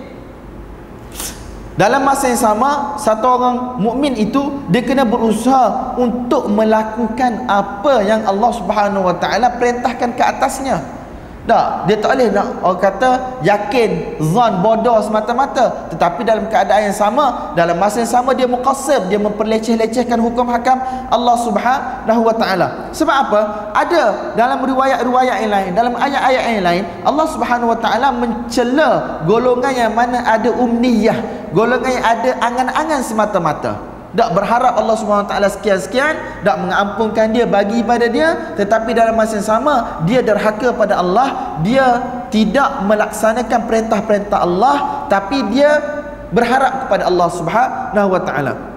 [1.75, 8.23] dalam masa yang sama, satu orang mukmin itu dia kena berusaha untuk melakukan apa yang
[8.23, 10.94] Allah Subhanahu Wa Taala perintahkan ke atasnya.
[11.45, 13.11] Tak, dia tak boleh nak orang kata
[13.45, 15.93] yakin, zon, bodoh semata-mata.
[15.93, 20.81] Tetapi dalam keadaan yang sama, dalam masa yang sama dia muqassir, dia memperleceh-lecehkan hukum hakam
[21.13, 22.89] Allah Subhanahu wa taala.
[22.97, 23.41] Sebab apa?
[23.77, 29.73] Ada dalam riwayat-riwayat yang lain, dalam ayat-ayat yang lain, Allah Subhanahu wa taala mencela golongan
[29.77, 36.57] yang mana ada umniyah, golongan yang ada angan-angan semata-mata tak berharap Allah SWT sekian-sekian tak
[36.63, 38.55] mengampunkan dia bagi pada dia.
[38.55, 41.59] Tetapi dalam masa yang sama dia derhaka pada Allah.
[41.67, 41.87] Dia
[42.31, 45.79] tidak melaksanakan perintah-perintah Allah tapi dia
[46.35, 48.74] berharap kepada Allah Subhanahu wa taala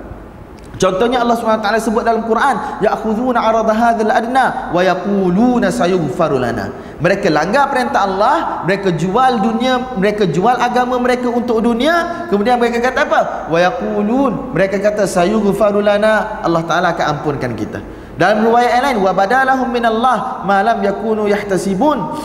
[0.77, 6.69] Contohnya Allah SWT sebut dalam Quran ya'khudhuna 'arada hadzal adna wa yaquluna sayughfaru lana.
[7.01, 12.81] Mereka langgar perintah Allah, mereka jual dunia, mereka jual agama mereka untuk dunia, kemudian mereka
[12.81, 13.21] kata apa?
[13.49, 17.81] Wa yaqulun, mereka kata sayughfaru lana, Allah Taala akan ampunkan kita.
[18.17, 22.17] Dalam riwayat yang lain wa badalahum minallah ma lam yakunu yahtasibun.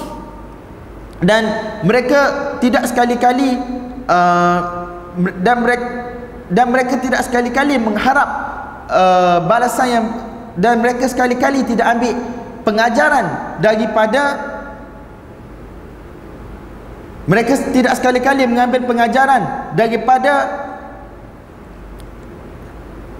[1.22, 1.44] Dan
[1.86, 2.20] mereka
[2.58, 3.54] tidak sekali-kali
[4.10, 4.60] uh,
[5.38, 5.86] dan mereka
[6.52, 8.28] dan mereka tidak sekali-kali mengharap
[8.92, 10.06] uh, balasan yang
[10.52, 12.12] dan mereka sekali-kali tidak ambil
[12.62, 14.52] pengajaran daripada
[17.24, 20.61] mereka tidak sekali-kali mengambil pengajaran daripada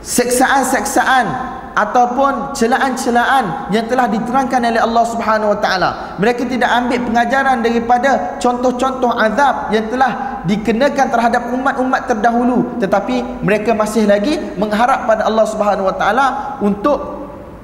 [0.02, 1.26] seksaan-seksaan
[1.72, 5.90] ataupun celaan-celaan yang telah diterangkan oleh Allah Subhanahu wa taala.
[6.20, 13.72] Mereka tidak ambil pengajaran daripada contoh-contoh azab yang telah dikenakan terhadap umat-umat terdahulu tetapi mereka
[13.72, 16.26] masih lagi mengharap pada Allah Subhanahu wa taala
[16.58, 17.21] untuk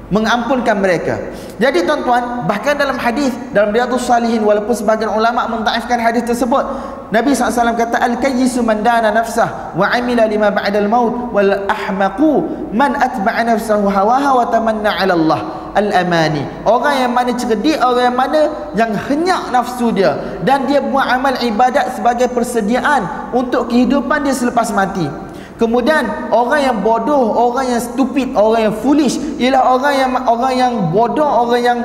[0.09, 1.20] mengampunkan mereka.
[1.60, 6.64] Jadi tuan-tuan, bahkan dalam hadis dalam Riyadhus Salihin walaupun sebagian ulama mentaifkan hadis tersebut,
[7.12, 12.97] Nabi SAW kata al-kayyisu man dana nafsah wa amila lima ba'dal maut wal ahmaqu man
[12.97, 15.40] atba'a nafsahu hawaha wa tamanna 'ala Allah
[15.76, 16.43] al-amani.
[16.64, 18.40] Orang yang mana cerdik, orang yang mana
[18.72, 24.72] yang henyak nafsu dia dan dia buat amal ibadat sebagai persediaan untuk kehidupan dia selepas
[24.72, 25.27] mati.
[25.59, 30.72] Kemudian orang yang bodoh, orang yang stupid, orang yang foolish ialah orang yang orang yang
[30.94, 31.78] bodoh, orang yang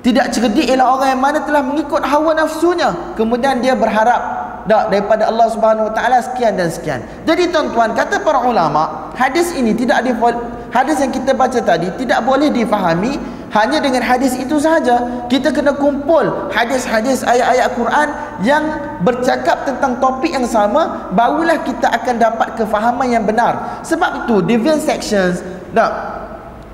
[0.00, 2.96] tidak cerdik ialah orang yang mana telah mengikut hawa nafsunya.
[3.12, 7.04] Kemudian dia berharap tak daripada Allah Subhanahu Wa Taala sekian dan sekian.
[7.28, 10.12] Jadi tuan-tuan, kata para ulama, hadis ini tidak di
[10.72, 13.20] hadis yang kita baca tadi tidak boleh difahami
[13.54, 18.08] hanya dengan hadis itu sahaja kita kena kumpul hadis-hadis ayat-ayat Quran
[18.42, 18.64] yang
[19.06, 23.80] bercakap tentang topik yang sama barulah kita akan dapat kefahaman yang benar.
[23.86, 25.38] Sebab itu different sections
[25.70, 25.90] tak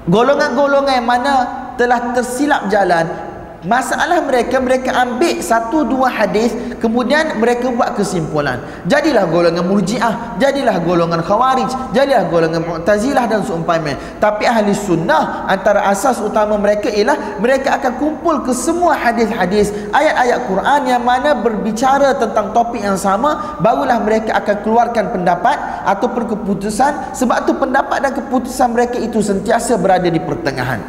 [0.08, 1.34] golongan-golongan yang mana
[1.76, 3.29] telah tersilap jalan
[3.60, 8.56] Masalah mereka mereka ambil satu dua hadis kemudian mereka buat kesimpulan.
[8.88, 14.00] Jadilah golongan Murji'ah, jadilah golongan Khawarij, jadilah golongan Mu'tazilah dan seumpamanya.
[14.16, 20.40] Tapi ahli sunnah antara asas utama mereka ialah mereka akan kumpul ke semua hadis-hadis, ayat-ayat
[20.48, 27.12] Quran yang mana berbicara tentang topik yang sama, barulah mereka akan keluarkan pendapat ataupun keputusan
[27.12, 30.80] sebab tu pendapat dan keputusan mereka itu sentiasa berada di pertengahan.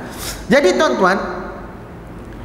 [0.47, 1.40] Jadi tuan-tuan,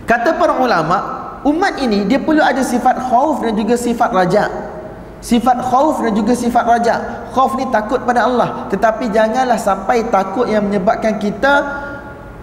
[0.06, 0.98] Kata para ulama,
[1.42, 4.46] umat ini dia perlu ada sifat khauf dan juga sifat raja.
[5.18, 7.26] Sifat khauf dan juga sifat raja.
[7.34, 11.82] Khauf ni takut pada Allah, tetapi janganlah sampai takut yang menyebabkan kita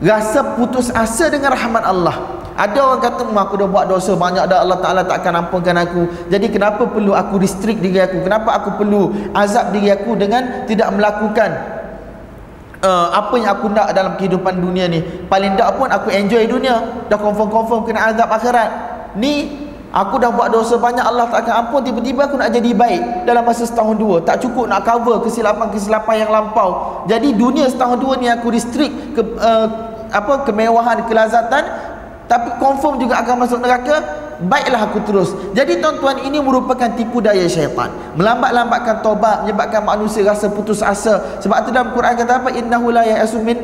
[0.03, 2.43] rasa putus asa dengan rahmat Allah.
[2.53, 6.05] Ada orang kata, aku dah buat dosa banyak dah Allah Ta'ala tak akan ampunkan aku.
[6.29, 8.21] Jadi kenapa perlu aku restrict diri aku?
[8.21, 11.49] Kenapa aku perlu azab diri aku dengan tidak melakukan
[12.83, 15.01] uh, apa yang aku nak dalam kehidupan dunia ni?
[15.31, 17.07] Paling tak pun aku enjoy dunia.
[17.07, 18.69] Dah confirm-confirm kena azab akhirat.
[19.17, 19.49] Ni
[19.89, 21.81] aku dah buat dosa banyak Allah tak akan ampun.
[21.81, 24.21] Tiba-tiba aku nak jadi baik dalam masa setahun dua.
[24.21, 27.01] Tak cukup nak cover kesilapan-kesilapan yang lampau.
[27.07, 29.67] Jadi dunia setahun dua ni aku restrict ke uh,
[30.13, 31.63] apa kemewahan kelazatan.
[32.23, 35.31] Tapi confirm juga akan masuk neraka baiklah aku terus.
[35.55, 37.91] Jadi tuan-tuan ini merupakan tipu daya syaitan.
[38.19, 41.39] Melambat-lambatkan tobat menyebabkan manusia rasa putus asa.
[41.39, 42.49] Sebab itu dalam Quran kata apa?
[42.51, 43.57] Innahu la ya'asu min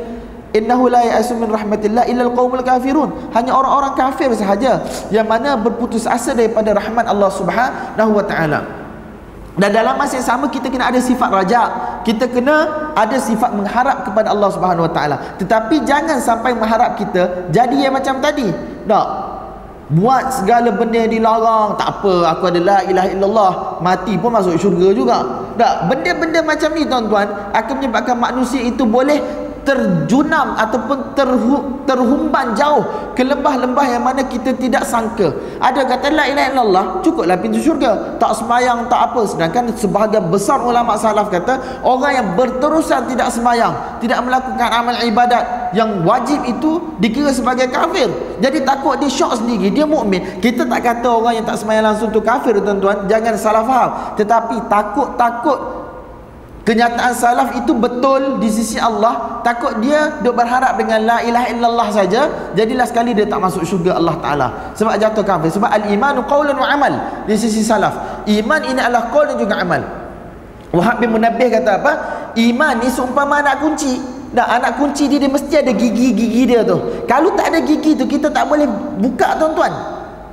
[0.50, 3.32] innahu la ya'asu min rahmatillah illa alqaumul kafirun.
[3.36, 4.82] Hanya orang-orang kafir sahaja
[5.12, 8.60] yang mana berputus asa daripada rahmat Allah Subhanahu wa taala.
[9.60, 11.62] Dan dalam masa yang sama kita kena ada sifat raja
[12.00, 15.16] kita kena ada sifat mengharap kepada Allah Subhanahu wa taala.
[15.36, 18.48] Tetapi jangan sampai mengharap kita jadi yang macam tadi.
[18.88, 19.29] Tak
[19.90, 21.74] buat segala benda yang dilarang.
[21.74, 23.52] Tak apa aku ada la ilaha illallah.
[23.82, 25.18] Mati pun masuk syurga juga.
[25.58, 29.18] Tak benda-benda macam ni tuan-tuan akan menyebabkan manusia itu boleh
[29.62, 35.30] terjunam ataupun terhu, terhumban jauh ke lembah-lembah yang mana kita tidak sangka.
[35.60, 38.16] Ada kata la ilaha illallah cukuplah pintu syurga.
[38.16, 39.20] Tak semayang tak apa.
[39.28, 45.70] Sedangkan sebahagian besar ulama salaf kata orang yang berterusan tidak semayang tidak melakukan amal ibadat
[45.76, 48.10] yang wajib itu dikira sebagai kafir.
[48.40, 50.40] Jadi takut dia syok sendiri dia mukmin.
[50.42, 53.06] Kita tak kata orang yang tak semayang langsung tu kafir tuan-tuan.
[53.06, 53.90] Jangan salah faham.
[54.18, 55.79] Tetapi takut-takut
[56.70, 59.42] kenyataan salaf itu betul di sisi Allah.
[59.42, 63.98] Takut dia duk berharap dengan la ilaha illallah saja jadilah sekali dia tak masuk syurga
[63.98, 64.48] Allah Taala.
[64.78, 65.50] Sebab jatuh kafir.
[65.50, 66.94] Sebab al iman qaulun wa amal
[67.26, 68.22] di sisi salaf.
[68.30, 69.82] Iman ini adalah qaul dan juga amal.
[70.70, 71.92] Wahab bin Munabbih kata apa?
[72.38, 73.98] Iman ni seumpama anak kunci.
[74.30, 76.78] Dah anak kunci dia, dia mesti ada gigi-gigi dia tu.
[77.10, 78.70] Kalau tak ada gigi tu kita tak boleh
[79.02, 79.74] buka tuan-tuan.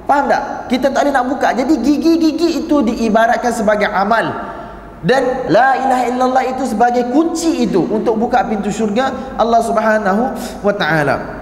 [0.06, 0.70] Faham tak?
[0.70, 1.50] Kita tak boleh nak buka.
[1.58, 4.57] Jadi gigi-gigi itu diibaratkan sebagai amal
[5.06, 10.24] dan la ilaha illallah itu sebagai kunci itu untuk buka pintu syurga Allah Subhanahu
[10.66, 11.38] wa taala.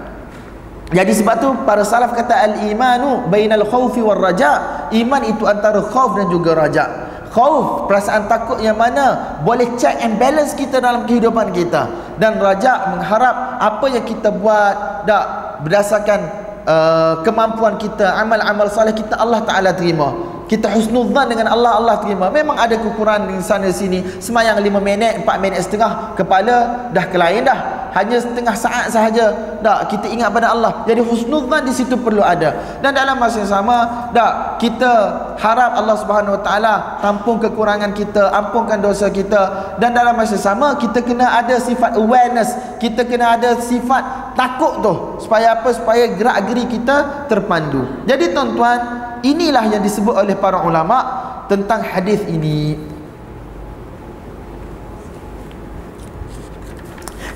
[0.92, 4.86] Jadi sebab tu para salaf kata al-imanu bainal khaufi war raja.
[4.94, 6.84] Iman itu antara khauf dan juga raja.
[7.32, 12.96] Khauf perasaan takut yang mana boleh check and balance kita dalam kehidupan kita dan raja
[12.96, 15.24] mengharap apa yang kita buat dak
[15.66, 16.20] berdasarkan
[16.64, 22.30] uh, kemampuan kita amal-amal soleh kita Allah Taala terima kita husnudzan dengan Allah Allah terima.
[22.30, 24.02] Memang ada kekurangan di sana sini.
[24.22, 27.90] Semayang 5 minit 4 minit setengah kepala dah kelain dah.
[27.90, 29.58] Hanya setengah saat sahaja.
[29.58, 30.86] Dah kita ingat pada Allah.
[30.86, 32.78] Jadi husnudzan di situ perlu ada.
[32.78, 34.92] Dan dalam masa yang sama dah kita
[35.34, 39.74] harap Allah Subhanahu Wa Taala tampung kekurangan kita ampunkan dosa kita.
[39.82, 42.54] Dan dalam masa yang sama kita kena ada sifat awareness.
[42.78, 44.94] Kita kena ada sifat takut tu.
[45.26, 45.74] Supaya apa?
[45.74, 48.06] Supaya gerak geri kita terpandu.
[48.06, 50.98] Jadi tuan-tuan inilah yang disebut oleh para ulama
[51.46, 52.76] tentang hadis ini.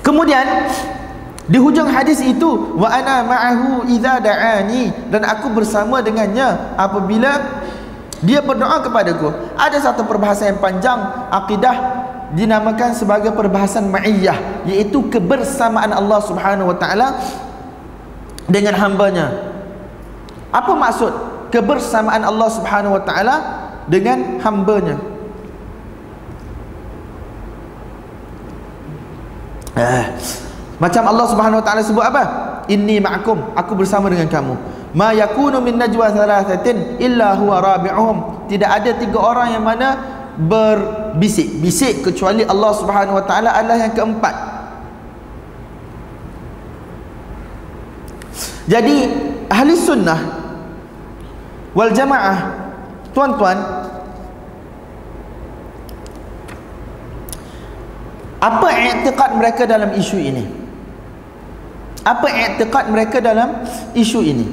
[0.01, 0.67] Kemudian
[1.45, 7.61] di hujung hadis itu wa ana ma'ahu idza da'ani dan aku bersama dengannya apabila
[8.21, 9.33] dia berdoa kepadaku.
[9.57, 10.99] Ada satu perbahasan yang panjang
[11.29, 11.75] akidah
[12.33, 17.17] dinamakan sebagai perbahasan ma'iyah iaitu kebersamaan Allah Subhanahu wa taala
[18.49, 19.53] dengan hambanya.
[20.51, 23.35] Apa maksud kebersamaan Allah Subhanahu wa taala
[23.85, 24.97] dengan hamba-Nya.
[29.75, 30.05] Eh,
[30.79, 32.23] macam Allah Subhanahu wa taala sebut apa?
[32.71, 34.55] Inni ma'akum, aku bersama dengan kamu.
[34.95, 38.47] Ma yakunu min najwa thalathatin illa huwa rabi'uhum.
[38.47, 39.99] Tidak ada tiga orang yang mana
[40.39, 44.51] berbisik-bisik kecuali Allah Subhanahu wa taala adalah yang keempat.
[48.71, 48.95] jadi
[49.51, 50.40] ahli sunnah
[51.71, 52.51] wal jamaah
[53.15, 53.57] tuan-tuan
[58.41, 60.43] apa i'tiqad mereka dalam isu ini?
[62.01, 63.61] Apa i'tiqad mereka dalam
[63.93, 64.47] isu ini?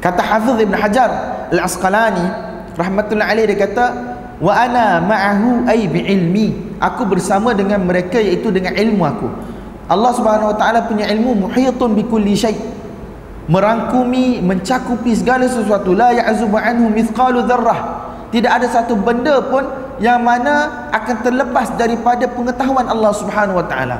[0.00, 1.10] Kata Hafiz Ibn Hajar
[1.52, 2.26] Al-Asqalani
[2.74, 3.86] rahmatullah alaih dia kata
[4.40, 6.80] wa ana ma'ahu ay bi'ilmi.
[6.82, 9.28] Aku bersama dengan mereka iaitu dengan ilmu aku.
[9.86, 12.56] Allah Subhanahu wa taala punya ilmu muhitun bi kulli syai
[13.50, 15.94] merangkumi mencakupi segala sesuatu.
[15.96, 18.10] La ya'zubu anhu mithqalu dzarrah.
[18.30, 19.66] Tidak ada satu benda pun
[20.00, 23.98] yang mana akan terlepas daripada pengetahuan Allah Subhanahu wa taala.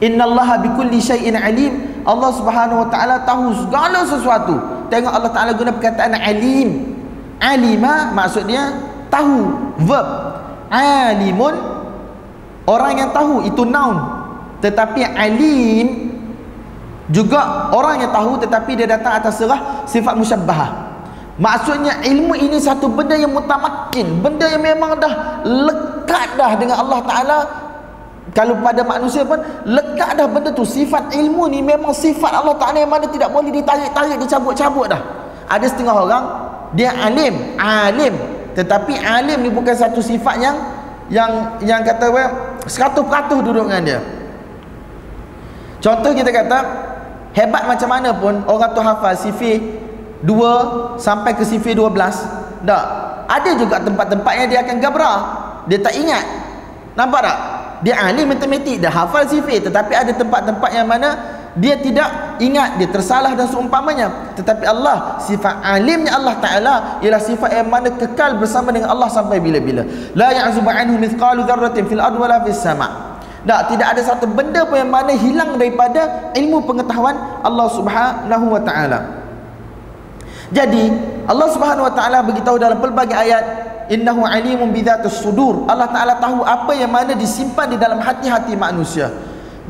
[0.00, 2.04] Innallaha bikulli syai'in alim.
[2.06, 4.56] Allah Subhanahu wa taala tahu segala sesuatu.
[4.88, 6.96] Tengok Allah taala guna perkataan alim.
[7.40, 8.78] Alima maksudnya
[9.12, 9.52] tahu.
[9.84, 10.08] Verb.
[10.70, 11.54] Alimun
[12.70, 13.98] orang yang tahu itu noun.
[14.62, 16.09] Tetapi alim
[17.10, 20.90] juga orang yang tahu tetapi dia datang atas serah sifat musyabbahah.
[21.40, 27.00] Maksudnya ilmu ini satu benda yang mutamakin Benda yang memang dah lekat dah dengan Allah
[27.00, 27.38] Ta'ala.
[28.36, 30.68] Kalau pada manusia pun Lekat dah benda tu.
[30.68, 35.00] Sifat ilmu ni memang sifat Allah Ta'ala Yang mana tidak boleh ditarik-tarik, dicabut-cabut dah.
[35.48, 36.24] Ada setengah orang
[36.76, 38.14] Dia alim, alim.
[38.52, 40.56] Tetapi alim ni bukan satu sifat yang
[41.08, 41.32] Yang
[41.64, 42.12] yang kata
[42.68, 44.00] Seratus peratus duduk dengan dia.
[45.80, 46.58] Contoh kita kata
[47.30, 49.62] Hebat macam mana pun Orang tu hafal sifir
[50.24, 51.96] 2 sampai ke sifir 12
[52.60, 52.84] tak.
[53.30, 55.18] Ada juga tempat-tempat yang dia akan gabrah.
[55.64, 56.24] Dia tak ingat.
[56.92, 57.38] Nampak tak?
[57.80, 62.76] Dia ahli matematik dah hafal sifir tetapi ada tempat-tempat yang mana dia tidak ingat.
[62.76, 64.36] Dia tersalah dan seumpamanya.
[64.36, 69.40] Tetapi Allah sifat alimnya Allah Ta'ala ialah sifat yang mana kekal bersama dengan Allah sampai
[69.40, 69.86] bila-bila.
[70.12, 73.10] La ya'zubu anhu mithqalu dharratin fil ard wala fis sama'
[73.46, 78.60] tak tidak ada satu benda pun yang mana hilang daripada ilmu pengetahuan Allah Subhanahu wa
[78.60, 79.20] taala
[80.50, 80.90] jadi
[81.30, 83.44] Allah Subhanahu wa taala beritahu dalam pelbagai ayat
[83.86, 85.66] innahu alimun bidzatus sudur.
[85.70, 89.14] Allah taala tahu apa yang mana disimpan di dalam hati-hati manusia.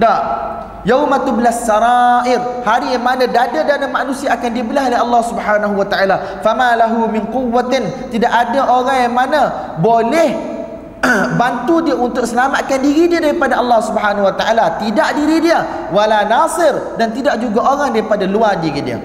[0.00, 0.48] Dak.
[0.88, 2.40] Yauma tublas sarair.
[2.64, 6.40] Hari yang mana dada-dada manusia akan dibelah oleh Allah Subhanahu wa taala.
[6.40, 8.08] Fama lahu min quwwatin.
[8.08, 9.40] Tidak ada orang yang mana
[9.76, 10.59] boleh
[11.40, 14.76] bantu dia untuk selamatkan diri dia daripada Allah Subhanahu wa taala.
[14.80, 18.98] Tidak diri dia wala nasir dan tidak juga orang daripada luar diri dia.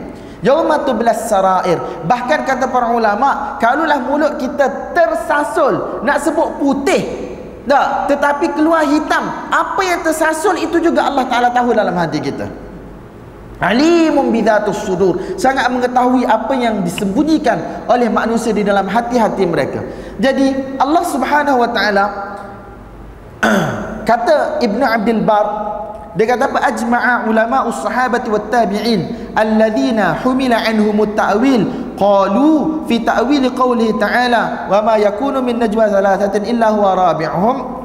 [0.45, 2.05] Yauma tublas sarair.
[2.05, 7.01] Bahkan kata para ulama, kalaulah mulut kita tersasul nak sebut putih,
[7.65, 12.45] tak, tetapi keluar hitam, apa yang tersasul itu juga Allah Taala tahu dalam hati kita.
[13.65, 15.17] Alimun bidzatus sudur.
[15.41, 19.81] Sangat mengetahui apa yang disembunyikan oleh manusia di dalam hati-hati mereka.
[20.21, 22.05] Jadi Allah Subhanahu wa taala
[24.09, 25.47] kata Ibnu Abdul Bar
[26.15, 31.67] dia kata apa ajma'a ulama us-sahabati wat tabi'in alladhina humila anhum at-ta'wil
[31.99, 37.84] qalu fi ta'wil qawlihi ta'ala wa ma yakunu min najwa thalathatin illa huwa rabi'uhum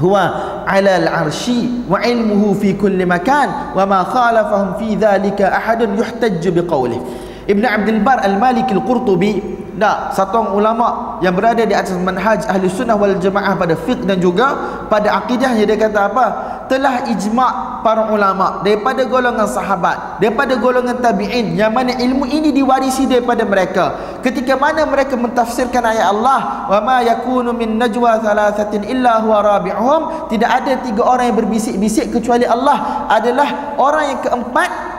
[0.00, 6.52] huwa 'ala al-'arshi wa 'ilmuhu fi kulli makan wa ma khalafahum fi dhalika ahadun yuhtajju
[6.52, 7.00] biqawlihi
[7.46, 9.38] Ibn Abdul Bar Al-Maliki Al-Qurtubi
[9.76, 10.86] tak, satu orang ulama
[11.20, 14.56] yang berada di atas manhaj ahli sunnah wal jamaah pada fiqh dan juga
[14.88, 16.26] pada akidahnya dia kata apa?
[16.66, 23.06] Telah ijma' para ulama daripada golongan sahabat, daripada golongan tabi'in yang mana ilmu ini diwarisi
[23.06, 24.18] daripada mereka.
[24.24, 30.32] Ketika mana mereka mentafsirkan ayat Allah, "Wa ma yakunu min najwa thalathatin illa huwa rabi'uhum."
[30.32, 34.95] Tidak ada tiga orang yang berbisik-bisik kecuali Allah adalah orang yang keempat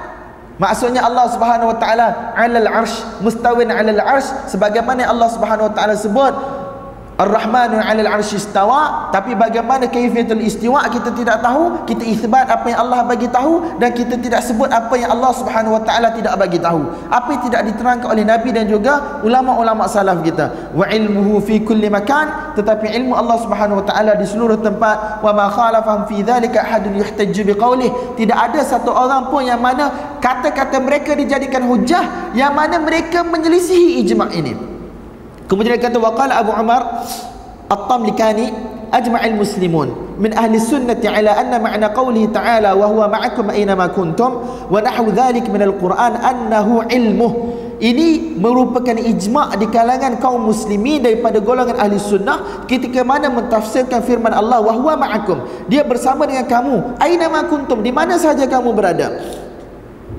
[0.58, 5.94] Maksudnya Allah Subhanahu wa taala 'alal 'arsy mustawin 'alal 'arsy sebagaimana Allah Subhanahu wa taala
[5.94, 6.34] sebut
[7.18, 12.85] Ar-Rahmanu 'alal 'arsy istawa tapi bagaimana kaifiyatul istiwa kita tidak tahu kita isbat apa yang
[12.85, 16.61] Allah bagi tahu dan kita tidak sebut apa yang Allah Subhanahu wa taala tidak bagi
[16.61, 16.85] tahu.
[17.10, 20.69] Apa yang tidak diterangkan oleh nabi dan juga ulama-ulama salaf kita.
[20.77, 25.26] Wa ilmuhu fi kulli makan tetapi ilmu Allah Subhanahu wa taala di seluruh tempat.
[25.26, 30.18] Wa ma khalafahum fi dhalika ahadun yuhtajju biqaulih tidak ada satu orang pun yang mana
[30.22, 34.66] kata-kata mereka dijadikan hujah yang mana mereka menyelisihi ijma' ini
[35.48, 37.07] Kemudian dia kata waqala Abu Umar
[37.72, 38.52] At-Tamlikani
[38.91, 43.91] ajma'il muslimun min ahli sunnati ala anna ma'na qawlihi ta'ala wa huwa ma'akum aina ma
[43.91, 47.34] kuntum wa nahwu dhalik min al-Qur'an annahu ilmuh.
[47.78, 54.34] Ini merupakan ijma' di kalangan kaum muslimin daripada golongan ahli sunnah ketika mana mentafsirkan firman
[54.34, 55.69] Allah wa huwa ma'akum.
[55.69, 59.22] Dia bersama dengan kamu aina ma kuntum di mana sahaja kamu berada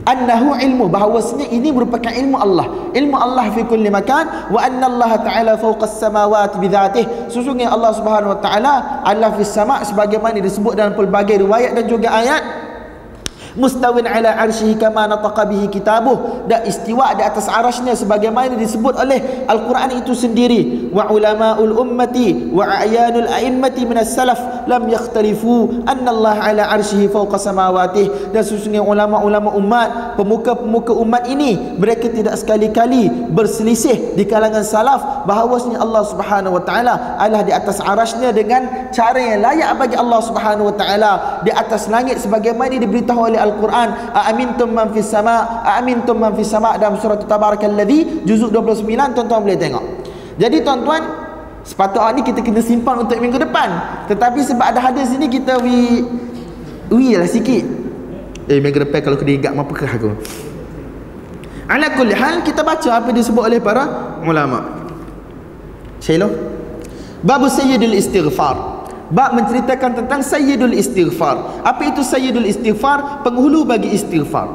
[0.08, 2.66] annahu ilmu bahawasanya ini merupakan ilmu Allah.
[2.96, 7.92] Ilmu Allah fi kulli makan wa anna Allah ta'ala fawqa as-samawati bi dzatih sesungguhnya Allah
[7.92, 8.74] Subhanahu wa taala
[9.04, 12.67] Allah fi sama sebagaimana disebut dalam pelbagai riwayat dan juga ayat
[13.54, 16.48] mustawin ala arsyihi kama nataqa bihi kitabuh.
[16.50, 20.90] Dan istiwa di atas arasnya sebagaimana disebut oleh al-Quran itu sendiri.
[20.92, 27.38] Wa ulamaul ummati wa a'yanul a'immati minas salaf lam yakhtalifu anna Allah ala arsyihi fawqa
[27.38, 28.32] samawati.
[28.34, 29.88] Dan sesungguhnya ulama-ulama umat
[30.20, 37.20] pemuka-pemuka umat ini mereka tidak sekali-kali berselisih di kalangan salaf bahawasanya Allah Subhanahu wa taala
[37.20, 41.12] adalah di atas arasnya dengan cara yang layak bagi Allah Subhanahu wa taala.
[41.46, 46.50] Di atas langit sebagaimana diberitahu oleh oleh Al-Quran Aamintum man fis sama Aamintum man fis
[46.50, 48.82] sama Dalam surah Tabarakalladhi Juzuk 29
[49.14, 49.84] Tuan-tuan boleh tengok
[50.34, 51.30] Jadi tuan-tuan
[51.62, 53.68] Sepatutnya ni kita kena simpan untuk minggu depan
[54.10, 56.02] Tetapi sebab ada hadis ni kita wi
[56.90, 57.62] Wi lah sikit
[58.50, 60.10] Eh minggu depan kalau kena ingat Apa kah aku
[61.68, 64.88] Ala kulli hal kita baca apa disebut oleh para ulama.
[66.00, 66.32] Syailah.
[67.20, 68.77] Bab Sayyidul Istighfar.
[69.08, 71.64] Bab menceritakan tentang Sayyidul Istighfar.
[71.64, 73.24] Apa itu Sayyidul Istighfar?
[73.24, 74.48] Penghulu bagi istighfar.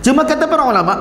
[0.00, 0.94] Cuma kata para ulama,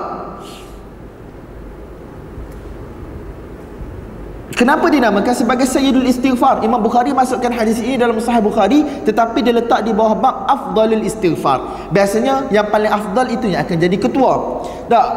[4.59, 6.67] Kenapa dinamakan sebagai Sayyidul Istighfar?
[6.67, 10.99] Imam Bukhari masukkan hadis ini dalam Sahih Bukhari tetapi dia letak di bawah bab Afdalul
[11.07, 11.87] Istighfar.
[11.95, 14.59] Biasanya yang paling afdal itu yang akan jadi ketua.
[14.91, 15.07] Tak.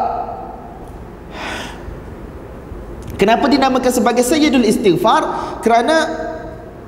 [3.19, 5.27] Kenapa dinamakan sebagai Sayyidul Istighfar?
[5.59, 6.31] Kerana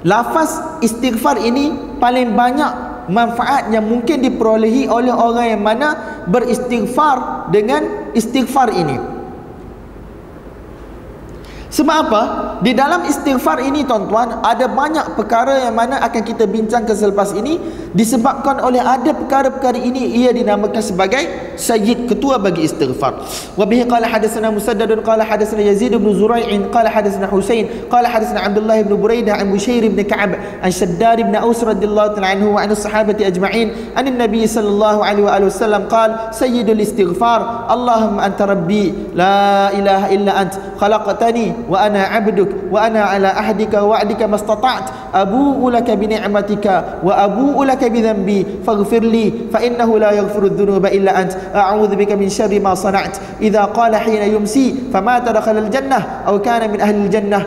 [0.05, 5.89] lafaz istighfar ini paling banyak manfaat yang mungkin diperolehi oleh orang yang mana
[6.29, 9.14] beristighfar dengan istighfar ini
[11.75, 12.23] sebab apa?
[12.63, 17.59] Di dalam istighfar ini tuan-tuan Ada banyak perkara yang mana akan kita bincangkan selepas ini
[17.91, 21.19] Disebabkan oleh ada perkara-perkara ini Ia dinamakan sebagai
[21.59, 23.27] Sayyid ketua bagi istighfar
[23.59, 28.79] Wabihi qala hadasana Musaddadun Qala hadasana Yazid ibn Zurai'in Qala hadasana Husain Qala hadasana Abdullah
[28.79, 32.79] ibn Buraidah An Bushair ibn Ka'ab An Shaddad ibn Aus radhiyallahu ta'ala anhu Wa anu
[32.79, 39.75] sahabati ajma'in An Nabi sallallahu alaihi wa sallam Qal Sayyidul istighfar Allahumma anta rabbi La
[39.75, 45.71] ilaha illa ant Khalaqtani wa ana abduk wa ana ala ahdika wa wa'dika mastata'at abu'u
[45.71, 50.91] laka bi ni'matika wa abu'u laka bi dhanbi faghfir li fa innahu la yaghfiru dhunuba
[50.93, 55.71] illa ant a'udzu bika min sharri ma sana'at idza qala hina yumsi famata dakhala al
[55.71, 57.43] jannah aw kana min ahli al jannah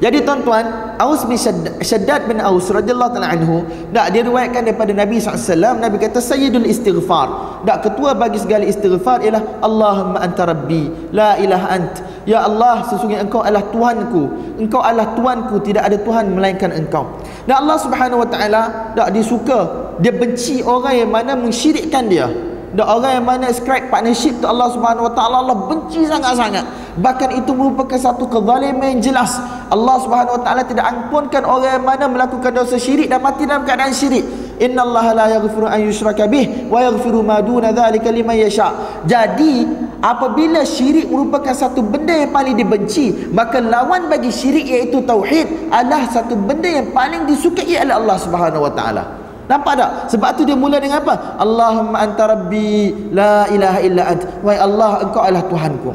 [0.00, 1.36] jadi tuan-tuan, Aus bin
[1.84, 6.64] Shaddad bin Aus radhiyallahu taala anhu, dak dia riwayatkan daripada Nabi SAW, Nabi kata sayyidul
[6.64, 7.60] istighfar.
[7.68, 11.94] Dak ketua bagi segala istighfar ialah Allahumma anta rabbi, la ilaha ant.
[12.24, 14.22] Ya Allah, sesungguhnya engkau adalah Tuhanku.
[14.56, 17.20] Engkau adalah Tuhanku, tidak ada Tuhan melainkan engkau.
[17.44, 18.62] Dan Allah Subhanahu wa taala
[18.96, 22.49] dak disuka, dia benci orang yang mana mensyirikkan dia.
[22.70, 26.62] Dan orang yang mana ascribe partnership tu Allah Subhanahu Wa Taala Allah benci sangat-sangat.
[27.02, 29.42] Bahkan itu merupakan satu kezaliman yang jelas.
[29.66, 33.66] Allah Subhanahu Wa Taala tidak ampunkan orang yang mana melakukan dosa syirik dan mati dalam
[33.66, 34.22] keadaan syirik.
[34.62, 38.70] Inna Allah la yaghfiru an yushraka bih wa yaghfiru ma duna dzalika liman yasha.
[39.02, 39.66] Jadi
[39.98, 46.06] apabila syirik merupakan satu benda yang paling dibenci, maka lawan bagi syirik iaitu tauhid adalah
[46.06, 49.04] satu benda yang paling disukai oleh Allah Subhanahu Wa Taala.
[49.50, 49.90] Nampak tak?
[50.14, 51.34] Sebab tu dia mula dengan apa?
[51.42, 54.22] Allahumma anta rabbi la ilaha illa ant.
[54.46, 55.90] Wahai Allah, engkau adalah Tuhanku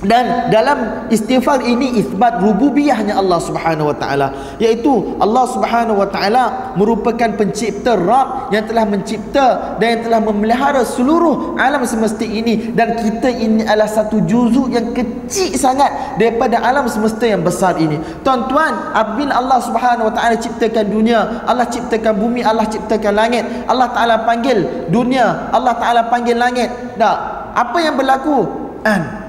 [0.00, 6.72] dan dalam istighfar ini isbat rububiyahnya Allah Subhanahu wa taala iaitu Allah Subhanahu wa taala
[6.80, 12.72] merupakan pencipta Rabb yang telah mencipta dan yang telah memelihara seluruh alam semesta ini.
[12.72, 18.00] Dan kita ini adalah satu juzuk yang kecil sangat daripada alam semesta yang besar ini.
[18.24, 23.92] Tuan-tuan apabila Allah Subhanahu wa taala ciptakan dunia Allah ciptakan bumi Allah ciptakan langit Allah
[23.92, 26.72] taala panggil dunia Allah taala panggil langit.
[26.96, 28.48] Dah apa yang berlaku.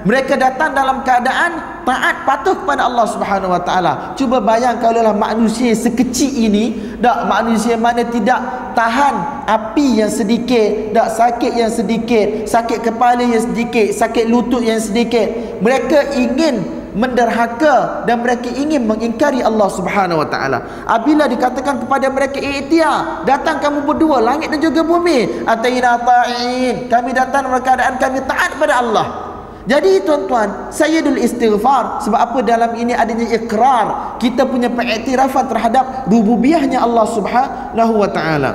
[0.02, 3.94] Mereka datang dalam keadaan taat patuh kepada Allah Subhanahu Wa Taala.
[4.18, 8.42] Cuba bayang kalau lah manusia sekecil ini, dak manusia mana tidak
[8.74, 14.82] tahan api yang sedikit, dak sakit yang sedikit, sakit kepala yang sedikit, sakit lutut yang
[14.82, 15.62] sedikit.
[15.62, 20.84] Mereka ingin menderhaka dan mereka ingin mengingkari Allah Subhanahu wa taala.
[20.84, 26.92] Apabila dikatakan kepada mereka ikhtiar, datang kamu berdua langit dan juga bumi, ataina ta'in.
[26.92, 29.31] Kami datang dalam keadaan kami taat kepada Allah.
[29.70, 36.82] Jadi tuan-tuan, Sayyidul Istighfar sebab apa dalam ini adanya ikrar kita punya pengiktirafan terhadap rububiyahnya
[36.82, 38.52] Allah Subhanahu wa taala.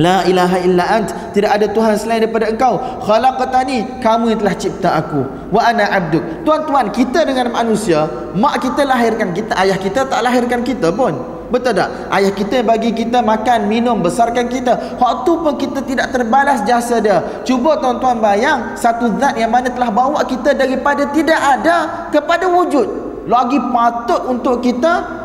[0.00, 2.80] La ilaha illa ant tidak ada tuhan selain daripada engkau.
[3.04, 5.20] Khalaqtani kamu yang telah cipta aku.
[5.52, 6.48] Wa ana abduk.
[6.48, 11.76] Tuan-tuan kita dengan manusia mak kita lahirkan kita ayah kita tak lahirkan kita pun Betul
[11.76, 12.08] tak?
[12.08, 14.96] Ayah kita bagi kita makan, minum, besarkan kita.
[14.96, 17.44] Waktu pun kita tidak terbalas jasa dia.
[17.44, 22.88] Cuba tuan-tuan bayang satu zat yang mana telah bawa kita daripada tidak ada kepada wujud.
[23.28, 25.22] Lagi patut untuk kita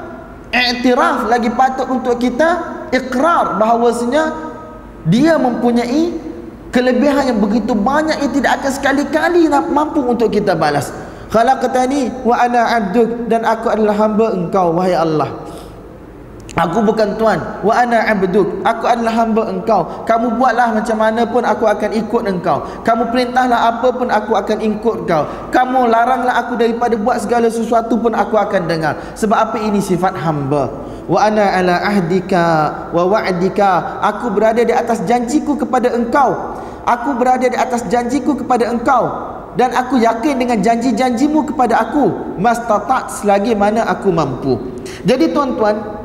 [0.51, 4.31] iktiraf lagi patut untuk kita ikrar bahawasanya
[5.07, 6.15] dia mempunyai
[6.71, 10.91] kelebihan yang begitu banyak yang tidak akan sekali-kali mampu untuk kita balas
[11.31, 15.27] khalaqtani wa ana abduk dan aku adalah hamba engkau wahai Allah
[16.57, 18.65] Aku bukan tuan wa ana abduk.
[18.65, 19.85] Aku adalah hamba engkau.
[20.09, 22.65] Kamu buatlah macam mana pun aku akan ikut engkau.
[22.81, 25.23] Kamu perintahlah apa pun aku akan ikut kau.
[25.53, 28.97] Kamu laranglah aku daripada buat segala sesuatu pun aku akan dengar.
[29.13, 30.73] Sebab apa ini sifat hamba?
[31.05, 32.45] Wa ana ala ahdika
[32.89, 34.01] wa wa'dika.
[34.01, 36.57] Aku berada di atas janjiku kepada engkau.
[36.89, 43.09] Aku berada di atas janjiku kepada engkau dan aku yakin dengan janji-janjimu kepada aku mastatat
[43.09, 44.53] selagi mana aku mampu.
[45.01, 45.96] Jadi tuan-tuan,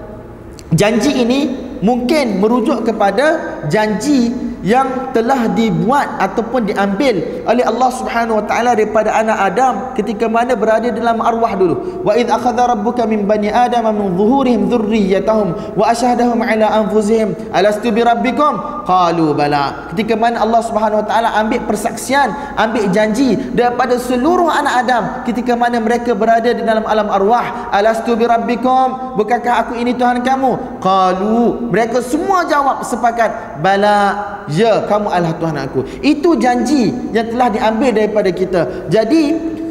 [0.72, 1.40] janji ini
[1.84, 4.32] mungkin merujuk kepada janji
[4.62, 10.54] yang telah dibuat ataupun diambil oleh Allah Subhanahu wa taala daripada anak Adam ketika mana
[10.54, 12.02] berada dalam arwah dulu.
[12.06, 17.90] Wa id akhadha rabbuka min bani adam min zuhurihim dhurriyyatahum wa ashhadahum ala anfusihim alastu
[17.90, 18.86] bi rabbikum?
[18.86, 19.90] Qalu bala.
[19.94, 25.58] Ketika mana Allah Subhanahu wa taala ambil persaksian ambil janji daripada seluruh anak Adam ketika
[25.58, 29.18] mana mereka berada di dalam alam arwah alastu bi rabbikum?
[29.18, 30.78] Bukankah aku ini Tuhan kamu?
[30.78, 34.14] Qalu mereka semua jawab sepakat bala
[34.52, 39.22] Ya kamu adalah Tuhan aku Itu janji yang telah diambil daripada kita Jadi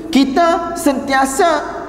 [0.09, 1.81] kita sentiasa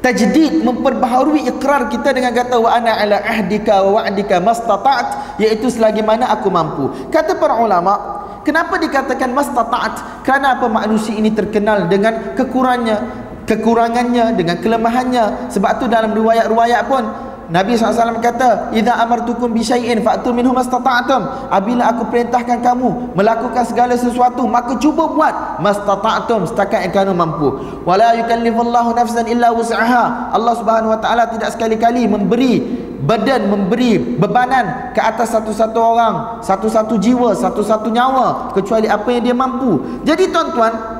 [0.00, 6.00] Tajdid memperbaharui ikrar kita dengan kata wa ana ala ahdika wa wa'dika mastata'at iaitu selagi
[6.00, 6.88] mana aku mampu.
[7.12, 8.00] Kata para ulama,
[8.40, 10.24] kenapa dikatakan mastata'at?
[10.24, 12.96] Kerana apa manusia ini terkenal dengan kekurangannya,
[13.44, 15.52] kekurangannya dengan kelemahannya.
[15.52, 17.04] Sebab tu dalam riwayat-riwayat pun
[17.50, 23.98] Nabi SAW kata Iza amartukum bisyai'in fa'tu minhum mastata'atum Apabila aku perintahkan kamu Melakukan segala
[23.98, 27.58] sesuatu Maka cuba buat Mastata'atum Setakat yang kamu mampu.
[27.82, 30.30] Wala yukallifullahu nafsan illa wus'aha.
[30.30, 36.14] Allah subhanahu wa ta'ala tidak sekali-kali memberi Badan memberi bebanan ke atas satu-satu orang
[36.46, 39.82] Satu-satu jiwa, satu-satu nyawa Kecuali apa yang dia mampu.
[40.06, 40.99] Jadi tuan-tuan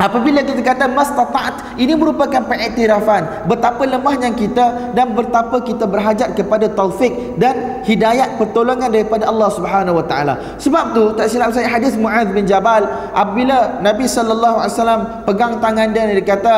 [0.00, 6.66] Apabila kita kata mastata'at ini merupakan pengiktirafan betapa lemahnya kita dan betapa kita berhajat kepada
[6.72, 10.56] taufik dan hidayat pertolongan daripada Allah Subhanahu wa taala.
[10.56, 15.60] Sebab tu tak silap saya hadis Muaz bin Jabal apabila Nabi sallallahu alaihi wasallam pegang
[15.60, 16.54] tangan dia dia kata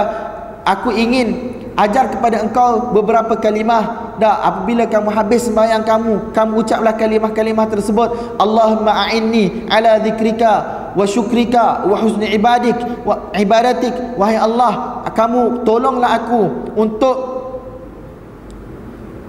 [0.63, 6.95] aku ingin ajar kepada engkau beberapa kalimah dah apabila kamu habis sembahyang kamu kamu ucaplah
[6.95, 15.03] kalimah-kalimah tersebut Allahumma a'inni ala zikrika wa syukrika wa husni ibadik wa ibadatik wahai Allah
[15.15, 16.43] kamu tolonglah aku
[16.75, 17.17] untuk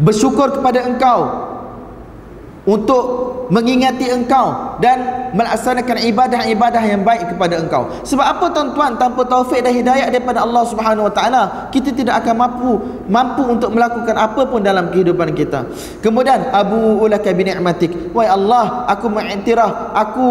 [0.01, 1.45] bersyukur kepada engkau
[2.65, 3.03] untuk
[3.53, 7.93] mengingati engkau dan melaksanakan ibadah-ibadah yang baik kepada engkau.
[8.01, 12.35] Sebab apa tuan-tuan tanpa taufik dan hidayah daripada Allah Subhanahu Wa Taala, kita tidak akan
[12.41, 12.71] mampu
[13.05, 15.69] mampu untuk melakukan apa pun dalam kehidupan kita.
[16.01, 18.09] Kemudian Abu Ulaka bi ni'matik.
[18.17, 20.27] Wahai Allah, aku mengiktiraf, aku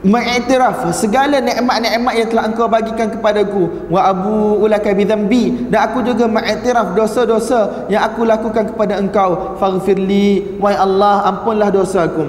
[0.00, 3.88] mengiktiraf segala nikmat-nikmat yang telah engkau bagikan kepadaku.
[3.92, 9.60] Wa abu ulaka bidzambi dan aku juga mengiktiraf dosa-dosa yang aku lakukan kepada engkau.
[9.60, 12.24] Faghfirli wa Allah ampunlah dosaku.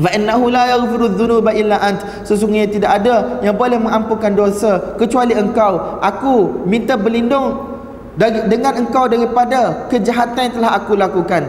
[0.00, 2.02] Fa innahu la yaghfiru dzunuba illa ant.
[2.26, 6.02] Sesungguhnya tidak ada yang boleh mengampunkan dosa kecuali engkau.
[6.02, 7.70] Aku minta berlindung
[8.18, 11.46] dengan engkau daripada kejahatan yang telah aku lakukan.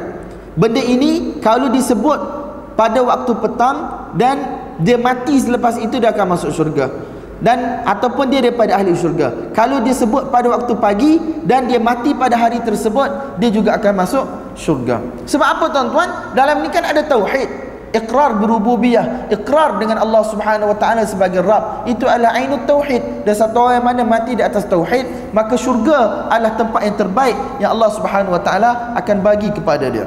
[0.54, 2.20] Benda ini kalau disebut
[2.76, 3.78] pada waktu petang
[4.20, 6.90] dan dia mati selepas itu dia akan masuk syurga.
[7.42, 9.50] Dan ataupun dia daripada ahli syurga.
[9.58, 13.94] Kalau dia sebut pada waktu pagi dan dia mati pada hari tersebut dia juga akan
[13.98, 15.02] masuk syurga.
[15.26, 16.38] Sebab apa tuan-tuan?
[16.38, 17.50] Dalam ni kan ada tauhid.
[17.98, 19.34] Ikrar berububiyah.
[19.34, 21.90] Ikrar dengan Allah Subhanahu wa taala sebagai Rabb.
[21.90, 23.26] Itu adalah ainut tauhid.
[23.26, 27.38] Dan satu orang yang mana mati di atas tauhid maka syurga adalah tempat yang terbaik
[27.58, 30.06] yang Allah Subhanahu wa taala akan bagi kepada dia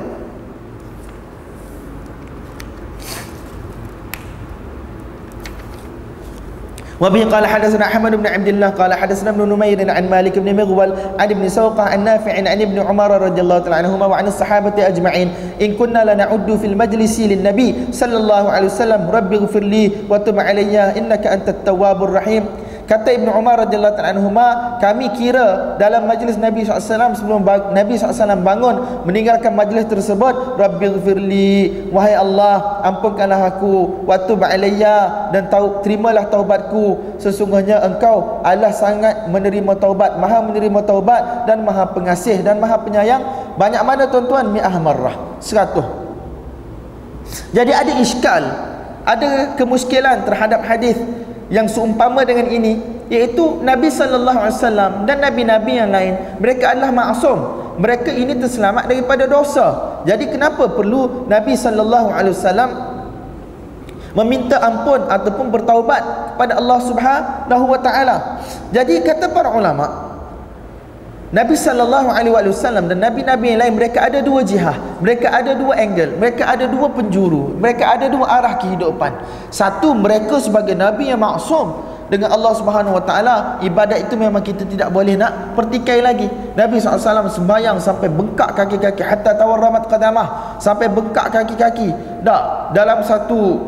[7.04, 10.94] وبه قال حدثنا أحمد بن عبد الله قال حدثنا ابن نمير عن مالك بن مغول
[11.20, 15.28] عن ابن سوقة عن نافع عن ابن عمر رضي الله تعالى عنهما وعن الصحابة أجمعين.
[15.62, 20.80] إن كنا لنعد في المجلس للنبي صلى الله عليه وسلم رب اغفر لي وتب علي
[20.98, 22.44] إنك أنت التواب الرحيم.
[22.84, 27.40] Kata Ibn Umar radhiyallahu anhuma, kami kira dalam majlis Nabi SAW sebelum
[27.72, 35.80] Nabi SAW bangun meninggalkan majlis tersebut, Rabbighfirli, wahai Allah, ampunkanlah aku, waktu ba'alayya dan tahu
[35.80, 37.16] terimalah taubatku.
[37.16, 43.24] Sesungguhnya engkau Allah sangat menerima taubat, Maha menerima taubat dan Maha pengasih dan Maha penyayang.
[43.56, 44.52] Banyak mana tuan-tuan?
[44.52, 45.16] Mi'ah marrah.
[45.40, 45.88] Seratus.
[47.56, 48.44] Jadi ada iskal,
[49.08, 51.00] ada kemuskilan terhadap hadis
[51.52, 52.80] yang seumpama dengan ini
[53.12, 56.40] iaitu Nabi sallallahu alaihi wasallam dan nabi-nabi yang lain.
[56.40, 57.38] Mereka adalah maksum
[57.74, 59.98] mereka ini terselamat daripada dosa.
[60.06, 62.70] Jadi kenapa perlu Nabi sallallahu alaihi wasallam
[64.14, 66.02] meminta ampun ataupun bertaubat
[66.34, 68.16] kepada Allah Subhanahu wa taala?
[68.70, 70.13] Jadi kata para ulama
[71.34, 75.74] Nabi sallallahu alaihi wasallam dan nabi-nabi yang lain mereka ada dua jihad, mereka ada dua
[75.74, 79.10] angle, mereka ada dua penjuru, mereka ada dua arah kehidupan.
[79.50, 84.62] Satu mereka sebagai nabi yang maksum dengan Allah Subhanahu wa taala, ibadat itu memang kita
[84.62, 86.30] tidak boleh nak pertikai lagi.
[86.54, 91.90] Nabi SAW sembahyang sampai bengkak kaki-kaki hatta tawarramat qadamah, sampai bengkak kaki-kaki.
[92.22, 93.58] Tak, dalam satu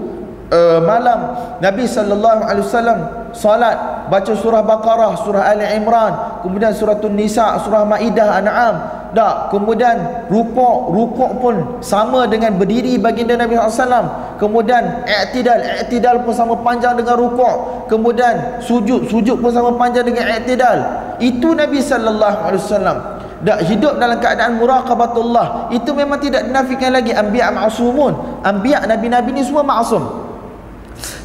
[0.51, 1.19] uh, malam
[1.59, 2.99] Nabi sallallahu alaihi wasallam
[3.37, 3.77] salat
[4.09, 8.77] baca surah Baqarah, surah Ali Imran, kemudian surah Nisa, surah Maidah, An'am.
[9.17, 14.37] Tak, kemudian rukuk, rukuk pun sama dengan berdiri baginda Nabi SAW.
[14.37, 17.89] Kemudian i'tidal, i'tidal pun sama panjang dengan rukuk.
[17.89, 20.79] Kemudian sujud, sujud pun sama panjang dengan i'tidal.
[21.17, 22.99] Itu Nabi sallallahu alaihi wasallam.
[23.41, 25.73] Tak hidup dalam keadaan muraqabatullah.
[25.73, 28.45] Itu memang tidak dinafikan lagi anbiya ma'sumun.
[28.45, 30.26] Anbiya nabi-nabi ni semua maksum.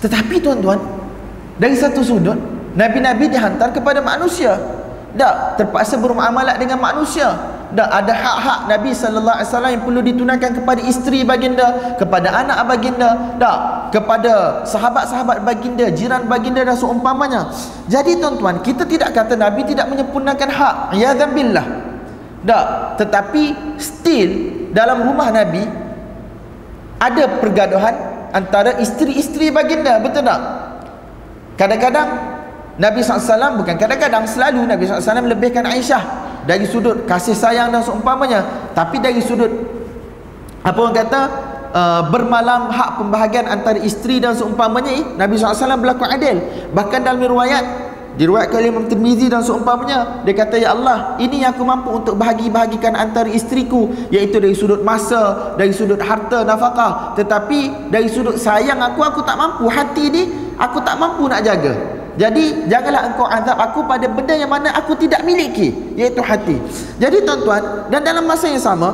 [0.02, 0.80] Tetapi tuan-tuan,
[1.62, 2.38] dari satu sudut
[2.74, 4.56] Nabi-Nabi dihantar kepada manusia.
[5.12, 7.36] Tak terpaksa bermuamalat dengan manusia.
[7.72, 13.40] Tak ada hak-hak Nabi SAW yang perlu ditunaikan kepada isteri baginda Kepada anak baginda.
[13.40, 13.58] Tak
[13.96, 17.48] Kepada sahabat-sahabat baginda Jiran baginda dan seumpamanya.
[17.88, 20.76] Jadi tuan-tuan Kita tidak kata Nabi tidak menyempurnakan hak.
[21.00, 21.64] Ya zambillah
[22.44, 22.66] Tak
[23.00, 24.32] Tetapi Still
[24.76, 25.64] Dalam rumah Nabi
[27.00, 30.40] Ada pergaduhan Antara isteri-isteri baginda Betul tak?
[31.60, 32.10] Kadang-kadang
[32.80, 36.04] Nabi SAW bukan kadang-kadang selalu Nabi SAW lebihkan Aisyah.
[36.48, 38.72] Dari sudut kasih sayang dan seumpamanya.
[38.74, 39.52] Tapi dari sudut
[40.62, 41.22] apa orang kata
[41.74, 46.42] uh, bermalam hak pembahagian antara isteri dan seumpamanya Nabi SAW berlaku adil.
[46.74, 51.56] Bahkan dalam riwayat diriwayatkan oleh Imam Tirmizi dan seumpamanya dia kata ya Allah ini yang
[51.56, 57.16] aku mampu untuk bahagi-bahagikan antara isteriku iaitu dari sudut masa dari sudut harta nafkah.
[57.16, 59.66] Tetapi dari sudut sayang aku aku tak mampu.
[59.72, 60.24] Hati ni
[60.60, 62.02] aku tak mampu nak jaga.
[62.20, 66.60] Jadi janganlah engkau azab aku pada benda yang mana aku tidak miliki iaitu hati.
[67.00, 68.92] Jadi tuan-tuan dan dalam masa yang sama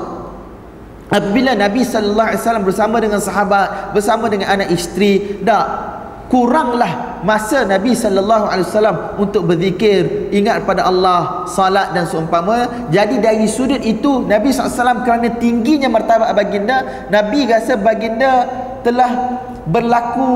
[1.09, 5.97] apabila Nabi sallallahu alaihi wasallam bersama dengan sahabat bersama dengan anak isteri dah
[6.27, 12.87] kuranglah masa Nabi sallallahu alaihi wasallam untuk berzikir ingat pada Allah salat dan seumpama.
[12.91, 18.43] Jadi dari sudut itu Nabi SAW kerana tingginya martabat baginda Nabi rasa baginda
[18.83, 20.31] telah berlaku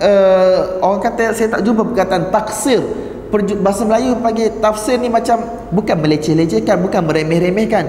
[0.00, 2.80] uh, orang kata saya tak jumpa perkataan taksir.
[3.34, 5.42] Bahasa Melayu panggil tafsir ni macam
[5.74, 7.84] bukan meleceh-lecehkan bukan meremeh-remehkan.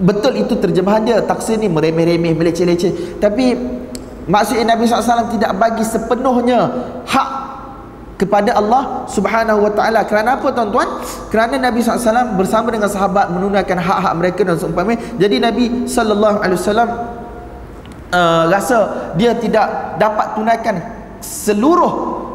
[0.00, 3.20] Betul itu terjemahan dia taksir ni meremeh-remeh meleceh-leceh.
[3.20, 3.52] Tapi
[4.26, 6.68] maksudnya Nabi SAW tidak bagi sepenuhnya
[7.06, 7.28] hak
[8.20, 10.04] kepada Allah Subhanahu wa taala.
[10.04, 11.00] Kerana apa tuan-tuan?
[11.32, 15.00] Kerana Nabi SAW bersama dengan sahabat menunaikan hak-hak mereka dan seumpamanya.
[15.16, 16.88] Jadi Nabi sallallahu alaihi wasallam
[18.12, 18.78] uh, rasa
[19.16, 20.76] dia tidak dapat tunaikan
[21.24, 21.92] seluruh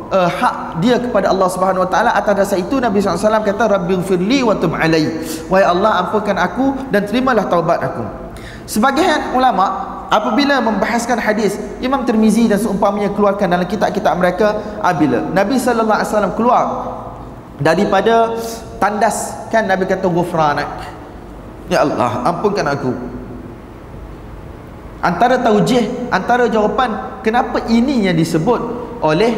[0.10, 4.42] uh, hak dia kepada Allah Subhanahu Wa Taala atas dasar itu Nabi SAW kata Rabbighfirli
[4.42, 5.06] wa tub alai
[5.50, 8.25] wahai Allah ampunkan aku dan terimalah taubat aku
[8.66, 15.58] sebagian ulama apabila membahaskan hadis Imam Tirmizi dan seumpamanya keluarkan dalam kitab-kitab mereka apabila Nabi
[15.58, 16.66] sallallahu alaihi wasallam keluar
[17.58, 18.36] daripada
[18.78, 20.70] tandas kan Nabi kata ghufranak.
[21.72, 22.92] Ya Allah ampunkan aku.
[25.02, 28.62] Antara taujih antara jawapan kenapa ini yang disebut
[29.02, 29.34] oleh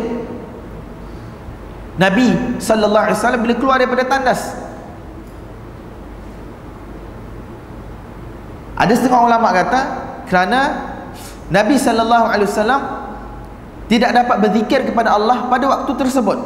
[2.00, 4.54] Nabi sallallahu alaihi wasallam bila keluar daripada tandas
[8.78, 9.80] ada setengah ulama kata
[10.30, 10.60] kerana
[11.50, 12.82] Nabi sallallahu alaihi wasallam
[13.90, 16.38] tidak dapat berzikir kepada Allah pada waktu tersebut.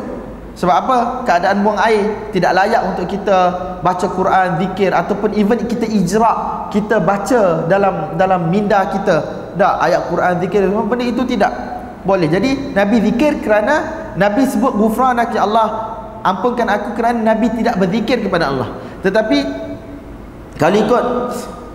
[0.52, 0.98] Sebab apa?
[1.26, 3.38] Keadaan buang air tidak layak untuk kita
[3.82, 9.16] baca Quran zikir ataupun even kita ijra kita baca dalam dalam minda kita.
[9.58, 11.52] Dah ayat Quran zikir semua benda itu tidak
[12.08, 12.30] boleh.
[12.30, 13.76] Jadi nabi zikir kerana
[14.16, 15.68] nabi sebut ghufranak ya Allah
[16.22, 18.70] ampunkan aku kerana nabi tidak berzikir kepada Allah.
[19.02, 19.38] Tetapi
[20.62, 21.06] kalau ikut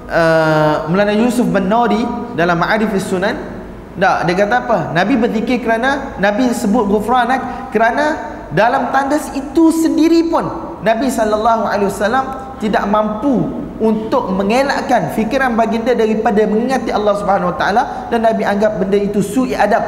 [0.08, 2.02] uh, Yusuf bin Nadi
[2.34, 3.56] dalam Ma'arif Sunan
[3.96, 4.78] tak, dia kata apa?
[4.92, 10.44] Nabi berzikir kerana Nabi sebut ghufranak kerana dalam tandas itu sendiri pun
[10.84, 12.24] Nabi sallallahu alaihi wasallam
[12.60, 18.80] tidak mampu untuk mengelakkan fikiran baginda daripada mengingati Allah Subhanahu wa taala dan Nabi anggap
[18.80, 19.82] benda itu sui adab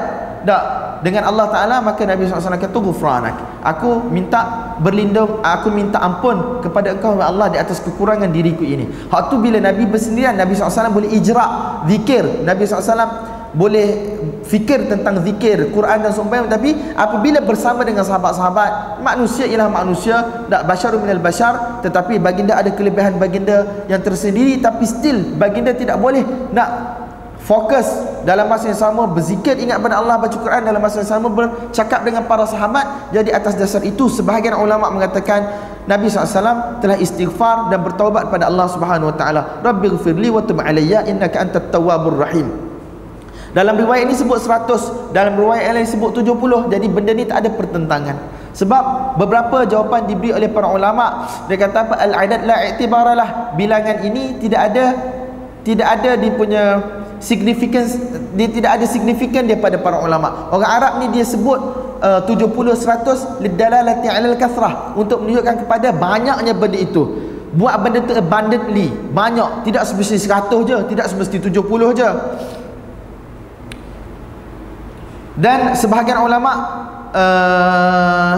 [0.47, 0.63] tak.
[0.99, 6.95] Dengan Allah taala maka Nabi SAW kata ghufranak aku minta berlindung aku minta ampun kepada
[6.95, 8.87] engkau ya Allah di atas kekurangan diriku ini.
[9.11, 11.47] Hak tu bila Nabi bersendirian Nabi SAW boleh ijra
[11.87, 12.43] zikir.
[12.43, 16.51] Nabi SAW boleh fikir tentang zikir Quran dan sembahyang.
[16.53, 22.75] Tapi apabila bersama dengan sahabat-sahabat manusia ialah manusia tak basyarun minal bashar tetapi baginda ada
[22.75, 26.69] kelebihan baginda yang tersendiri tapi still baginda tidak boleh nak
[27.49, 27.89] fokus
[28.29, 32.05] dalam masa yang sama berzikir ingat pada Allah baca Quran dalam masa yang sama bercakap
[32.05, 33.09] dengan para sahabat.
[33.17, 35.49] Jadi atas dasar itu sebahagian ulama mengatakan
[35.89, 39.43] Nabi SAW telah istighfar dan bertaubat pada Allah Subhanahu Wa Taala.
[39.65, 42.53] Rabbi ghafirli wa tub alayya innaka antat tawwabur rahim.
[43.57, 47.49] Dalam riwayat ini sebut 100 dalam riwayat yang lain sebut 70 jadi benda ni tak
[47.49, 48.17] ada pertentangan.
[48.53, 51.95] Sebab beberapa jawapan diberi oleh para ulama dia kata apa?
[51.97, 53.57] Al-adad la i'tibaralah.
[53.57, 54.85] Bilangan ini tidak ada
[55.65, 56.65] tidak ada di punya
[57.19, 57.99] significance
[58.35, 60.51] dia tidak ada signifikan daripada para ulama.
[60.55, 61.59] Orang Arab ni dia sebut
[62.03, 67.03] uh, 70 100 lidalalati alal kasrah untuk menunjukkan kepada banyaknya benda itu.
[67.49, 69.67] Buat benda tu abundantly banyak.
[69.67, 72.11] Tidak semesti 100 je tidak semesti 70 je.
[75.39, 76.53] Dan sebahagian ulama
[77.15, 78.37] uh,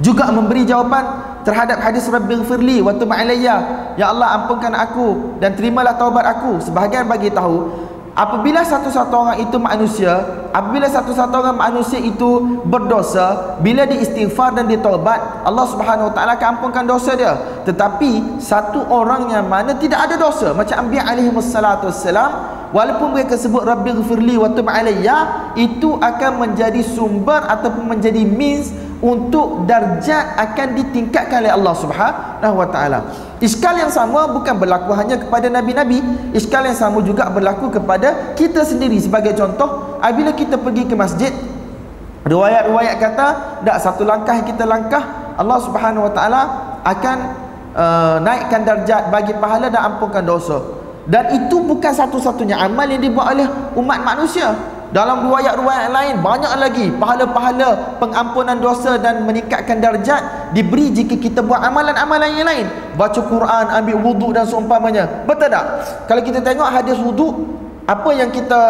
[0.00, 3.56] juga memberi jawapan terhadap hadis Rabbi ghafirli wa tub alayya.
[3.98, 6.62] Ya Allah ampunkan aku dan terimalah taubat aku.
[6.62, 7.68] Sebahagian bagi tahu
[8.12, 10.20] apabila satu-satu orang itu manusia
[10.52, 16.48] apabila satu-satu orang manusia itu berdosa bila diistighfar dan ditaubat Allah Subhanahu wa taala akan
[16.60, 17.34] ampunkan dosa dia.
[17.64, 22.30] Tetapi satu orang yang mana tidak ada dosa macam Nabi alaihi wassalatu wassalam
[22.76, 28.72] walaupun mereka sebut Rabbi ghafirli wa tub alayya itu akan menjadi sumber ataupun menjadi means
[29.02, 32.98] untuk darjat akan ditingkatkan oleh Allah Subhanahu wa taala.
[33.42, 35.98] Iskal yang sama bukan berlaku hanya kepada nabi-nabi,
[36.30, 41.34] iskal yang sama juga berlaku kepada kita sendiri sebagai contoh, apabila kita pergi ke masjid,
[42.22, 43.26] riwayat-riwayat kata,
[43.66, 46.42] dak satu langkah kita langkah, Allah Subhanahu wa taala
[46.86, 47.16] akan
[47.74, 50.62] uh, naikkan darjat bagi pahala dan ampunkan dosa.
[51.02, 54.54] Dan itu bukan satu-satunya amal yang dibuat oleh umat manusia.
[54.92, 61.64] Dalam riwayat-riwayat lain banyak lagi pahala-pahala pengampunan dosa dan meningkatkan darjat diberi jika kita buat
[61.64, 62.68] amalan-amalan yang lain.
[63.00, 65.24] Baca Quran, ambil wuduk dan seumpamanya.
[65.24, 65.64] Betul tak?
[66.04, 67.32] Kalau kita tengok hadis wuduk,
[67.88, 68.60] apa yang kita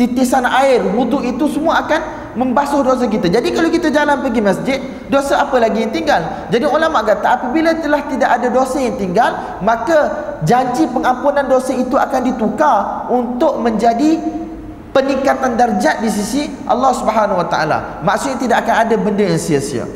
[0.00, 2.00] titisan air wuduk itu semua akan
[2.32, 3.28] membasuh dosa kita.
[3.28, 4.78] Jadi kalau kita jalan pergi masjid,
[5.12, 6.24] dosa apa lagi yang tinggal?
[6.48, 10.08] Jadi ulama kata apabila telah tidak ada dosa yang tinggal, maka
[10.48, 14.38] janji pengampunan dosa itu akan ditukar untuk menjadi
[14.93, 17.99] peningkatan darjat di sisi Allah Subhanahu wa taala.
[18.05, 19.89] Maksudnya tidak akan ada benda yang sia-sia.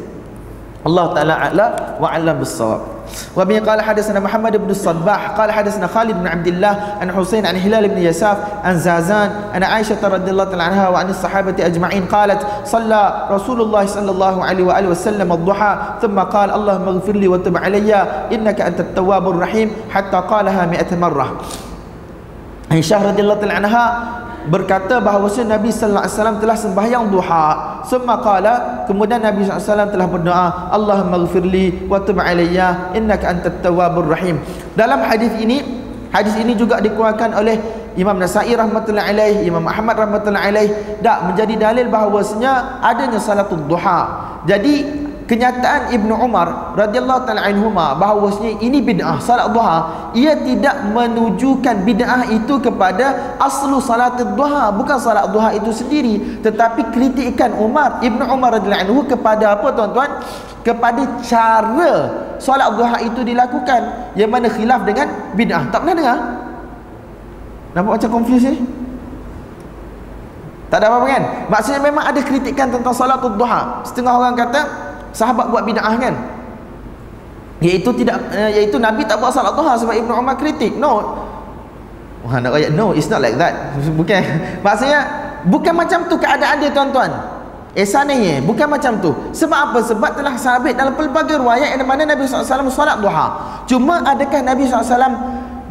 [0.81, 1.65] Allah taala a'la
[2.02, 2.98] wa 'alam bis-shawab.
[3.35, 7.56] وبه قال حدثنا محمد بن الصباح قال حدثنا خالد بن عبد الله عن حسين عن
[7.56, 12.41] هلال بن يساف عن زازان عن عائشة رضي الله تعالى عنها وعن الصحابة أجمعين قالت
[12.65, 17.57] صلى رسول الله صلى الله عليه وآله وسلم الضحى ثم قال اللهم اغفر لي وتب
[17.57, 17.95] علي
[18.31, 21.27] إنك أنت التواب الرحيم حتى قالها مئة مرة
[22.68, 23.85] Aisyah radhiyallahu taala anha
[24.48, 27.47] berkata bahawa Nabi sallallahu alaihi wasallam telah sembahyang duha.
[27.86, 33.31] Semua kala kemudian Nabi sallallahu alaihi wasallam telah berdoa, Allahumma ighfirli wa tub alayya innaka
[33.31, 34.39] antat tawwabur rahim.
[34.78, 35.62] Dalam hadis ini,
[36.14, 37.59] hadis ini juga dikeluarkan oleh
[37.93, 40.69] Imam Nasai rahmatullahi alaih, Imam Ahmad rahmatullahi alaih,
[41.05, 44.32] dak menjadi dalil bahawasanya adanya salatul duha.
[44.48, 50.11] Jadi kenyataan Ibnu Umar radhiyallahu taala anhuma bahawasanya ini bid'ah salat duha.
[50.12, 56.43] Ia tidak menunjukkan bid'ah itu kepada aslu salat duha bukan salat duha itu sendiri.
[56.43, 60.11] Tetapi kritikan Umar Ibnu Umar radhiyallahu anhu kepada apa tuan-tuan?
[60.62, 61.94] Kepada cara
[62.39, 65.70] salat duha itu dilakukan yang mana khilaf dengan bid'ah.
[65.70, 66.19] Tak pernah dengar?
[67.73, 68.61] Nampak macam confuse ni?
[70.73, 71.23] Tak ada apa-apa kan?
[71.53, 73.85] Maksudnya memang ada kritikan tentang salat duha.
[73.85, 76.14] Setengah orang kata sahabat buat bid'ah kan?
[77.62, 80.74] Iaitu tidak uh, iaitu nabi tak buat salat duha sebab ibnu umar kritik.
[80.74, 81.22] No.
[82.26, 83.55] Wah nak ayat no it's not like that.
[83.98, 84.22] Bukan.
[84.66, 85.01] Maksudnya
[85.47, 87.10] bukan macam tu keadaan dia tuan-tuan.
[87.72, 89.14] Eh sananya bukan macam tu.
[89.32, 89.78] Sebab apa?
[89.80, 93.26] Sebab telah sabit dalam pelbagai riwayat yang mana nabi SAW salat duha.
[93.64, 95.09] Cuma adakah nabi SAW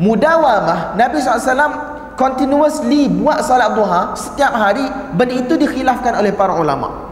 [0.01, 0.97] mudawamah?
[0.97, 7.10] Nabi SAW continuously buat salat duha setiap hari benda itu dikhilafkan oleh para ulama'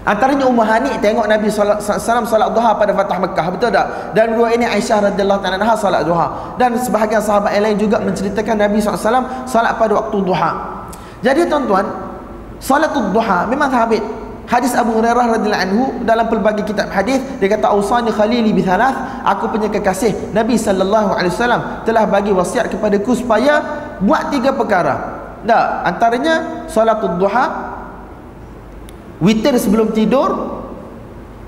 [0.00, 4.16] Antaranya Ummah Hani tengok Nabi wasallam salat duha pada Fatah Mekah, betul tak?
[4.16, 6.56] Dan dua ini Aisyah radhiyallahu taala anha salat duha.
[6.56, 10.80] Dan sebahagian sahabat yang lain juga menceritakan Nabi wasallam salat pada waktu duha.
[11.20, 11.84] Jadi tuan-tuan,
[12.56, 14.00] salatul duha memang sabit.
[14.48, 19.22] Hadis Abu Hurairah radhiyallahu anhu dalam pelbagai kitab hadis dia kata ausani khalili bi thalath
[19.22, 23.62] aku punya kekasih Nabi sallallahu alaihi wasallam telah bagi wasiat kepadaku supaya
[24.02, 25.22] buat tiga perkara.
[25.46, 27.69] Tak, antaranya salatul duha
[29.20, 30.60] witir sebelum tidur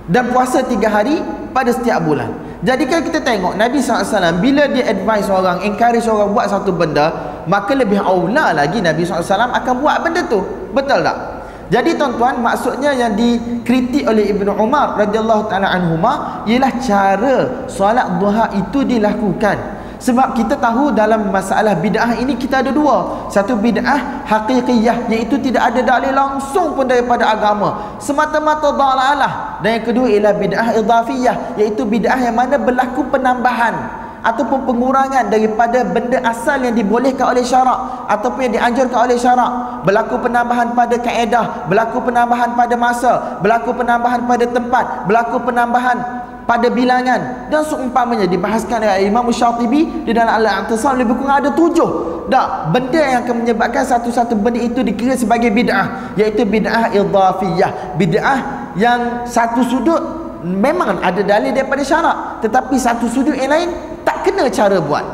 [0.07, 1.19] dan puasa tiga hari
[1.51, 2.32] pada setiap bulan.
[2.62, 7.11] Jadi kalau kita tengok Nabi SAW bila dia advise orang encourage orang buat satu benda
[7.51, 10.39] maka lebih aula lagi Nabi SAW akan buat benda tu.
[10.70, 11.43] Betul tak?
[11.73, 18.53] Jadi tuan-tuan maksudnya yang dikritik oleh Ibnu Umar radhiyallahu taala anhuma ialah cara solat duha
[18.53, 19.57] itu dilakukan
[20.02, 23.30] sebab kita tahu dalam masalah bid'ah ini kita ada dua.
[23.30, 27.94] Satu bid'ah haqiqiyah iaitu tidak ada dalil langsung pun daripada agama.
[28.02, 29.62] Semata-mata dalalah.
[29.62, 35.82] Dan yang kedua ialah bid'ah idhafiyah iaitu bid'ah yang mana berlaku penambahan ataupun pengurangan daripada
[35.82, 39.50] benda asal yang dibolehkan oleh syarak ataupun yang dianjurkan oleh syarak.
[39.86, 46.69] Berlaku penambahan pada kaedah berlaku penambahan pada masa berlaku penambahan pada tempat berlaku penambahan pada
[46.69, 47.48] bilangan.
[47.48, 52.12] Dan seumpamanya dibahaskan oleh Imam Syatibi di dalam Al-I'tisam lebih kurang ada tujuh.
[52.31, 57.98] Dak benda yang akan menyebabkan satu-satu benda itu dikira sebagai bid'ah iaitu bid'ah idhafiyah.
[57.98, 58.39] Bid'ah
[58.78, 60.01] yang satu sudut
[60.43, 63.70] memang ada dalil daripada syarak tetapi satu sudut yang lain
[64.06, 65.05] tak kena cara buat.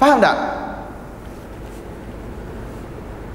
[0.00, 0.53] Faham tak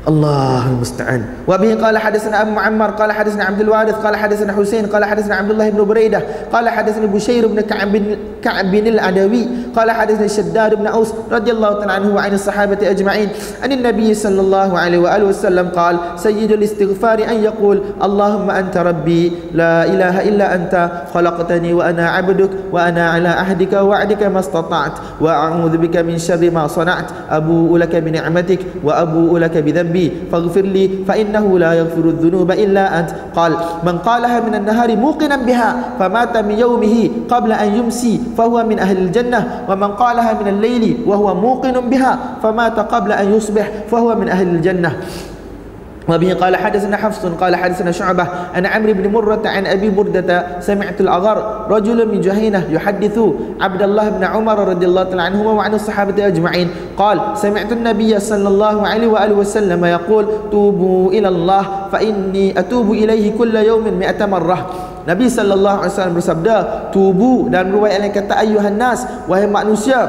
[0.09, 1.21] الله المستعان.
[1.47, 5.51] وبه قال حدثنا أبو معمر قال حدثنا عبد الوارث قال حدثنا حسين قال حدثنا عبد
[5.51, 6.21] الله بن بريدة
[6.53, 11.51] قال حدثنا بشير بن كعب بن كعب بن العدوي قال حدثنا شداد بن أوس رضي
[11.51, 13.29] الله تعالى عنه وعن الصحابة أجمعين.
[13.65, 19.31] أن النبي صلى الله عليه وآله وسلم قال سيد الاستغفار أن يقول اللهم أنت ربي
[19.53, 20.73] لا إله إلا أنت
[21.13, 24.91] خلقتني وأنا عبدك وأنا على عهدك ووعدك ما استطعت
[25.21, 31.03] وأعوذ بك من شر ما صنعت أبوء لك بنعمتك وأبوء لك بذنبي ذنبي فاغفر لي
[31.07, 33.09] فإنه لا يغفر الذنوب إلا أنت.
[33.35, 33.53] قال
[33.83, 35.69] من قالها من النهار موقنا بها
[35.99, 41.35] فمات من يومه قبل أن يمسي فهو من أهل الجنة ومن قالها من الليل وهو
[41.35, 44.91] موقن بها فمات قبل أن يصبح فهو من أهل الجنة.
[46.08, 48.26] وبه قال حدثنا حفص قال حدثنا شعبة
[48.56, 53.18] أن عمرو بن مرة عن أبي بردة سمعت الأغر رجل من جهينة يحدث
[53.60, 58.48] عبد الله بن عمر رضي الله تعالى عنهما وعن الصحابة أجمعين قال سمعت النبي صلى
[58.48, 61.62] الله عليه وآله وسلم يقول توبوا إلى الله
[61.92, 64.66] فإني أتوب إليه كل يوم مئة مرة
[65.04, 66.56] Nabi sallallahu alaihi wasallam bersabda,
[66.88, 70.08] "Tubu dan riwayat lain kata ayuhan nas, wahai manusia,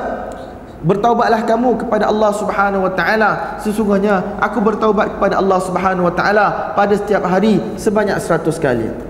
[0.81, 3.61] Bertaubatlah kamu kepada Allah Subhanahu wa taala.
[3.61, 9.10] Sesungguhnya aku bertaubat kepada Allah Subhanahu wa taala pada setiap hari sebanyak 100 kali.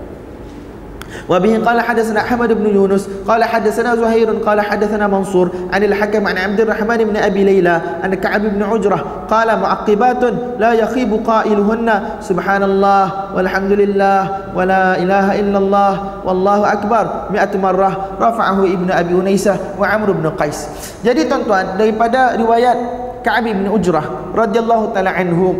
[1.28, 6.38] وبه قال حدثنا أحمد بن يونس قال حدثنا زهير قال حدثنا منصور عن الحكم عن
[6.38, 10.22] عبد الرحمن بن أبي ليلى عن كعب بن عجرة قال معقبات
[10.58, 15.92] لا يخيب قائلهن سبحان الله والحمد لله ولا إله إلا الله
[16.24, 17.90] والله أكبر مئة مرة
[18.20, 20.68] رفعه ابن أبي أنيسة وعمر بن قيس
[21.06, 22.78] jadi tuan-tuan daripada riwayat
[23.22, 25.54] Ka'ab bin Ujrah radhiyallahu taala anhu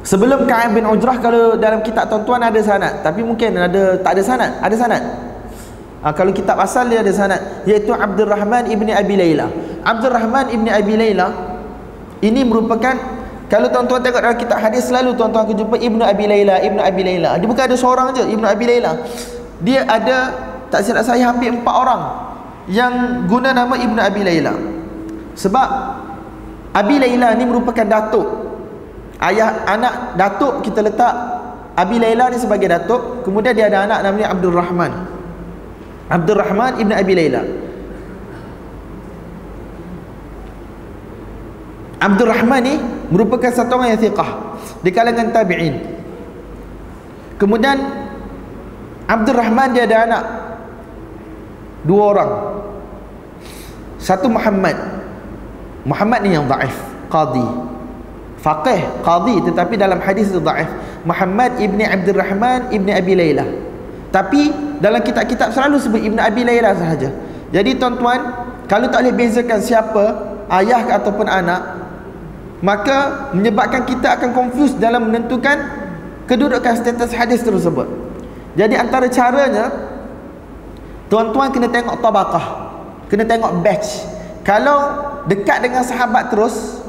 [0.00, 4.22] Sebelum Ka'ab bin Ujrah kalau dalam kitab tuan-tuan ada sanad, tapi mungkin ada tak ada
[4.24, 5.02] sanad, ada sanad.
[6.00, 9.52] Ha, kalau kitab asal dia ada sanad, iaitu Abdul Rahman ibni Abi Layla.
[9.84, 11.28] Abdul Rahman ibni Abi Layla
[12.24, 12.96] ini merupakan
[13.50, 17.02] kalau tuan-tuan tengok dalam kitab hadis selalu tuan-tuan akan jumpa Ibnu Abi Layla, Ibnu Abi
[17.02, 17.30] Layla.
[17.36, 18.92] Dia bukan ada seorang aja, Ibnu Abi Layla.
[19.60, 20.16] Dia ada
[20.70, 22.02] tak silap saya hampir empat orang
[22.70, 24.54] yang guna nama Ibnu Abi Layla.
[25.34, 25.68] Sebab
[26.72, 28.49] Abi Layla ni merupakan datuk
[29.20, 31.14] ayah anak datuk kita letak
[31.76, 33.24] Abi Laila ni sebagai datuk.
[33.24, 35.20] Kemudian dia ada anak namanya Abdul Rahman
[36.10, 37.46] Abdul Rahman ibn Abi Laila.
[42.02, 42.74] Abdul Rahman ni
[43.14, 45.78] merupakan satu orang yang thiqah di kalangan tabi'in.
[47.38, 47.78] Kemudian
[49.06, 50.22] Abdul Rahman dia ada anak
[51.86, 52.30] dua orang.
[54.02, 54.74] Satu Muhammad.
[55.86, 56.74] Muhammad ni yang daif
[57.06, 57.46] qadi
[58.40, 60.68] faqih qadi tetapi dalam hadis itu dhaif
[61.04, 63.70] Muhammad ibni Abdul Rahman ibni Abi Layla
[64.10, 64.50] tapi
[64.82, 67.14] dalam kitab-kitab selalu sebut ibni Abi Layla sahaja.
[67.54, 68.20] Jadi tuan-tuan
[68.66, 70.04] kalau tak boleh bezakan siapa
[70.50, 71.62] ayah ataupun anak
[72.60, 75.56] maka menyebabkan kita akan confuse dalam menentukan
[76.26, 77.86] kedudukan status hadis tersebut.
[78.58, 79.70] Jadi antara caranya
[81.06, 82.46] tuan-tuan kena tengok tabaqah
[83.06, 84.06] kena tengok batch.
[84.42, 86.82] Kalau dekat dengan sahabat terus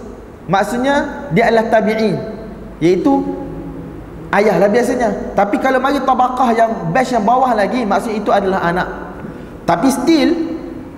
[0.49, 2.15] maksudnya dia adalah tabi'in
[2.81, 3.21] iaitu
[4.33, 5.35] ayah lah biasanya.
[5.37, 8.87] Tapi kalau mari tabaqah yang best yang bawah lagi maksudnya itu adalah anak.
[9.67, 10.31] Tapi still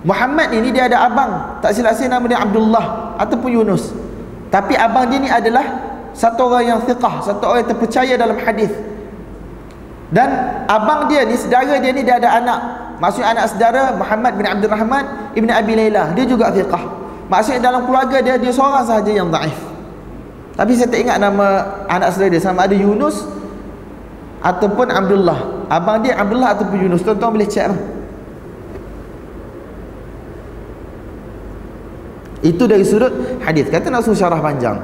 [0.06, 1.60] Muhammad ini dia ada abang.
[1.60, 3.92] Tak silap saya nama dia Abdullah ataupun Yunus.
[4.48, 5.64] Tapi abang dia ni adalah
[6.14, 8.70] satu orang yang thiqah satu orang yang terpercaya dalam hadis.
[10.14, 10.30] Dan
[10.70, 12.60] abang dia ni saudara dia ni dia ada anak.
[13.02, 17.88] Maksudnya anak saudara Muhammad bin Abdul Rahman ibn Abi Layla dia juga thiqah Maksudnya dalam
[17.88, 19.56] keluarga dia dia seorang sahaja yang daif.
[20.54, 21.46] Tapi saya tak ingat nama
[21.90, 22.42] anak saudara dia.
[22.42, 23.26] Sama ada Yunus
[24.44, 25.66] ataupun Abdullah.
[25.72, 27.02] Abang dia Abdullah ataupun Yunus.
[27.02, 27.80] Tuan-tuan boleh cek lah.
[32.44, 33.72] itu dari sudut hadis.
[33.72, 34.76] Kata nak suruh syarah panjang.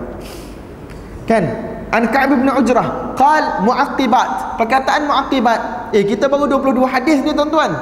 [1.28, 1.44] Kan?
[1.92, 3.12] An Ka'b bin Ujrah.
[3.14, 4.56] Qal muaqibat.
[4.56, 5.92] Perkataan muaqibat.
[5.92, 7.76] Eh kita baru 22 hadis ni tuan-tuan.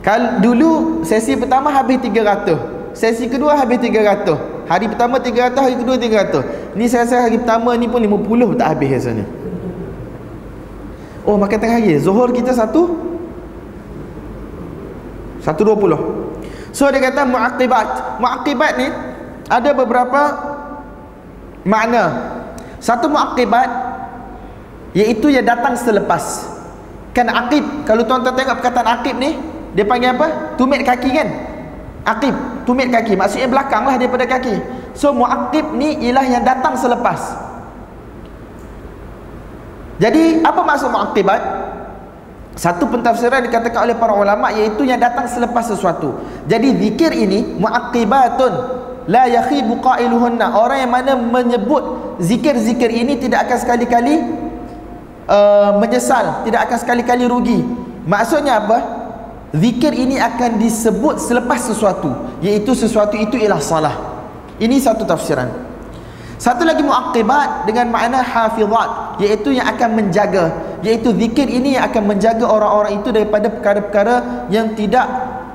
[0.00, 5.96] Kal dulu sesi pertama habis 300 sesi kedua habis 300 hari pertama 300 hari kedua
[5.98, 9.26] 300 ni rasa hari pertama ni pun 50 tak habis rasanya
[11.26, 12.94] oh makan tengah hari zuhur kita satu
[15.42, 16.24] 120
[16.74, 18.18] So dia kata muaqibat.
[18.18, 18.90] Muaqibat ni
[19.46, 20.22] ada beberapa
[21.62, 22.34] makna.
[22.82, 23.70] Satu muaqibat
[24.98, 26.50] iaitu yang datang selepas.
[27.14, 29.38] Kan aqib, kalau tuan-tuan tengok perkataan aqib ni,
[29.78, 30.58] dia panggil apa?
[30.58, 31.28] Tumit kaki kan?
[32.04, 32.36] Aqib,
[32.68, 33.16] tumit kaki.
[33.16, 34.60] Maksudnya belakanglah daripada kaki.
[34.92, 37.32] So muaqib ni ialah yang datang selepas.
[39.98, 41.42] Jadi apa maksud muaqibat?
[42.54, 46.22] Satu pentafsiran dikatakan oleh para ulama iaitu yang datang selepas sesuatu.
[46.46, 48.52] Jadi zikir ini muaqibatun
[49.10, 50.54] la yakhibu qailuhunna.
[50.54, 54.14] Orang yang mana menyebut zikir-zikir ini tidak akan sekali-kali
[55.26, 57.58] uh, menyesal, tidak akan sekali-kali rugi.
[58.06, 59.03] Maksudnya apa?
[59.54, 62.10] Zikir ini akan disebut selepas sesuatu,
[62.42, 63.94] iaitu sesuatu itu ialah salah.
[64.58, 65.46] Ini satu tafsiran.
[66.34, 70.44] Satu lagi muaqibat dengan makna hafizat iaitu yang akan menjaga
[70.82, 74.16] iaitu zikir ini yang akan menjaga orang-orang itu daripada perkara-perkara
[74.50, 75.06] yang tidak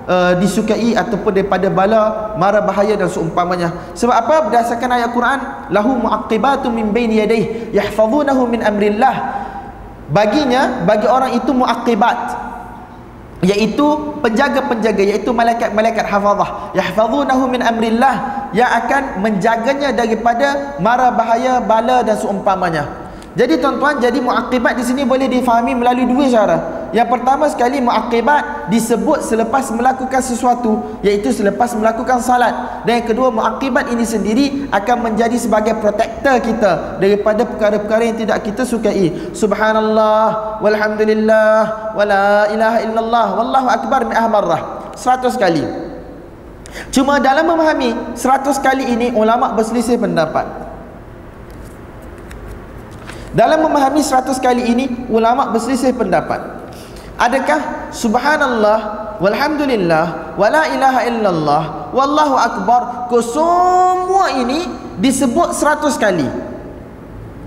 [0.07, 3.93] uh, disukai ataupun daripada bala mara bahaya dan seumpamanya.
[3.93, 4.35] Sebab apa?
[4.49, 5.39] Berdasarkan ayat Quran,
[5.69, 9.15] lahu muaqibatun min baini yadayhi yahfazunahu min amrillah.
[10.09, 12.48] Baginya, bagi orang itu muaqibat
[13.39, 16.75] iaitu penjaga-penjaga iaitu malaikat-malaikat hafazah.
[16.75, 18.15] Yahfazunahu min amrillah.
[18.51, 22.98] Yang akan menjaganya daripada mara bahaya bala dan seumpamanya
[23.37, 26.57] jadi tuan-tuan jadi muakibat di sini boleh difahami melalui dua cara.
[26.89, 32.81] Yang pertama sekali muakibat disebut selepas melakukan sesuatu iaitu selepas melakukan salat.
[32.89, 38.41] Dan yang kedua muakibat ini sendiri akan menjadi sebagai protektor kita daripada perkara-perkara yang tidak
[38.41, 39.13] kita sukai.
[39.37, 44.61] Subhanallah walhamdulillah wala ilaha illallah wallahu akbar mi'ah marrah.
[44.97, 45.63] 100 kali.
[46.89, 50.68] Cuma dalam memahami 100 kali ini ulama berselisih pendapat
[53.33, 56.39] dalam memahami 100 kali ini ulama berselisih pendapat.
[57.19, 58.79] Adakah subhanallah
[59.19, 64.65] walhamdulillah wala ilaha illallah wallahu akbar ke semua ini
[65.03, 66.27] disebut 100 kali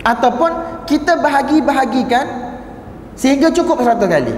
[0.04, 2.26] ataupun kita bahagi-bahagikan
[3.16, 4.34] sehingga cukup 100 kali.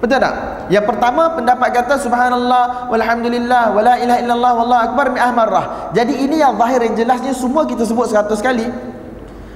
[0.00, 0.34] Betul tak?
[0.72, 5.66] Yang pertama pendapat kata subhanallah walhamdulillah wala ilaha illallah wallahu akbar mi'ah marrah.
[5.92, 8.89] Jadi ini yang zahir yang jelasnya semua kita sebut 100 kali.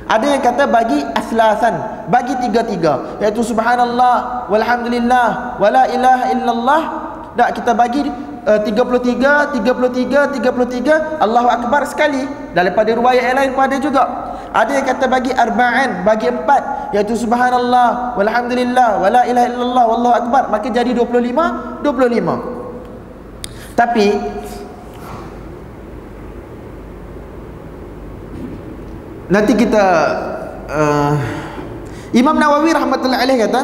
[0.05, 6.83] Ada yang kata bagi aslasan, bagi tiga-tiga, iaitu subhanallah, walhamdulillah, wala ilaha illallah.
[7.35, 8.05] Tak kita bagi
[8.45, 12.21] uh, 33, 33, 33, Allahu akbar sekali.
[12.53, 14.05] Daripada riwayat yang lain pun ada juga.
[14.55, 20.43] Ada yang kata bagi arba'an, bagi empat, iaitu subhanallah, walhamdulillah, wala ilaha illallah, wallahu akbar.
[20.53, 22.55] Maka jadi 25, 25.
[23.75, 24.07] Tapi
[29.29, 29.87] nanti kita
[30.69, 31.15] uh,
[32.13, 33.61] Imam Nawawi rahmatullahi alaih kata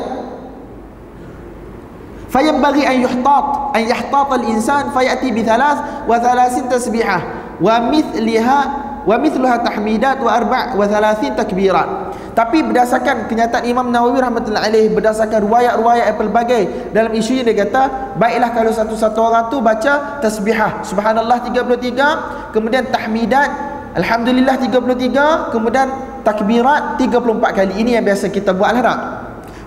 [2.33, 3.47] fayambaghi an yuhtat
[3.77, 7.21] an yahtat al-insan fayati bi thalath wa thalathin tasbihah
[7.61, 8.61] wa mithliha
[9.05, 12.13] wa mithluha tahmidat wa arba' wa thalathin takbirat.
[12.31, 16.63] Tapi berdasarkan kenyataan Imam Nawawi rahmatullahi alaih berdasarkan riwayat-riwayat pelbagai
[16.95, 22.87] dalam isu ini dia kata baiklah kalau satu-satu orang tu baca tasbihah subhanallah 33 kemudian
[22.89, 25.89] tahmidat Alhamdulillah 33 Kemudian
[26.23, 27.73] takbirat 34 kali.
[27.81, 28.99] Ini yang biasa kita buat lah tak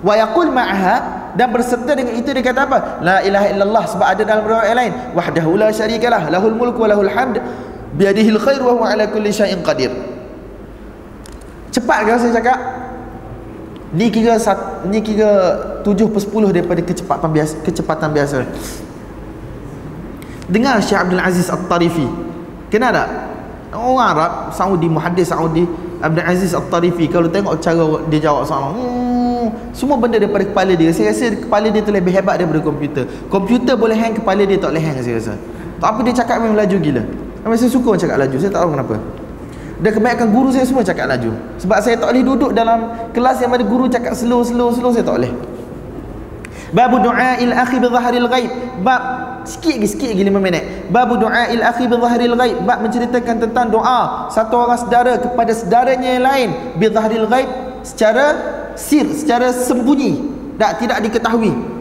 [0.04, 0.96] Wa yaqul ma'aha
[1.36, 2.78] Dan berserta dengan itu dia kata apa?
[3.04, 4.94] La ilaha illallah Sebab ada dalam riwayat yang lain.
[5.16, 7.40] Wahdahu la syarikalah Lahul mulku wa lahul hamd.
[7.94, 9.94] Biadihil khair wa huwa ala kulli syai'in qadir.
[11.70, 12.58] Cepat kan saya cakap?
[13.94, 14.42] Ni kira
[14.90, 15.30] ni kira
[15.86, 18.38] 7 per 10 daripada kecepatan biasa kecepatan biasa.
[20.50, 22.10] Dengar Syekh Abdul Aziz At-Tarifi.
[22.74, 23.10] Kenal tak?
[23.76, 25.66] Orang Arab Saudi muhaddis Saudi
[26.04, 30.94] Abdul Aziz At-Tarifi kalau tengok cara dia jawab soalan hmm, semua benda daripada kepala dia.
[30.94, 33.10] Saya rasa kepala dia tu lebih hebat daripada komputer.
[33.28, 35.34] Komputer boleh hang kepala dia tak boleh hang saya rasa.
[35.82, 37.04] Tapi dia cakap memang laju gila.
[37.44, 38.96] Memang saya suka cakap laju saya tak tahu kenapa.
[39.84, 41.32] Dan kebanyakan guru saya semua cakap laju.
[41.60, 42.80] Sebab saya tak boleh duduk dalam
[43.12, 45.34] kelas yang mana guru cakap slow slow slow saya tak boleh.
[46.74, 48.52] Babu du'a'il akhi bi dhahril ghaib.
[48.86, 49.02] Bab
[49.44, 50.64] sikit lagi sikit lagi 5 minit.
[50.94, 52.58] Babu du'a'il akhi bi dhahril ghaib.
[52.68, 57.50] Bab menceritakan tentang doa satu orang saudara kepada saudaranya yang lain bi dhahril ghaib
[57.84, 58.26] secara
[58.78, 60.32] sir, secara sembunyi.
[60.62, 61.73] Tak tidak diketahui.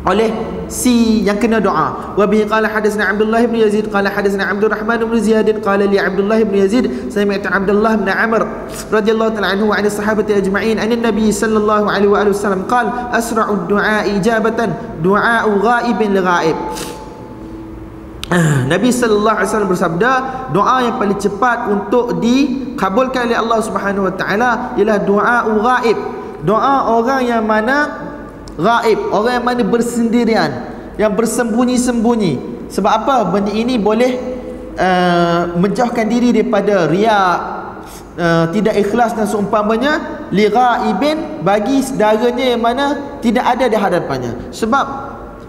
[0.00, 0.32] Oleh
[0.70, 2.16] si yang kena doa.
[2.16, 6.00] Wa bihi qala hadatsana Abdullah bin Yazid qala hadatsana Abdul Rahman bin Ziyad qala li
[6.00, 8.48] Abdullah bin Yazid sami'tu Abdullah bin Amr
[8.88, 13.12] radhiyallahu ta'ala anhu wa 'an sahabati ajma'in an nabi sallallahu alaihi wa alihi wasallam qala
[13.12, 14.72] asra'u ad-du'a ijabatan
[15.04, 16.56] du'a'u ghaibin li ghaib.
[18.70, 20.12] Nabi sallallahu alaihi wasallam bersabda
[20.54, 25.98] doa yang paling cepat untuk dikabulkan oleh Allah Subhanahu wa taala ialah doa ghaib.
[26.40, 28.08] Doa orang yang mana
[28.60, 30.50] Gaib Orang yang mana bersendirian
[31.00, 32.32] Yang bersembunyi-sembunyi.
[32.68, 33.14] Sebab apa?
[33.32, 34.12] Benda ini boleh
[34.76, 37.38] uh, Menjauhkan diri daripada riak
[38.20, 44.52] uh, Tidak ikhlas dan seumpamanya Li ghaibin Bagi saudaranya yang mana Tidak ada di hadapannya.
[44.52, 44.86] Sebab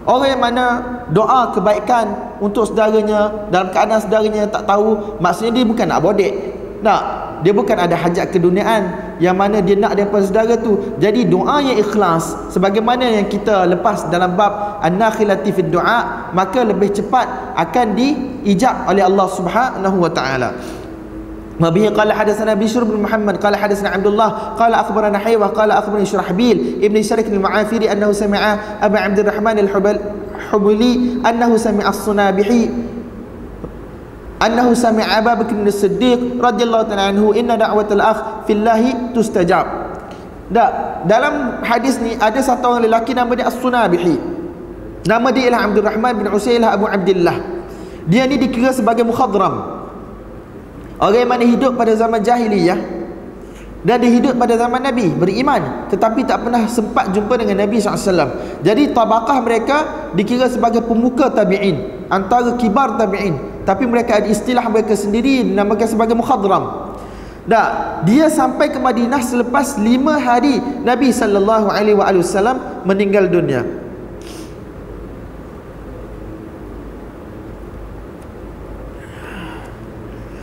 [0.02, 0.66] Orang yang mana
[1.14, 6.32] doa kebaikan untuk saudaranya dalam keadaan saudaranya tak tahu maksudnya dia bukan nak bodek
[6.81, 7.01] tak
[7.41, 11.77] dia bukan ada hajat keduniaan yang mana dia nak daripada saudara tu jadi doa yang
[11.77, 18.89] ikhlas sebagaimana yang kita lepas dalam bab an-nakhilati fid du'a maka lebih cepat akan diijab
[18.89, 20.49] oleh Allah Subhanahu wa taala
[21.57, 24.29] وبه قال حدثنا بشر بن محمد قال حدثنا عبد الله
[24.61, 30.93] قال اخبرنا حيوه قال اخبرني شرحبيل ابن شرك المعافري انه سمع ابا عبد الرحمن الحبلي
[31.29, 32.69] انه سمع الصنابحي
[34.42, 38.18] annahu sami'a Abu Bakr as-Siddiq radhiyallahu ta'ala anhu inna da'watal akh
[38.50, 39.66] fillahi tustajab.
[40.50, 44.18] Da, dalam hadis ni ada satu orang lelaki nama dia As-Sunabihi.
[45.06, 47.36] Nama dia ialah Abdul Rahman bin Usailah Abu Abdullah.
[48.10, 49.86] Dia ni dikira sebagai mukhadram.
[50.98, 53.02] Orang mana hidup pada zaman jahiliyah
[53.82, 58.62] dan dia hidup pada zaman Nabi beriman tetapi tak pernah sempat jumpa dengan Nabi SAW
[58.62, 59.76] jadi tabakah mereka
[60.14, 66.14] dikira sebagai pemuka tabi'in antara kibar tabi'in tapi mereka ada istilah mereka sendiri dinamakan sebagai
[66.18, 66.92] mukhadram
[67.42, 73.66] Dah, dia sampai ke Madinah selepas lima hari Nabi sallallahu alaihi wasallam meninggal dunia.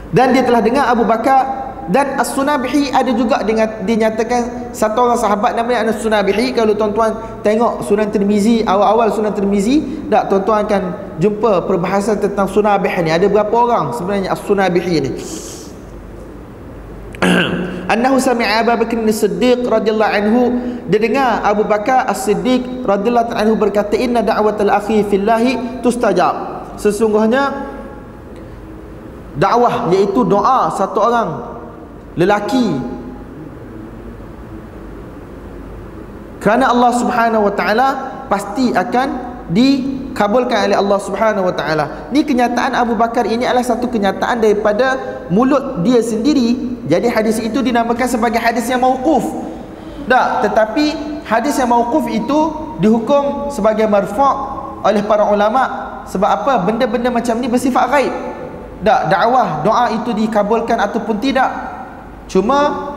[0.10, 5.58] Dan dia telah dengar Abu Bakar dan As-Sunabihi ada juga dengan dinyatakan satu orang sahabat
[5.58, 10.84] namanya As-Sunabihi kalau tuan-tuan tengok Sunan Tirmizi awal-awal Sunan Tirmizi tak tuan-tuan akan
[11.18, 13.10] jumpa perbahasan tentang Sunabih ni.
[13.10, 15.12] Ada berapa orang sebenarnya As-Sunabihi ni?
[17.98, 20.42] Annahu sami'a Abu Bakar As-Siddiq radhiyallahu anhu.
[20.94, 26.70] Dia dengar Abu Bakar As-Siddiq radhiyallahu anhu berkata inna da'watal akhi fillahi tustajab.
[26.78, 27.66] Sesungguhnya
[29.42, 31.49] dakwah iaitu doa satu orang
[32.20, 32.76] lelaki
[36.44, 37.88] kerana Allah Subhanahu wa taala
[38.28, 39.08] pasti akan
[39.52, 42.08] dikabulkan oleh Allah Subhanahu wa taala.
[42.16, 44.96] Ni kenyataan Abu Bakar ini adalah satu kenyataan daripada
[45.32, 46.80] mulut dia sendiri.
[46.88, 49.26] Jadi hadis itu dinamakan sebagai hadis yang mauquf.
[50.08, 50.86] Tak, tetapi
[51.28, 52.40] hadis yang mauquf itu
[52.82, 54.36] dihukum sebagai marfu'
[54.80, 55.62] oleh para ulama
[56.08, 56.54] sebab apa?
[56.66, 58.14] Benda-benda macam ni bersifat ghaib.
[58.80, 61.52] Tak, dakwah, doa itu dikabulkan ataupun tidak
[62.30, 62.94] cuma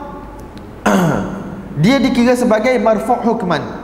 [1.83, 3.81] dia dikira sebagai marfu' hukman.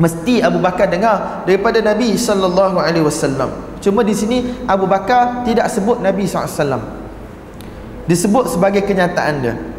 [0.00, 3.52] Mesti Abu Bakar dengar daripada Nabi sallallahu alaihi wasallam.
[3.80, 6.84] Cuma di sini Abu Bakar tidak sebut Nabi wasallam.
[8.08, 9.69] Disebut sebagai kenyataan dia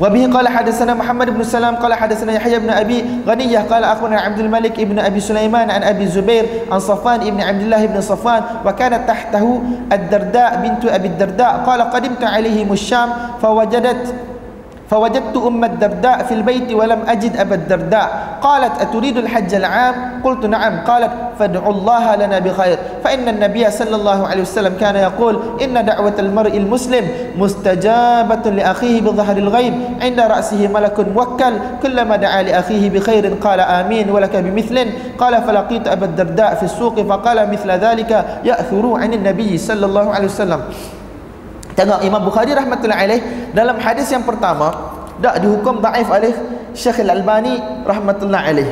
[0.00, 4.38] وبه قال حدثنا محمد بن سلام قال حدثنا يحيى بن أبي غنية قال أخبرنا عبد
[4.38, 9.08] الملك بن أبي سليمان عن أبي الزبير عن صفان بن عبد الله بن صفان وكانت
[9.08, 9.62] تحته
[9.92, 13.08] الدرداء بنت أبي الدرداء قال قدمت عليهم الشام
[13.42, 14.14] فوجدت
[14.91, 18.07] فوجدت أم الدرداء في البيت ولم أجد أبا الدرداء.
[18.41, 20.83] قالت أتريد الحج العام؟ قلت نعم.
[20.83, 22.77] قالت فادعوا الله لنا بخير.
[23.03, 27.07] فإن النبي صلى الله عليه وسلم كان يقول إن دعوة المرء المسلم
[27.37, 29.73] مستجابة لأخيه بظهر الغيب.
[30.01, 31.53] عند رأسه ملك موكل.
[31.83, 34.91] كلما دعا لأخيه بخير قال آمين ولك بمثل.
[35.17, 40.25] قال فلقيت أبا الدرداء في السوق فقال مثل ذلك يأثر عن النبي صلى الله عليه
[40.25, 40.61] وسلم.
[41.81, 44.69] Tengok Imam Bukhari rahmatullahi alaih dalam hadis yang pertama
[45.17, 46.29] tak dihukum daif oleh
[46.77, 48.69] Syekh Al-Albani rahmatullahi alaih.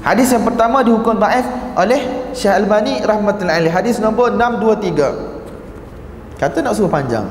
[0.00, 1.44] Hadis yang pertama dihukum daif
[1.76, 2.00] oleh
[2.32, 3.76] Syekh Al-Albani rahmatullahi alaih.
[3.76, 6.40] Hadis nombor 623.
[6.40, 7.28] Kata nak suruh panjang.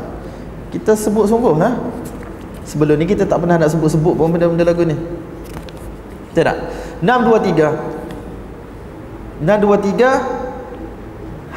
[0.70, 1.74] Kita sebut sungguh ha?
[2.70, 4.94] Sebelum ni kita tak pernah nak sebut-sebut pun benda-benda lagu ni.
[6.30, 6.58] Betul tak?
[7.02, 10.39] 623 623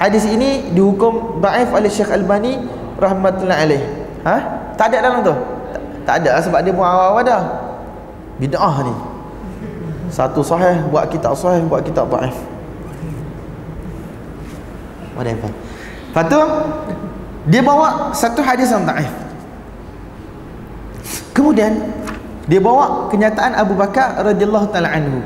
[0.03, 2.59] Hadis ini dihukum daif oleh Syekh Albani
[2.99, 3.83] rahmatullahi alaih.
[4.27, 4.37] Ha?
[4.75, 5.31] Tak ada dalam tu.
[6.03, 7.43] Tak, ada sebab dia pun awal-awal dah.
[8.43, 8.95] Bid'ah ni.
[10.11, 12.35] Satu sahih buat kitab sahih buat kitab daif.
[15.15, 15.55] Whatever.
[16.11, 16.41] Lepas tu
[17.47, 19.23] dia bawa satu hadis yang daif.
[21.33, 21.75] kemudian
[22.47, 25.21] dia bawa kenyataan Abu Bakar radhiyallahu taala anhu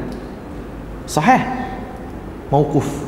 [1.07, 1.39] sahih
[2.51, 3.06] mauquf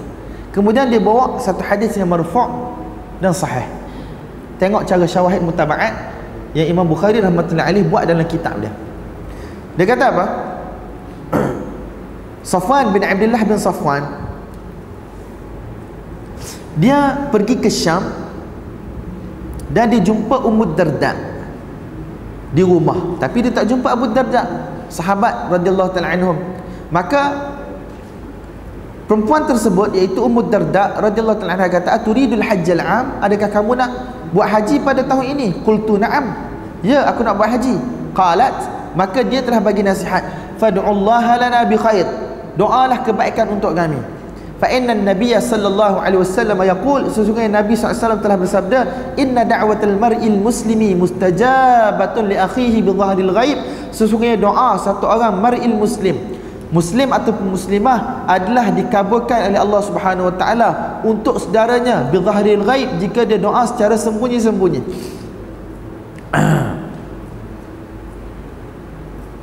[0.54, 2.48] kemudian dia bawa satu hadis yang marfu'
[3.18, 3.66] dan sahih.
[4.58, 5.94] Tengok cara syawahid mutabaat
[6.54, 8.72] yang Imam Bukhari rahmatullahi alaih buat dalam kitab dia.
[9.78, 10.24] Dia kata apa?
[12.50, 14.28] Safwan bin Abdullah bin Safwan
[16.78, 18.06] dia pergi ke Syam
[19.68, 21.12] dan dia jumpa Ummu Darda
[22.54, 23.18] di rumah.
[23.18, 24.46] Tapi dia tak jumpa Abu Darda
[24.88, 26.38] sahabat radhiyallahu taala anhum.
[26.88, 27.52] Maka
[29.08, 33.90] perempuan tersebut iaitu Ummu Darda radhiyallahu taala anha kata turidul hajjal am adakah kamu nak
[34.30, 35.48] buat haji pada tahun ini?
[35.64, 36.36] Qultu na'am.
[36.84, 37.80] Ya aku nak buat haji.
[38.12, 38.54] Qalat
[38.92, 40.20] maka dia telah bagi nasihat
[40.60, 42.04] fad'ullaha lana bi khair.
[42.60, 44.18] Doalah kebaikan untuk kami.
[44.58, 50.34] Fa inna nabiyya sallallahu alaihi wasallam yaqul sesungguhnya nabi SAW telah bersabda inna da'watal mar'il
[50.34, 53.58] muslimi mustajabatun li akhihi bi dhahril ghaib
[53.94, 56.18] sesungguhnya doa satu orang mar'il muslim
[56.68, 63.00] muslim ataupun muslimah adalah dikabulkan oleh Allah Subhanahu wa taala untuk saudaranya bi dhahril ghaib
[63.00, 64.80] jika dia doa secara sembunyi-sembunyi.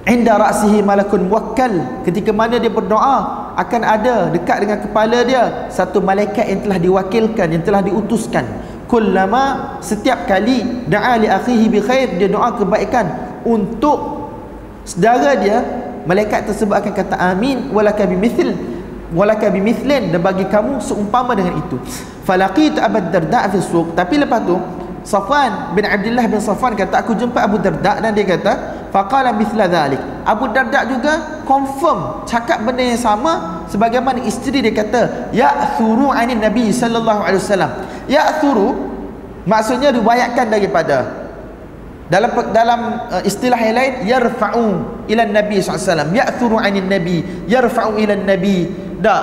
[0.05, 5.97] Inda ra'sihi malakun muwakkal ketika mana dia berdoa akan ada dekat dengan kepala dia satu
[5.97, 8.45] malaikat yang telah diwakilkan yang telah diutuskan.
[8.85, 13.09] Kullama setiap kali da'a li akhihi bi khair dia doa kebaikan
[13.41, 14.29] untuk
[14.85, 18.53] saudara dia malaikat tersebut akan kata amin walaka bimithl
[19.13, 21.77] walaka bimithlin dan bagi kamu seumpama dengan itu.
[22.25, 23.93] Falaqitu abad darda fi suq.
[23.93, 24.57] Tapi lepas tu
[25.05, 28.53] Safwan bin Abdullah bin Safwan kata aku jumpa Abu Darda dan dia kata
[28.89, 30.01] faqala mithla dhalik.
[30.25, 36.41] Abu Darda juga confirm cakap benda yang sama sebagaimana isteri dia kata ya thuru anin
[36.41, 37.71] nabi sallallahu alaihi wasallam.
[38.09, 38.73] Ya thuru
[39.45, 41.24] maksudnya riwayatkan daripada
[42.05, 42.79] dalam dalam
[43.09, 44.67] uh, istilah yang lain yarfa'u
[45.09, 46.09] ila nabi sallallahu alaihi wasallam.
[46.13, 47.25] Ya thuru anin nabi.
[47.49, 48.69] Yarfa'u ila nabi.
[49.01, 49.15] Da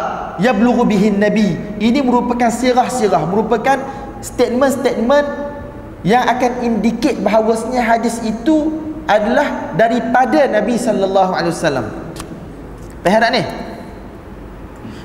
[0.42, 1.54] yablughu bihi nabi.
[1.78, 3.78] Ini merupakan sirah-sirah merupakan
[4.22, 5.26] statement-statement
[6.02, 8.74] yang akan indicate bahawasanya hadis itu
[9.06, 11.86] adalah daripada Nabi sallallahu alaihi wasallam.
[13.02, 13.42] Faham ni?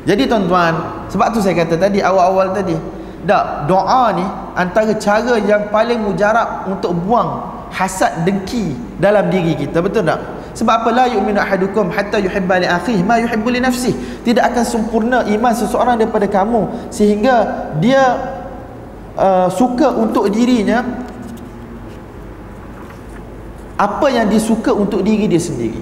[0.07, 2.77] Jadi tuan-tuan, sebab tu saya kata tadi awal-awal tadi,
[3.25, 4.23] dak doa ni
[4.55, 10.19] antara cara yang paling mujarab untuk buang hasad dengki dalam diri kita, betul tak?
[10.57, 14.25] Sebab apa la yu'minu ahadukum hatta yuhibba li akhihi ma yuhibbu li nafsihi.
[14.25, 18.17] Tidak akan sempurna iman seseorang daripada kamu sehingga dia
[19.17, 20.85] uh, suka untuk dirinya
[23.77, 25.81] apa yang dia suka untuk diri dia sendiri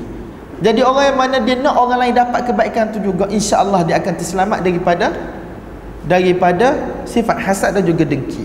[0.60, 4.14] jadi orang yang mana dia nak orang lain dapat kebaikan tu juga insya-Allah dia akan
[4.16, 5.08] terselamat daripada
[6.04, 6.68] daripada
[7.08, 8.44] sifat hasad dan juga dengki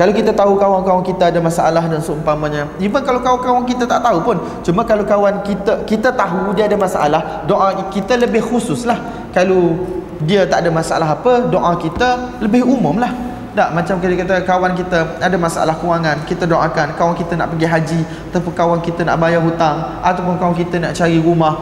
[0.00, 4.24] kalau kita tahu kawan-kawan kita ada masalah dan seumpamanya even kalau kawan-kawan kita tak tahu
[4.24, 8.96] pun cuma kalau kawan kita kita tahu dia ada masalah doa kita lebih khusus lah
[9.36, 9.76] kalau
[10.24, 13.12] dia tak ada masalah apa doa kita lebih umum lah
[13.50, 17.66] tak macam kita kata kawan kita ada masalah kewangan, kita doakan kawan kita nak pergi
[17.66, 18.00] haji
[18.30, 21.58] ataupun kawan kita nak bayar hutang ataupun kawan kita nak cari rumah.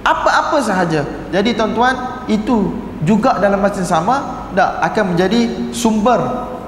[0.00, 1.04] Apa-apa sahaja.
[1.28, 2.72] Jadi tuan-tuan, itu
[3.04, 4.16] juga dalam masa yang sama
[4.56, 5.40] tak akan menjadi
[5.76, 6.20] sumber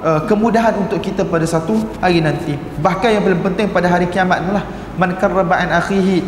[0.03, 2.59] uh, kemudahan untuk kita pada satu hari nanti.
[2.83, 4.65] Bahkan yang paling penting pada hari kiamat itulah
[4.99, 6.21] man karraba an akhihi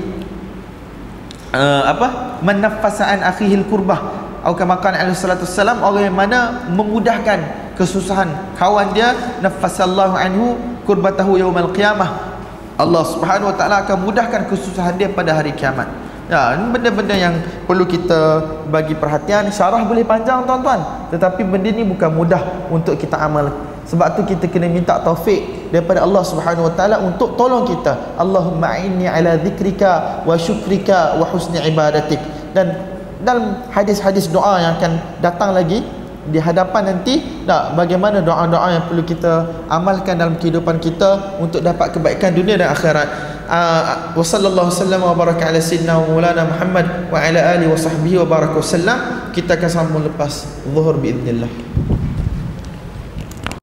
[1.54, 2.40] uh, apa?
[2.42, 4.24] Man naffasa an akhihi al-qurbah.
[4.46, 5.50] Atau qala alaihi salatu
[5.82, 10.54] orang yang mana memudahkan kesusahan kawan dia nafasallahu anhu
[10.86, 12.38] kurbatahu yaumal qiyamah
[12.78, 15.90] Allah Subhanahu wa taala akan mudahkan kesusahan dia pada hari kiamat
[16.26, 17.36] ya ini benda-benda yang
[17.70, 19.50] perlu kita bagi perhatian.
[19.54, 21.10] Syarah boleh panjang tuan-tuan.
[21.14, 23.54] Tetapi benda ni bukan mudah untuk kita amal.
[23.86, 28.18] Sebab tu kita kena minta taufik daripada Allah Subhanahu wa taala untuk tolong kita.
[28.18, 32.18] Allahumma inni ala zikrika wa syukrika wa husni ibadatik.
[32.58, 32.74] Dan
[33.22, 35.86] dalam hadis-hadis doa yang akan datang lagi
[36.30, 37.78] di hadapan nanti tak?
[37.78, 43.08] Bagaimana doa-doa yang perlu kita amalkan dalam kehidupan kita untuk dapat kebaikan dunia dan akhirat?
[43.46, 47.78] Uh, wa sallallahu sallam wa baraka ala sayyidina wa maulana Muhammad wa ala alihi wa
[47.78, 51.65] sahbihi wa baraka wasallam kita akan sambung lepas zuhur biiznillah